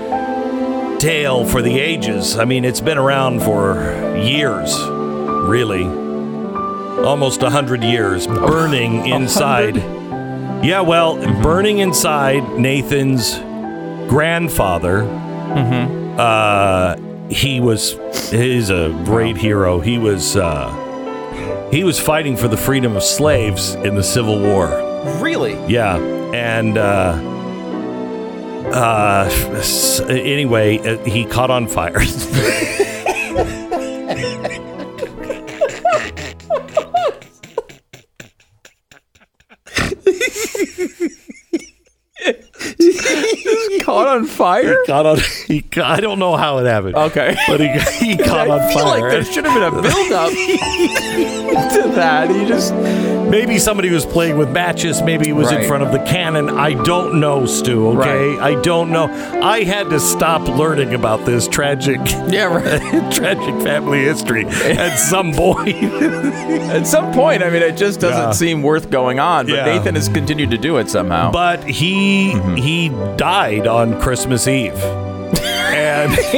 tale 0.98 1.46
for 1.46 1.62
the 1.62 1.78
ages. 1.78 2.36
I 2.38 2.44
mean, 2.44 2.64
it's 2.64 2.80
been 2.80 2.98
around 2.98 3.40
for 3.42 3.74
years, 4.16 4.78
really. 5.48 5.84
Almost 7.04 7.42
a 7.42 7.50
hundred 7.50 7.82
years, 7.82 8.26
burning 8.26 9.06
inside. 9.06 9.99
Yeah, 10.62 10.82
well, 10.82 11.16
burning 11.42 11.78
inside 11.78 12.58
Nathan's 12.58 13.34
grandfather. 14.10 15.04
Uh, 16.18 16.96
he 17.30 17.60
was 17.60 17.92
he's 18.30 18.68
a 18.68 18.90
great 19.06 19.38
hero. 19.38 19.80
He 19.80 19.96
was 19.96 20.36
uh, 20.36 21.68
he 21.72 21.82
was 21.82 21.98
fighting 21.98 22.36
for 22.36 22.46
the 22.46 22.58
freedom 22.58 22.94
of 22.94 23.02
slaves 23.02 23.74
in 23.76 23.94
the 23.94 24.02
Civil 24.02 24.38
War. 24.38 24.68
Really? 25.22 25.54
Yeah, 25.66 25.96
and 26.34 26.76
uh, 26.76 27.14
uh, 28.74 29.30
anyway, 30.08 30.78
uh, 30.78 30.98
he 31.04 31.24
caught 31.24 31.50
on 31.50 31.68
fire. 31.68 32.00
on 44.10 44.26
fire? 44.26 44.76
caught 44.86 45.06
on. 45.06 45.18
He, 45.50 45.64
I 45.82 46.00
don't 46.00 46.18
know 46.18 46.36
how 46.36 46.58
it 46.58 46.66
happened. 46.66 46.94
Okay. 46.96 47.36
But 47.48 47.60
he, 47.60 47.68
he 48.06 48.16
caught 48.22 48.48
on 48.48 48.60
I 48.60 48.72
feel 48.72 48.84
fire. 48.84 49.00
like 49.00 49.10
there 49.10 49.24
should 49.24 49.44
have 49.44 49.54
been 49.54 49.62
a 49.78 49.82
build 49.82 50.12
up 50.12 50.30
to 51.74 51.92
that. 51.96 52.30
He 52.30 52.46
just 52.46 52.72
Maybe 53.30 53.60
somebody 53.60 53.90
was 53.90 54.04
playing 54.04 54.38
with 54.38 54.50
matches. 54.50 55.02
Maybe 55.02 55.26
he 55.26 55.32
was 55.32 55.52
in 55.52 55.64
front 55.68 55.84
of 55.84 55.92
the 55.92 56.00
cannon. 56.00 56.48
I 56.50 56.74
don't 56.82 57.20
know, 57.20 57.46
Stu. 57.46 57.88
Okay, 58.00 58.36
I 58.38 58.60
don't 58.60 58.90
know. 58.90 59.04
I 59.40 59.62
had 59.62 59.88
to 59.90 60.00
stop 60.00 60.48
learning 60.48 60.94
about 60.94 61.24
this 61.26 61.46
tragic, 61.46 62.00
yeah. 62.28 62.46
Right. 62.46 63.12
tragic 63.12 63.54
family 63.62 64.00
history 64.00 64.46
at 64.46 64.96
some 64.96 65.32
point. 65.32 65.76
At 65.76 66.88
some 66.88 67.12
point, 67.12 67.44
I 67.44 67.50
mean, 67.50 67.62
it 67.62 67.76
just 67.76 68.00
doesn't 68.00 68.18
Yeah. 68.20 68.30
seem 68.32 68.62
worth 68.62 68.90
going 68.90 69.20
on. 69.20 69.46
But 69.46 69.54
Yeah. 69.54 69.64
Nathan 69.66 69.94
has 69.94 70.08
continued 70.08 70.50
to 70.50 70.58
do 70.58 70.78
it 70.78 70.88
somehow. 70.90 71.30
but 71.30 71.62
he 71.62 72.32
Mm-hmm. 72.32 72.56
he 72.56 72.88
died 73.16 73.68
on 73.68 74.00
Christmas 74.00 74.48
Eve, 74.48 74.74
and 75.90 76.12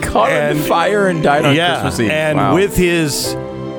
he 0.00 0.06
caught 0.06 0.30
And- 0.30 0.58
on 0.58 0.64
fire 0.66 1.08
and 1.08 1.22
died 1.22 1.44
on 1.44 1.54
yeah, 1.54 1.80
Christmas 1.80 2.00
Eve. 2.00 2.10
and 2.10 2.36
Wow. 2.38 2.54
with 2.54 2.76
his 2.76 3.34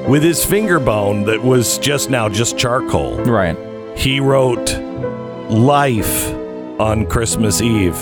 with 0.07 0.23
his 0.23 0.43
finger 0.43 0.79
bone 0.79 1.25
that 1.25 1.41
was 1.43 1.77
just 1.77 2.09
now 2.09 2.29
just 2.29 2.57
charcoal. 2.57 3.17
right. 3.25 3.55
he 3.95 4.19
wrote 4.19 4.71
life 5.49 6.31
on 6.79 7.05
Christmas 7.05 7.61
Eve, 7.61 7.95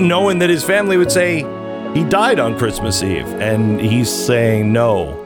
knowing 0.00 0.38
that 0.38 0.50
his 0.50 0.64
family 0.64 0.96
would 0.96 1.12
say 1.12 1.38
he 1.94 2.04
died 2.04 2.38
on 2.38 2.56
Christmas 2.58 3.02
Eve, 3.02 3.26
and 3.34 3.80
he's 3.80 4.10
saying 4.10 4.72
no, 4.72 5.18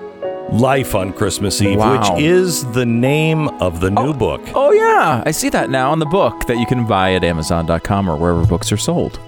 life 0.53 0.95
on 0.95 1.13
Christmas 1.13 1.61
Eve, 1.63 1.79
Wow. 1.79 2.15
which 2.15 2.23
is 2.23 2.65
the 2.73 2.85
name 2.87 3.49
of 3.61 3.81
the 3.81 3.91
new 3.91 4.09
oh, 4.09 4.13
book. 4.13 4.41
Oh 4.55 4.73
yeah, 4.73 5.23
I 5.25 5.31
see 5.31 5.49
that 5.51 5.71
now 5.71 5.93
in 5.93 5.99
the 6.01 6.07
book 6.07 6.47
that 6.47 6.59
you 6.59 6.67
can 6.67 6.87
buy 6.87 7.15
at 7.15 7.23
Amazon.com 7.25 8.09
or 8.11 8.17
wherever 8.17 8.45
books 8.45 8.73
are 8.73 8.77
sold. 8.77 9.21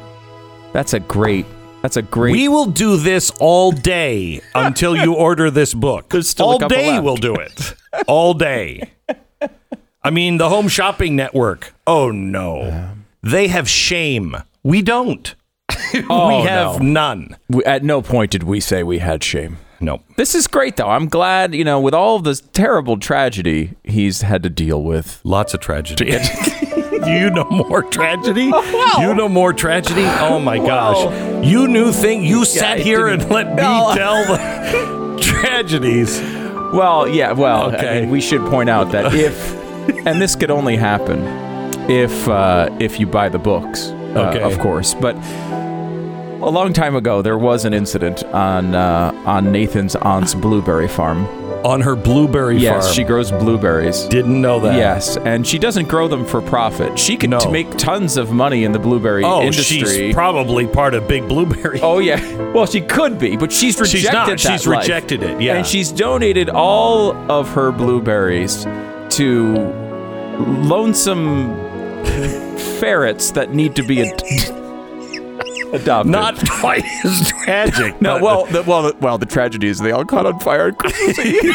That's 0.72 0.92
a 0.94 1.00
great. 1.00 1.46
That's 1.82 1.96
a 1.96 2.02
great. 2.02 2.32
We 2.32 2.48
will 2.48 2.66
do 2.66 2.96
this 2.96 3.30
all 3.40 3.70
day 3.72 4.40
until 4.54 4.96
you 4.96 5.14
order 5.26 5.50
this 5.50 5.74
book. 5.74 6.12
All 6.40 6.58
day 6.58 6.92
left. 6.92 7.04
we'll 7.04 7.16
do 7.16 7.34
it. 7.34 7.74
All 8.06 8.34
day. 8.34 8.90
I 10.02 10.10
mean, 10.10 10.38
the 10.38 10.48
Home 10.48 10.68
Shopping 10.68 11.16
Network. 11.16 11.72
Oh 11.86 12.10
no, 12.10 12.90
they 13.22 13.48
have 13.48 13.68
shame. 13.68 14.36
We 14.62 14.82
don't. 14.82 15.34
Oh, 16.10 16.28
we 16.28 16.46
have 16.46 16.80
no. 16.80 16.86
none. 16.86 17.36
We- 17.48 17.64
at 17.64 17.82
no 17.82 18.02
point 18.02 18.30
did 18.32 18.42
we 18.42 18.60
say 18.60 18.82
we 18.82 18.98
had 18.98 19.22
shame. 19.24 19.56
No. 19.80 20.02
This 20.16 20.34
is 20.34 20.46
great 20.46 20.76
though. 20.76 20.88
I'm 20.90 21.08
glad 21.08 21.54
you 21.54 21.64
know 21.64 21.80
with 21.80 21.94
all 21.94 22.16
of 22.16 22.24
this 22.24 22.40
terrible 22.52 22.98
tragedy 22.98 23.74
he's 23.84 24.20
had 24.22 24.42
to 24.42 24.50
deal 24.50 24.82
with. 24.82 25.20
Lots 25.24 25.54
of 25.54 25.60
tragedy. 25.60 26.10
you 27.08 27.30
know 27.30 27.44
more 27.50 27.82
tragedy? 27.82 28.50
You 29.00 29.14
know 29.14 29.28
more 29.28 29.52
tragedy? 29.52 30.04
Oh 30.04 30.38
my 30.40 30.58
gosh. 30.58 31.44
You 31.44 31.68
knew 31.68 31.92
thing 31.92 32.24
you 32.24 32.44
sat 32.44 32.78
here 32.80 33.06
and 33.08 33.28
let 33.30 33.48
me 33.50 33.62
No. 33.62 33.92
tell 33.96 34.24
the 34.26 35.18
tragedies. 35.22 36.20
Well, 36.72 37.06
yeah. 37.08 37.32
Well, 37.32 37.72
Okay. 37.74 37.88
I 37.88 38.00
mean, 38.00 38.10
we 38.10 38.20
should 38.20 38.40
point 38.50 38.68
out 38.68 38.90
that 38.92 39.14
if, 39.14 39.54
and 40.06 40.20
this 40.20 40.34
could 40.36 40.50
only 40.50 40.76
happen 40.76 41.22
if 41.90 42.28
uh, 42.28 42.68
if 42.80 42.98
you 43.00 43.06
buy 43.06 43.28
the 43.28 43.38
books, 43.38 43.88
uh, 43.88 44.30
Okay. 44.34 44.42
of 44.42 44.58
course. 44.58 44.94
But 44.94 45.14
a 46.40 46.50
long 46.50 46.72
time 46.72 46.94
ago, 46.96 47.22
there 47.22 47.38
was 47.38 47.64
an 47.64 47.72
incident 47.72 48.24
on 48.24 48.74
uh, 48.74 49.12
on 49.26 49.50
Nathan's 49.52 49.96
aunt's 49.96 50.34
blueberry 50.34 50.88
farm. 50.88 51.26
On 51.64 51.80
her 51.80 51.96
blueberry 51.96 52.54
farm. 52.54 52.62
Yes, 52.62 52.84
farm. 52.84 52.94
she 52.94 53.02
grows 53.04 53.30
blueberries. 53.32 54.04
didn't 54.04 54.40
know 54.40 54.60
that. 54.60 54.76
Yes, 54.76 55.16
and 55.16 55.44
she 55.46 55.58
doesn't 55.58 55.88
grow 55.88 56.06
them 56.06 56.24
for 56.24 56.40
profit. 56.40 56.98
She 56.98 57.16
can 57.16 57.30
No. 57.30 57.40
t- 57.40 57.50
make 57.50 57.76
tons 57.76 58.16
of 58.16 58.30
money 58.30 58.62
in 58.64 58.72
the 58.72 58.78
blueberry 58.78 59.24
Oh, 59.24 59.42
industry. 59.42 59.78
she's 59.84 60.14
probably 60.14 60.66
part 60.68 60.94
of 60.94 61.08
Big 61.08 61.26
Blueberry. 61.28 61.80
Oh 61.82 61.98
yeah. 61.98 62.20
Well, 62.52 62.64
she 62.66 62.80
could 62.80 63.18
be, 63.18 63.36
but 63.36 63.50
she's 63.52 63.78
rejected 63.80 63.98
She's 64.00 64.12
not. 64.12 64.26
that 64.28 64.40
She's 64.40 64.66
life. 64.66 64.78
rejected 64.82 65.22
it, 65.22 65.40
yeah. 65.40 65.56
And 65.56 65.66
she's 65.66 65.90
donated 65.90 66.48
all 66.48 67.12
of 67.30 67.48
her 67.54 67.72
blueberries 67.72 68.64
to 69.10 69.56
lonesome 70.62 71.54
ferrets 72.78 73.32
that 73.32 73.52
need 73.52 73.74
to 73.76 73.82
be. 73.82 74.02
Ad- 74.08 74.22
Adopted. 75.72 76.10
Not 76.10 76.48
quite 76.48 76.84
as 77.04 77.28
tragic. 77.28 78.00
No, 78.00 78.14
but- 78.14 78.22
well, 78.22 78.46
the, 78.46 78.62
well, 78.62 78.82
the, 78.82 78.96
well, 79.00 79.18
the 79.18 79.26
tragedy 79.26 79.68
is 79.68 79.78
they 79.78 79.92
all 79.92 80.04
caught 80.04 80.26
on 80.26 80.38
fire 80.40 80.66
on 80.66 80.74
Christmas 80.74 81.18
Eve. 81.18 81.54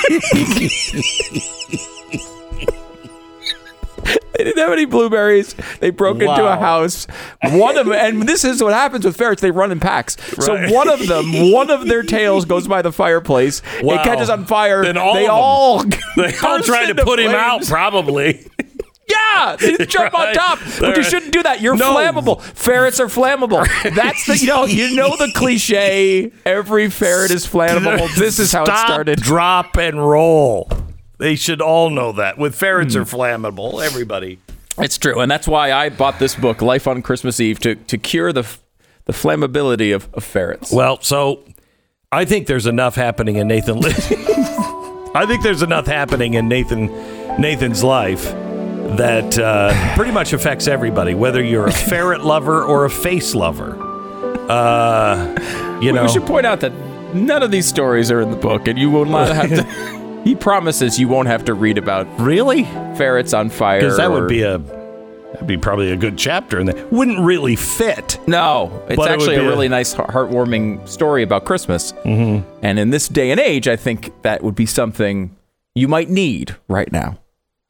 they 4.38 4.44
didn't 4.44 4.58
have 4.58 4.72
any 4.74 4.86
blueberries. 4.86 5.56
They 5.80 5.90
broke 5.92 6.20
into 6.20 6.46
a 6.46 6.58
house. 6.58 7.06
One 7.44 7.78
of 7.78 7.86
them, 7.86 7.96
and 7.96 8.24
this 8.28 8.44
is 8.44 8.62
what 8.62 8.74
happens 8.74 9.06
with 9.06 9.16
ferrets. 9.16 9.42
They 9.42 9.52
run 9.52 9.72
in 9.72 9.80
packs. 9.80 10.18
So 10.44 10.58
one 10.74 10.90
of 10.90 11.08
them, 11.08 11.52
one 11.52 11.70
of 11.70 11.88
their 11.88 12.04
tails 12.04 12.46
goes 12.46 12.68
by 12.68 12.82
the 12.82 12.92
fireplace. 12.92 13.62
Wow. 13.82 13.96
It 13.96 14.04
catches 14.04 14.30
on 14.30 14.46
fire. 14.46 14.84
Then 14.84 14.98
all 14.98 15.14
they 15.14 15.28
all 15.28 15.84
they 16.18 16.36
all 16.44 16.60
tried 16.64 16.88
to 16.94 17.04
put 17.04 17.20
him 17.20 17.32
out, 17.32 17.66
probably. 17.66 18.46
Yeah, 19.10 19.56
just 19.60 19.90
jump 19.90 20.14
on 20.18 20.34
top. 20.34 20.60
But 20.80 20.96
you 20.98 21.04
shouldn't 21.04 21.34
do 21.34 21.44
that. 21.44 21.60
You're 21.62 21.76
No. 21.76 21.96
flammable. 21.96 22.42
Ferrets 22.42 23.00
are 23.00 23.08
flammable. 23.08 23.66
That's 23.96 24.26
the 24.26 24.38
you 24.38 24.48
know 24.48 24.66
you 24.66 24.96
know 24.96 25.16
the 25.18 25.32
cliche. 25.36 26.32
Every 26.46 26.90
ferret 26.90 27.32
is 27.32 27.46
flammable. 27.46 28.08
This 28.18 28.40
is 28.40 28.52
how 28.52 28.64
Stop, 28.66 28.78
it 28.78 28.88
started. 28.92 29.20
Drop 29.20 29.78
and 29.78 29.98
roll. 30.08 30.70
They 31.18 31.36
should 31.36 31.62
all 31.62 31.90
know 31.90 32.14
that. 32.14 32.38
With 32.38 32.56
ferrets 32.56 32.96
Hmm. 32.96 33.02
are 33.02 33.06
flammable. 33.06 33.84
Everybody. 33.86 34.40
It's 34.78 34.98
true, 34.98 35.20
and 35.20 35.30
that's 35.30 35.48
why 35.48 35.72
I 35.72 35.90
bought 35.90 36.18
this 36.18 36.34
book, 36.36 36.62
Life 36.62 36.88
on 36.88 37.02
Christmas 37.02 37.40
Eve, 37.40 37.60
to 37.60 37.76
to 37.76 37.98
cure 37.98 38.32
the 38.34 38.48
the 39.06 39.14
flammability 39.14 39.94
of, 39.94 40.08
of 40.14 40.24
ferrets. 40.24 40.72
Well, 40.72 41.00
so 41.02 41.44
I 42.12 42.26
think 42.26 42.48
there's 42.48 42.66
enough 42.66 42.96
happening 42.96 43.36
in 43.36 43.48
Nathan. 43.48 43.80
I 45.16 45.26
think 45.28 45.44
there's 45.44 45.62
enough 45.62 45.86
happening 45.88 46.34
in 46.36 46.48
Nathan 46.48 46.88
Nathan's 47.40 47.84
life 47.84 48.34
that 48.98 49.38
uh, 49.40 49.96
pretty 49.96 50.12
much 50.12 50.34
affects 50.34 50.68
everybody, 50.68 51.14
whether 51.14 51.44
you're 51.44 51.68
a 51.68 51.72
ferret 51.90 52.24
lover 52.24 52.64
or 52.64 52.86
a 52.86 52.90
face 52.90 53.34
lover. 53.36 53.78
Uh, 54.50 55.80
you 55.82 55.92
know, 55.92 56.04
we 56.04 56.10
should 56.10 56.26
point 56.26 56.46
out 56.46 56.60
that 56.62 56.74
none 57.14 57.44
of 57.44 57.52
these 57.52 57.66
stories 57.66 58.12
are 58.12 58.22
in 58.22 58.32
the 58.32 58.38
book, 58.38 58.68
and 58.68 58.78
you 58.78 58.90
will 58.90 59.06
not 59.06 59.34
have 59.34 59.50
to. 59.50 60.04
he 60.24 60.36
promises 60.36 61.00
you 61.00 61.08
won't 61.08 61.28
have 61.28 61.46
to 61.46 61.54
read 61.54 61.78
about 61.78 62.08
really 62.20 62.64
ferrets 62.98 63.34
on 63.34 63.50
fire. 63.50 63.80
because 63.82 63.98
that 63.98 64.10
or- 64.10 64.22
would 64.22 64.30
be 64.30 64.42
a 64.44 64.58
that'd 64.58 65.48
be 65.48 65.58
probably 65.58 65.92
a 65.92 65.96
good 65.96 66.18
chapter, 66.18 66.60
and 66.60 66.68
that 66.70 66.92
wouldn't 66.92 67.20
really 67.20 67.56
fit. 67.56 68.20
No, 68.28 68.84
it's 68.88 68.98
But 68.98 69.10
it 69.10 69.14
actually 69.14 69.36
a 69.36 69.40
be 69.40 69.46
a- 69.46 69.50
really 69.50 69.68
nice, 69.70 69.96
heartwarming 69.96 70.88
story 70.88 71.24
about 71.24 71.46
Christmas. 71.46 71.92
Mm-hmm. 72.06 72.48
And 72.64 72.78
in 72.80 72.92
this 72.92 73.08
day 73.08 73.32
and 73.32 73.40
age, 73.40 73.68
I 73.68 73.76
think 73.76 74.22
that 74.22 74.44
would 74.44 74.56
be 74.56 74.66
something 74.68 75.36
you 75.74 75.88
might 75.88 76.10
need 76.10 76.56
right 76.68 76.92
now. 76.92 77.18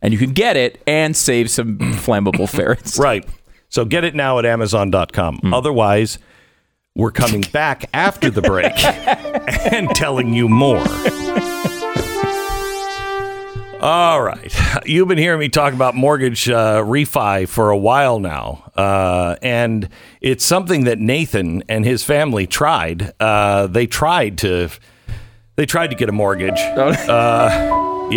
And 0.04 0.14
you 0.14 0.20
can 0.20 0.34
get 0.34 0.56
it 0.58 0.80
and 0.86 1.16
save 1.16 1.50
some 1.50 1.78
flammable 1.80 2.48
ferrets. 2.48 3.00
Right. 3.00 3.28
So 3.70 3.86
get 3.86 4.04
it 4.04 4.14
now 4.14 4.38
at 4.38 4.46
Amazon.com. 4.46 5.52
Otherwise, 5.52 6.20
we're 6.96 7.12
coming 7.12 7.42
back 7.52 7.86
after 7.94 8.30
the 8.30 8.42
break 8.44 8.72
and 9.74 9.90
telling 9.96 10.34
you 10.34 10.48
more. 10.48 10.84
All 13.82 14.22
right. 14.22 14.54
You've 14.86 15.08
been 15.08 15.18
hearing 15.18 15.40
me 15.40 15.50
talk 15.50 15.74
about 15.74 15.94
mortgage 15.96 16.48
uh, 16.48 16.84
refi 16.84 17.48
for 17.48 17.70
a 17.70 17.78
while 17.78 18.20
now. 18.20 18.72
Uh, 18.78 19.36
and 19.42 19.90
it's 20.22 20.46
something 20.46 20.84
that 20.86 21.00
Nathan 21.00 21.64
and 21.68 21.84
his 21.84 22.04
family 22.04 22.48
tried. 22.48 23.12
Uh, 23.20 23.68
they 23.68 23.88
tried 23.88 24.38
to 24.40 24.70
they 25.56 25.66
tried 25.66 25.88
to 25.90 25.96
get 25.96 26.08
a 26.10 26.14
mortgage. 26.14 26.60
Uh, 26.60 28.08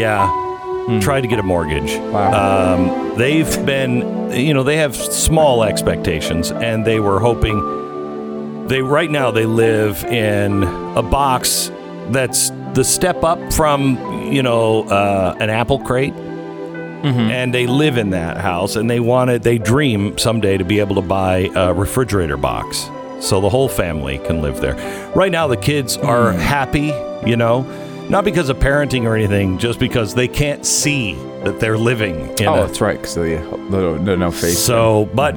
yeah. 0.89 1.01
Tried 1.01 1.23
to 1.23 1.29
get 1.29 1.39
a 1.39 1.43
mortgage. 1.43 1.97
Wow. 1.97 2.75
Um, 2.75 3.17
they've 3.19 3.67
been, 3.67 4.31
you 4.33 4.55
know, 4.55 4.63
they 4.63 4.77
have 4.77 4.95
small 4.95 5.65
expectations, 5.65 6.51
and 6.53 6.85
they 6.85 7.01
were 7.01 7.19
hoping. 7.21 8.67
They 8.69 8.83
right 8.83 9.11
now 9.11 9.31
they 9.31 9.47
live 9.47 10.05
in 10.05 10.63
a 10.97 11.03
box 11.03 11.71
that's 12.11 12.51
the 12.75 12.83
step 12.85 13.23
up 13.25 13.53
from, 13.53 13.97
you 14.33 14.43
know, 14.43 14.89
uh, 14.89 15.37
an 15.41 15.51
apple 15.51 15.79
crate, 15.79 16.15
and 17.05 17.55
they 17.55 17.67
live 17.69 17.97
in 17.99 18.11
that 18.11 18.37
house, 18.39 18.75
and 18.75 18.91
they 18.91 18.99
wanted, 18.99 19.43
they 19.43 19.59
dream 19.59 20.19
someday 20.19 20.57
to 20.57 20.65
be 20.65 20.81
able 20.81 20.97
to 20.97 21.03
buy 21.03 21.49
a 21.55 21.73
refrigerator 21.73 22.37
box, 22.37 22.91
so 23.21 23.41
the 23.41 23.49
whole 23.49 23.69
family 23.69 24.19
can 24.19 24.43
live 24.43 24.61
there. 24.61 24.75
Right 25.15 25.31
now, 25.31 25.47
the 25.47 25.57
kids 25.57 25.97
are 25.97 26.33
happy, 26.33 26.93
you 27.25 27.37
know. 27.37 27.65
Not 28.09 28.25
because 28.25 28.49
of 28.49 28.59
parenting 28.59 29.03
or 29.03 29.17
anything, 29.17 29.59
just 29.59 29.81
because 29.81 30.15
they 30.15 30.29
can't 30.29 30.65
see 30.65 31.15
that 31.43 31.59
they're 31.59 31.77
living 31.77 32.29
in 32.39 32.47
oh, 32.47 32.55
a 32.55 32.67
that's 32.67 32.81
right. 32.81 32.97
Because 32.97 33.17
they, 33.17 33.35
the, 33.35 34.01
the 34.05 34.17
no 34.17 34.31
face. 34.31 34.59
so, 34.59 35.07
but 35.13 35.35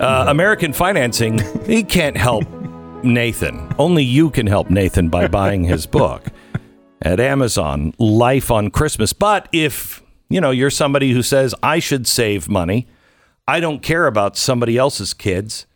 uh, 0.00 0.26
American 0.28 0.72
Financing, 0.72 1.40
he 1.64 1.82
can't 1.82 2.16
help 2.16 2.48
Nathan. 3.02 3.74
Only 3.76 4.04
you 4.04 4.30
can 4.30 4.46
help 4.46 4.70
Nathan 4.70 5.08
by 5.08 5.26
buying 5.26 5.64
his 5.64 5.86
book 5.86 6.28
at 7.02 7.18
Amazon, 7.18 7.92
Life 7.98 8.52
on 8.52 8.70
Christmas. 8.70 9.12
But 9.12 9.48
if, 9.50 10.00
you 10.28 10.40
know, 10.40 10.52
you're 10.52 10.70
somebody 10.70 11.10
who 11.10 11.22
says, 11.24 11.56
I 11.60 11.80
should 11.80 12.06
save 12.06 12.48
money, 12.48 12.86
I 13.48 13.58
don't 13.58 13.82
care 13.82 14.06
about 14.06 14.36
somebody 14.36 14.78
else's 14.78 15.12
kids. 15.12 15.66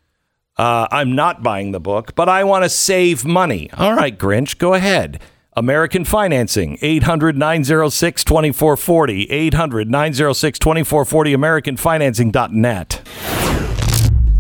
Uh, 0.56 0.86
I'm 0.92 1.16
not 1.16 1.42
buying 1.42 1.72
the 1.72 1.80
book, 1.80 2.14
but 2.14 2.28
I 2.28 2.44
want 2.44 2.62
to 2.62 2.68
save 2.68 3.24
money. 3.24 3.68
All 3.72 3.94
right, 3.94 4.16
Grinch, 4.16 4.58
go 4.58 4.74
ahead. 4.74 5.20
American 5.57 6.05
Financing, 6.05 6.78
800 6.82 7.36
906 7.36 8.24
2440. 8.24 9.30
800 9.30 9.88
906 9.88 10.59
2440, 10.59 11.36
AmericanFinancing.net. 11.36 13.02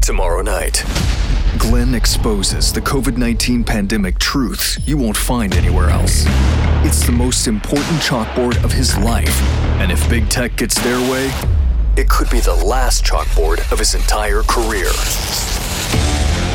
Tomorrow 0.00 0.42
night, 0.42 0.82
Glenn 1.56 1.94
exposes 1.94 2.72
the 2.72 2.80
COVID 2.80 3.16
19 3.16 3.62
pandemic 3.62 4.18
truth 4.18 4.76
you 4.84 4.96
won't 4.98 5.16
find 5.16 5.54
anywhere 5.54 5.88
else. 5.88 6.24
It's 6.84 7.06
the 7.06 7.12
most 7.12 7.46
important 7.46 8.00
chalkboard 8.00 8.62
of 8.64 8.72
his 8.72 8.98
life. 8.98 9.40
And 9.78 9.92
if 9.92 10.08
big 10.10 10.28
tech 10.28 10.56
gets 10.56 10.82
their 10.82 10.98
way, 11.08 11.30
it 11.96 12.08
could 12.08 12.28
be 12.28 12.40
the 12.40 12.54
last 12.54 13.04
chalkboard 13.04 13.70
of 13.70 13.78
his 13.78 13.94
entire 13.94 14.42
career. 14.42 14.90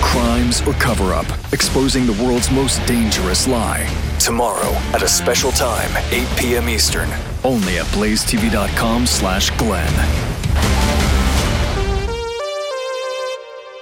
Crimes 0.04 0.62
or 0.68 0.74
cover 0.74 1.14
up, 1.14 1.28
exposing 1.54 2.06
the 2.06 2.22
world's 2.22 2.52
most 2.52 2.86
dangerous 2.86 3.48
lie. 3.48 3.88
Tomorrow 4.20 4.72
at 4.94 5.02
a 5.02 5.08
special 5.08 5.52
time, 5.52 5.90
8 6.12 6.28
p.m. 6.38 6.70
Eastern, 6.70 7.10
only 7.44 7.80
at 7.80 7.86
blazetv.com 7.88 9.06
slash 9.08 9.50
Glenn. 9.58 9.94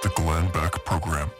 The 0.02 0.10
Glenn 0.14 0.48
Beck 0.52 0.84
Program. 0.84 1.30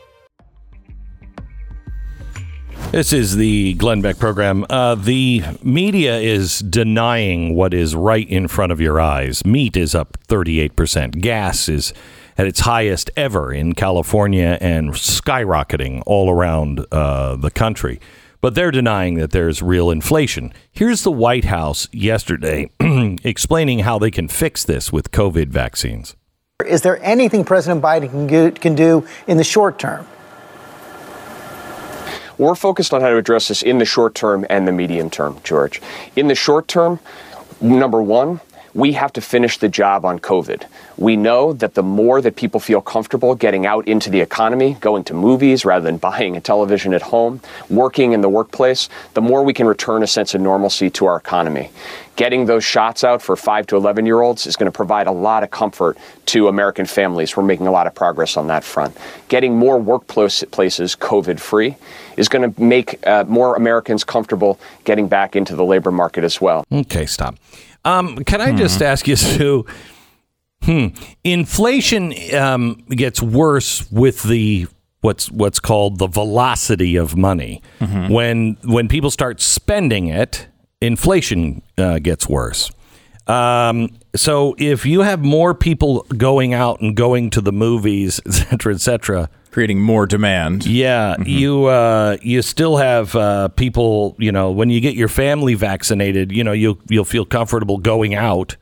This 2.90 3.12
is 3.12 3.36
the 3.36 3.74
Glenn 3.74 4.00
Beck 4.00 4.18
program. 4.18 4.64
Uh, 4.70 4.94
the 4.94 5.42
media 5.62 6.16
is 6.18 6.60
denying 6.60 7.54
what 7.54 7.74
is 7.74 7.94
right 7.94 8.26
in 8.26 8.48
front 8.48 8.72
of 8.72 8.80
your 8.80 8.98
eyes. 8.98 9.44
Meat 9.44 9.76
is 9.76 9.94
up 9.94 10.16
38%. 10.26 11.20
Gas 11.20 11.68
is 11.68 11.92
at 12.38 12.46
its 12.46 12.60
highest 12.60 13.10
ever 13.14 13.52
in 13.52 13.74
California 13.74 14.56
and 14.62 14.92
skyrocketing 14.92 16.02
all 16.06 16.30
around 16.30 16.86
uh, 16.90 17.36
the 17.36 17.50
country. 17.50 18.00
But 18.40 18.54
they're 18.54 18.70
denying 18.70 19.14
that 19.16 19.32
there's 19.32 19.62
real 19.62 19.90
inflation. 19.90 20.52
Here's 20.70 21.02
the 21.02 21.10
White 21.10 21.46
House 21.46 21.88
yesterday 21.90 22.70
explaining 23.24 23.80
how 23.80 23.98
they 23.98 24.12
can 24.12 24.28
fix 24.28 24.64
this 24.64 24.92
with 24.92 25.10
COVID 25.10 25.48
vaccines. 25.48 26.14
Is 26.64 26.82
there 26.82 27.02
anything 27.04 27.44
President 27.44 27.82
Biden 27.82 28.10
can, 28.10 28.26
go, 28.26 28.50
can 28.50 28.74
do 28.74 29.06
in 29.26 29.36
the 29.38 29.44
short 29.44 29.78
term? 29.78 30.06
We're 32.36 32.54
focused 32.54 32.94
on 32.94 33.00
how 33.00 33.08
to 33.08 33.16
address 33.16 33.48
this 33.48 33.62
in 33.62 33.78
the 33.78 33.84
short 33.84 34.14
term 34.14 34.46
and 34.48 34.68
the 34.68 34.72
medium 34.72 35.10
term, 35.10 35.38
George. 35.42 35.80
In 36.14 36.28
the 36.28 36.36
short 36.36 36.68
term, 36.68 37.00
number 37.60 38.00
one, 38.00 38.40
we 38.78 38.92
have 38.92 39.12
to 39.12 39.20
finish 39.20 39.58
the 39.58 39.68
job 39.68 40.04
on 40.04 40.20
COVID. 40.20 40.64
We 40.96 41.16
know 41.16 41.52
that 41.52 41.74
the 41.74 41.82
more 41.82 42.20
that 42.20 42.36
people 42.36 42.60
feel 42.60 42.80
comfortable 42.80 43.34
getting 43.34 43.66
out 43.66 43.88
into 43.88 44.08
the 44.08 44.20
economy, 44.20 44.74
going 44.74 45.02
to 45.04 45.14
movies 45.14 45.64
rather 45.64 45.84
than 45.84 45.96
buying 46.08 46.36
a 46.36 46.40
television 46.40 46.94
at 46.94 47.02
home, 47.02 47.40
working 47.68 48.12
in 48.12 48.20
the 48.20 48.28
workplace, 48.28 48.88
the 49.14 49.20
more 49.20 49.42
we 49.42 49.52
can 49.52 49.66
return 49.66 50.04
a 50.04 50.06
sense 50.06 50.32
of 50.32 50.40
normalcy 50.40 50.90
to 50.90 51.06
our 51.06 51.16
economy. 51.16 51.70
Getting 52.14 52.46
those 52.46 52.64
shots 52.64 53.02
out 53.02 53.20
for 53.20 53.34
5 53.34 53.66
to 53.66 53.76
11 53.76 54.06
year 54.06 54.20
olds 54.20 54.46
is 54.46 54.54
going 54.54 54.70
to 54.70 54.76
provide 54.76 55.08
a 55.08 55.12
lot 55.12 55.42
of 55.42 55.50
comfort 55.50 55.98
to 56.26 56.46
American 56.46 56.86
families. 56.86 57.36
We're 57.36 57.42
making 57.42 57.66
a 57.66 57.72
lot 57.72 57.88
of 57.88 57.96
progress 57.96 58.36
on 58.36 58.46
that 58.46 58.62
front. 58.62 58.96
Getting 59.26 59.56
more 59.56 59.80
workplaces 59.80 60.96
COVID 60.96 61.40
free 61.40 61.76
is 62.16 62.28
going 62.28 62.52
to 62.52 62.62
make 62.62 63.04
uh, 63.06 63.24
more 63.26 63.56
Americans 63.56 64.04
comfortable 64.04 64.60
getting 64.84 65.08
back 65.08 65.34
into 65.34 65.56
the 65.56 65.64
labor 65.64 65.90
market 65.90 66.22
as 66.22 66.40
well. 66.40 66.64
Okay, 66.70 67.06
stop. 67.06 67.34
Um, 67.84 68.16
can 68.24 68.40
I 68.40 68.52
just 68.52 68.82
ask 68.82 69.06
you, 69.08 69.16
Stu? 69.24 69.64
Hmm. 70.62 70.88
Inflation 71.24 72.12
um, 72.34 72.74
gets 72.88 73.22
worse 73.22 73.90
with 73.90 74.22
the 74.24 74.66
what's 75.00 75.30
what's 75.30 75.60
called 75.60 75.98
the 75.98 76.08
velocity 76.08 76.96
of 76.96 77.16
money. 77.16 77.62
When 78.12 78.56
when 78.64 78.88
people 78.88 79.10
start 79.10 79.40
spending 79.40 80.08
it, 80.08 80.48
inflation 80.80 81.62
uh, 81.78 82.00
gets 82.00 82.28
worse. 82.28 82.70
Um, 83.28 83.90
so 84.16 84.54
if 84.58 84.86
you 84.86 85.02
have 85.02 85.22
more 85.22 85.54
people 85.54 86.06
going 86.16 86.54
out 86.54 86.80
and 86.80 86.96
going 86.96 87.30
to 87.30 87.40
the 87.42 87.52
movies, 87.52 88.20
et 88.26 88.32
cetera, 88.32 88.74
et 88.74 88.80
cetera, 88.80 89.30
creating 89.50 89.80
more 89.80 90.06
demand. 90.06 90.66
Yeah, 90.66 91.16
you 91.24 91.66
uh, 91.66 92.16
you 92.22 92.42
still 92.42 92.76
have 92.76 93.14
uh, 93.14 93.48
people. 93.48 94.16
You 94.18 94.32
know, 94.32 94.50
when 94.50 94.70
you 94.70 94.80
get 94.80 94.94
your 94.94 95.08
family 95.08 95.54
vaccinated, 95.54 96.32
you 96.32 96.44
know 96.44 96.52
you'll 96.52 96.78
you'll 96.88 97.04
feel 97.04 97.24
comfortable 97.24 97.78
going 97.78 98.14
out. 98.14 98.56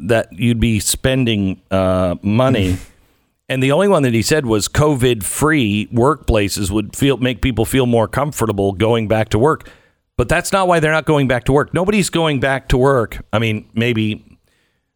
That 0.00 0.32
you'd 0.32 0.60
be 0.60 0.80
spending 0.80 1.62
uh, 1.70 2.16
money, 2.22 2.78
and 3.48 3.62
the 3.62 3.72
only 3.72 3.88
one 3.88 4.02
that 4.02 4.12
he 4.12 4.22
said 4.22 4.44
was 4.44 4.68
COVID-free 4.68 5.88
workplaces 5.92 6.70
would 6.70 6.96
feel 6.96 7.16
make 7.18 7.40
people 7.40 7.64
feel 7.64 7.86
more 7.86 8.08
comfortable 8.08 8.72
going 8.72 9.08
back 9.08 9.28
to 9.30 9.38
work. 9.38 9.68
But 10.16 10.28
that's 10.28 10.52
not 10.52 10.68
why 10.68 10.80
they're 10.80 10.92
not 10.92 11.06
going 11.06 11.26
back 11.26 11.44
to 11.44 11.52
work. 11.52 11.74
Nobody's 11.74 12.08
going 12.10 12.38
back 12.40 12.68
to 12.68 12.76
work. 12.76 13.24
I 13.32 13.38
mean, 13.38 13.68
maybe 13.74 14.38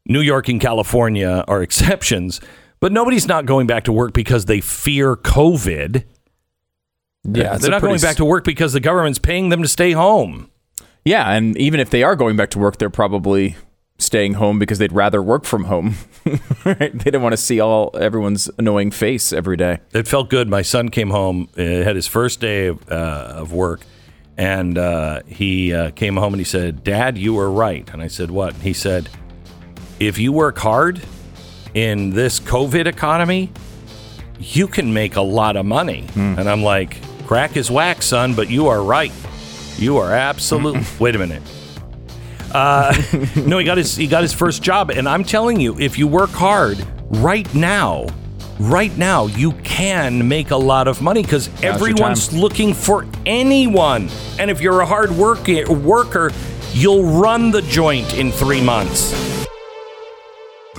New 0.07 0.20
York 0.20 0.49
and 0.49 0.61
California 0.61 1.44
are 1.46 1.62
exceptions, 1.68 2.40
but 2.81 2.93
nobody's 2.93 3.26
not 3.26 3.47
going 3.47 3.66
back 3.66 3.85
to 3.85 3.93
work 3.93 4.12
because 4.12 4.45
they 4.45 4.61
fear 4.61 5.16
COVID. 5.16 6.05
Yeah, 7.24 7.57
they're 7.59 7.70
not 7.70 7.83
going 7.83 8.01
back 8.01 8.16
to 8.16 8.24
work 8.24 8.45
because 8.45 8.72
the 8.72 8.81
government's 8.81 9.18
paying 9.18 9.49
them 9.49 9.62
to 9.62 9.68
stay 9.68 9.93
home. 9.93 10.51
Yeah, 11.05 11.31
and 11.31 11.57
even 11.57 11.81
if 11.81 11.91
they 11.91 12.03
are 12.03 12.16
going 12.16 12.37
back 12.37 12.51
to 12.51 12.59
work, 12.59 12.79
they're 12.79 12.91
probably 12.91 13.57
staying 13.99 14.35
home 14.35 14.59
because 14.59 14.79
they'd 14.79 14.93
rather 14.93 15.20
work 15.22 15.45
from 15.45 15.64
home. 15.64 15.97
right? 16.64 16.97
They 16.99 17.11
don't 17.11 17.22
want 17.22 17.33
to 17.33 17.39
see 17.39 17.61
all 17.61 17.91
everyone's 17.99 18.49
annoying 18.59 18.93
face 18.93 19.33
every 19.33 19.57
day. 19.57 19.81
It 19.93 20.07
felt 20.07 20.31
good. 20.31 20.49
My 20.49 20.62
son 20.62 20.89
came 20.89 21.11
home, 21.11 21.49
uh, 21.59 21.62
had 21.62 21.97
his 21.97 22.07
first 22.07 22.41
day 22.41 22.66
of, 22.66 22.89
uh, 22.91 23.35
of 23.37 23.53
work, 23.53 23.81
and 24.37 24.79
uh, 24.79 25.22
he 25.26 25.74
uh, 25.74 25.91
came 25.91 26.16
home 26.16 26.33
and 26.33 26.41
he 26.41 26.45
said, 26.45 26.85
"Dad, 26.85 27.18
you 27.18 27.35
were 27.35 27.51
right." 27.51 27.89
And 27.93 28.01
I 28.01 28.09
said, 28.09 28.31
"What?" 28.31 28.55
He 28.57 28.72
said, 28.72 29.09
"If 29.99 30.18
you 30.18 30.33
work 30.33 30.59
hard 30.59 31.03
in 31.75 32.11
this 32.11 32.41
COVID 32.41 32.87
economy, 32.87 33.51
you 34.39 34.66
can 34.69 34.93
make 34.93 35.16
a 35.16 35.21
lot 35.23 35.57
of 35.57 35.66
money." 35.66 36.05
And 36.14 36.49
I'm 36.49 36.62
like, 36.62 36.99
"Crack 37.27 37.57
is 37.57 37.71
whack, 37.71 38.03
son, 38.03 38.35
but 38.35 38.49
you 38.51 38.69
are 38.69 38.83
right. 38.83 39.12
You 39.77 39.99
are 39.99 40.12
absolutely. 40.12 40.85
Wait 40.99 41.14
a 41.14 41.19
minute. 41.19 41.43
Uh, 42.53 42.95
no, 43.37 43.59
he 43.59 43.64
got 43.64 43.79
his 43.79 43.95
he 43.97 44.07
got 44.07 44.23
his 44.23 44.33
first 44.33 44.62
job, 44.62 44.91
and 44.91 45.09
I'm 45.09 45.25
telling 45.25 45.61
you, 45.61 45.79
if 45.79 45.99
you 45.99 46.07
work 46.09 46.31
hard 46.31 46.85
right 47.11 47.53
now, 47.55 48.07
right 48.59 48.97
now, 48.97 49.27
you 49.27 49.53
can 49.64 50.27
make 50.27 50.51
a 50.51 50.57
lot 50.57 50.89
of 50.89 51.01
money 51.03 51.23
because 51.23 51.49
everyone's 51.62 52.33
looking 52.33 52.75
for 52.75 53.07
anyone. 53.27 54.09
And 54.39 54.51
if 54.51 54.61
you're 54.61 54.81
a 54.81 54.87
hard 54.87 55.11
work, 55.11 55.47
worker, 55.69 56.33
you'll 56.73 57.05
run 57.05 57.51
the 57.51 57.62
joint 57.62 58.14
in 58.14 58.33
three 58.33 58.62
months. 58.62 59.47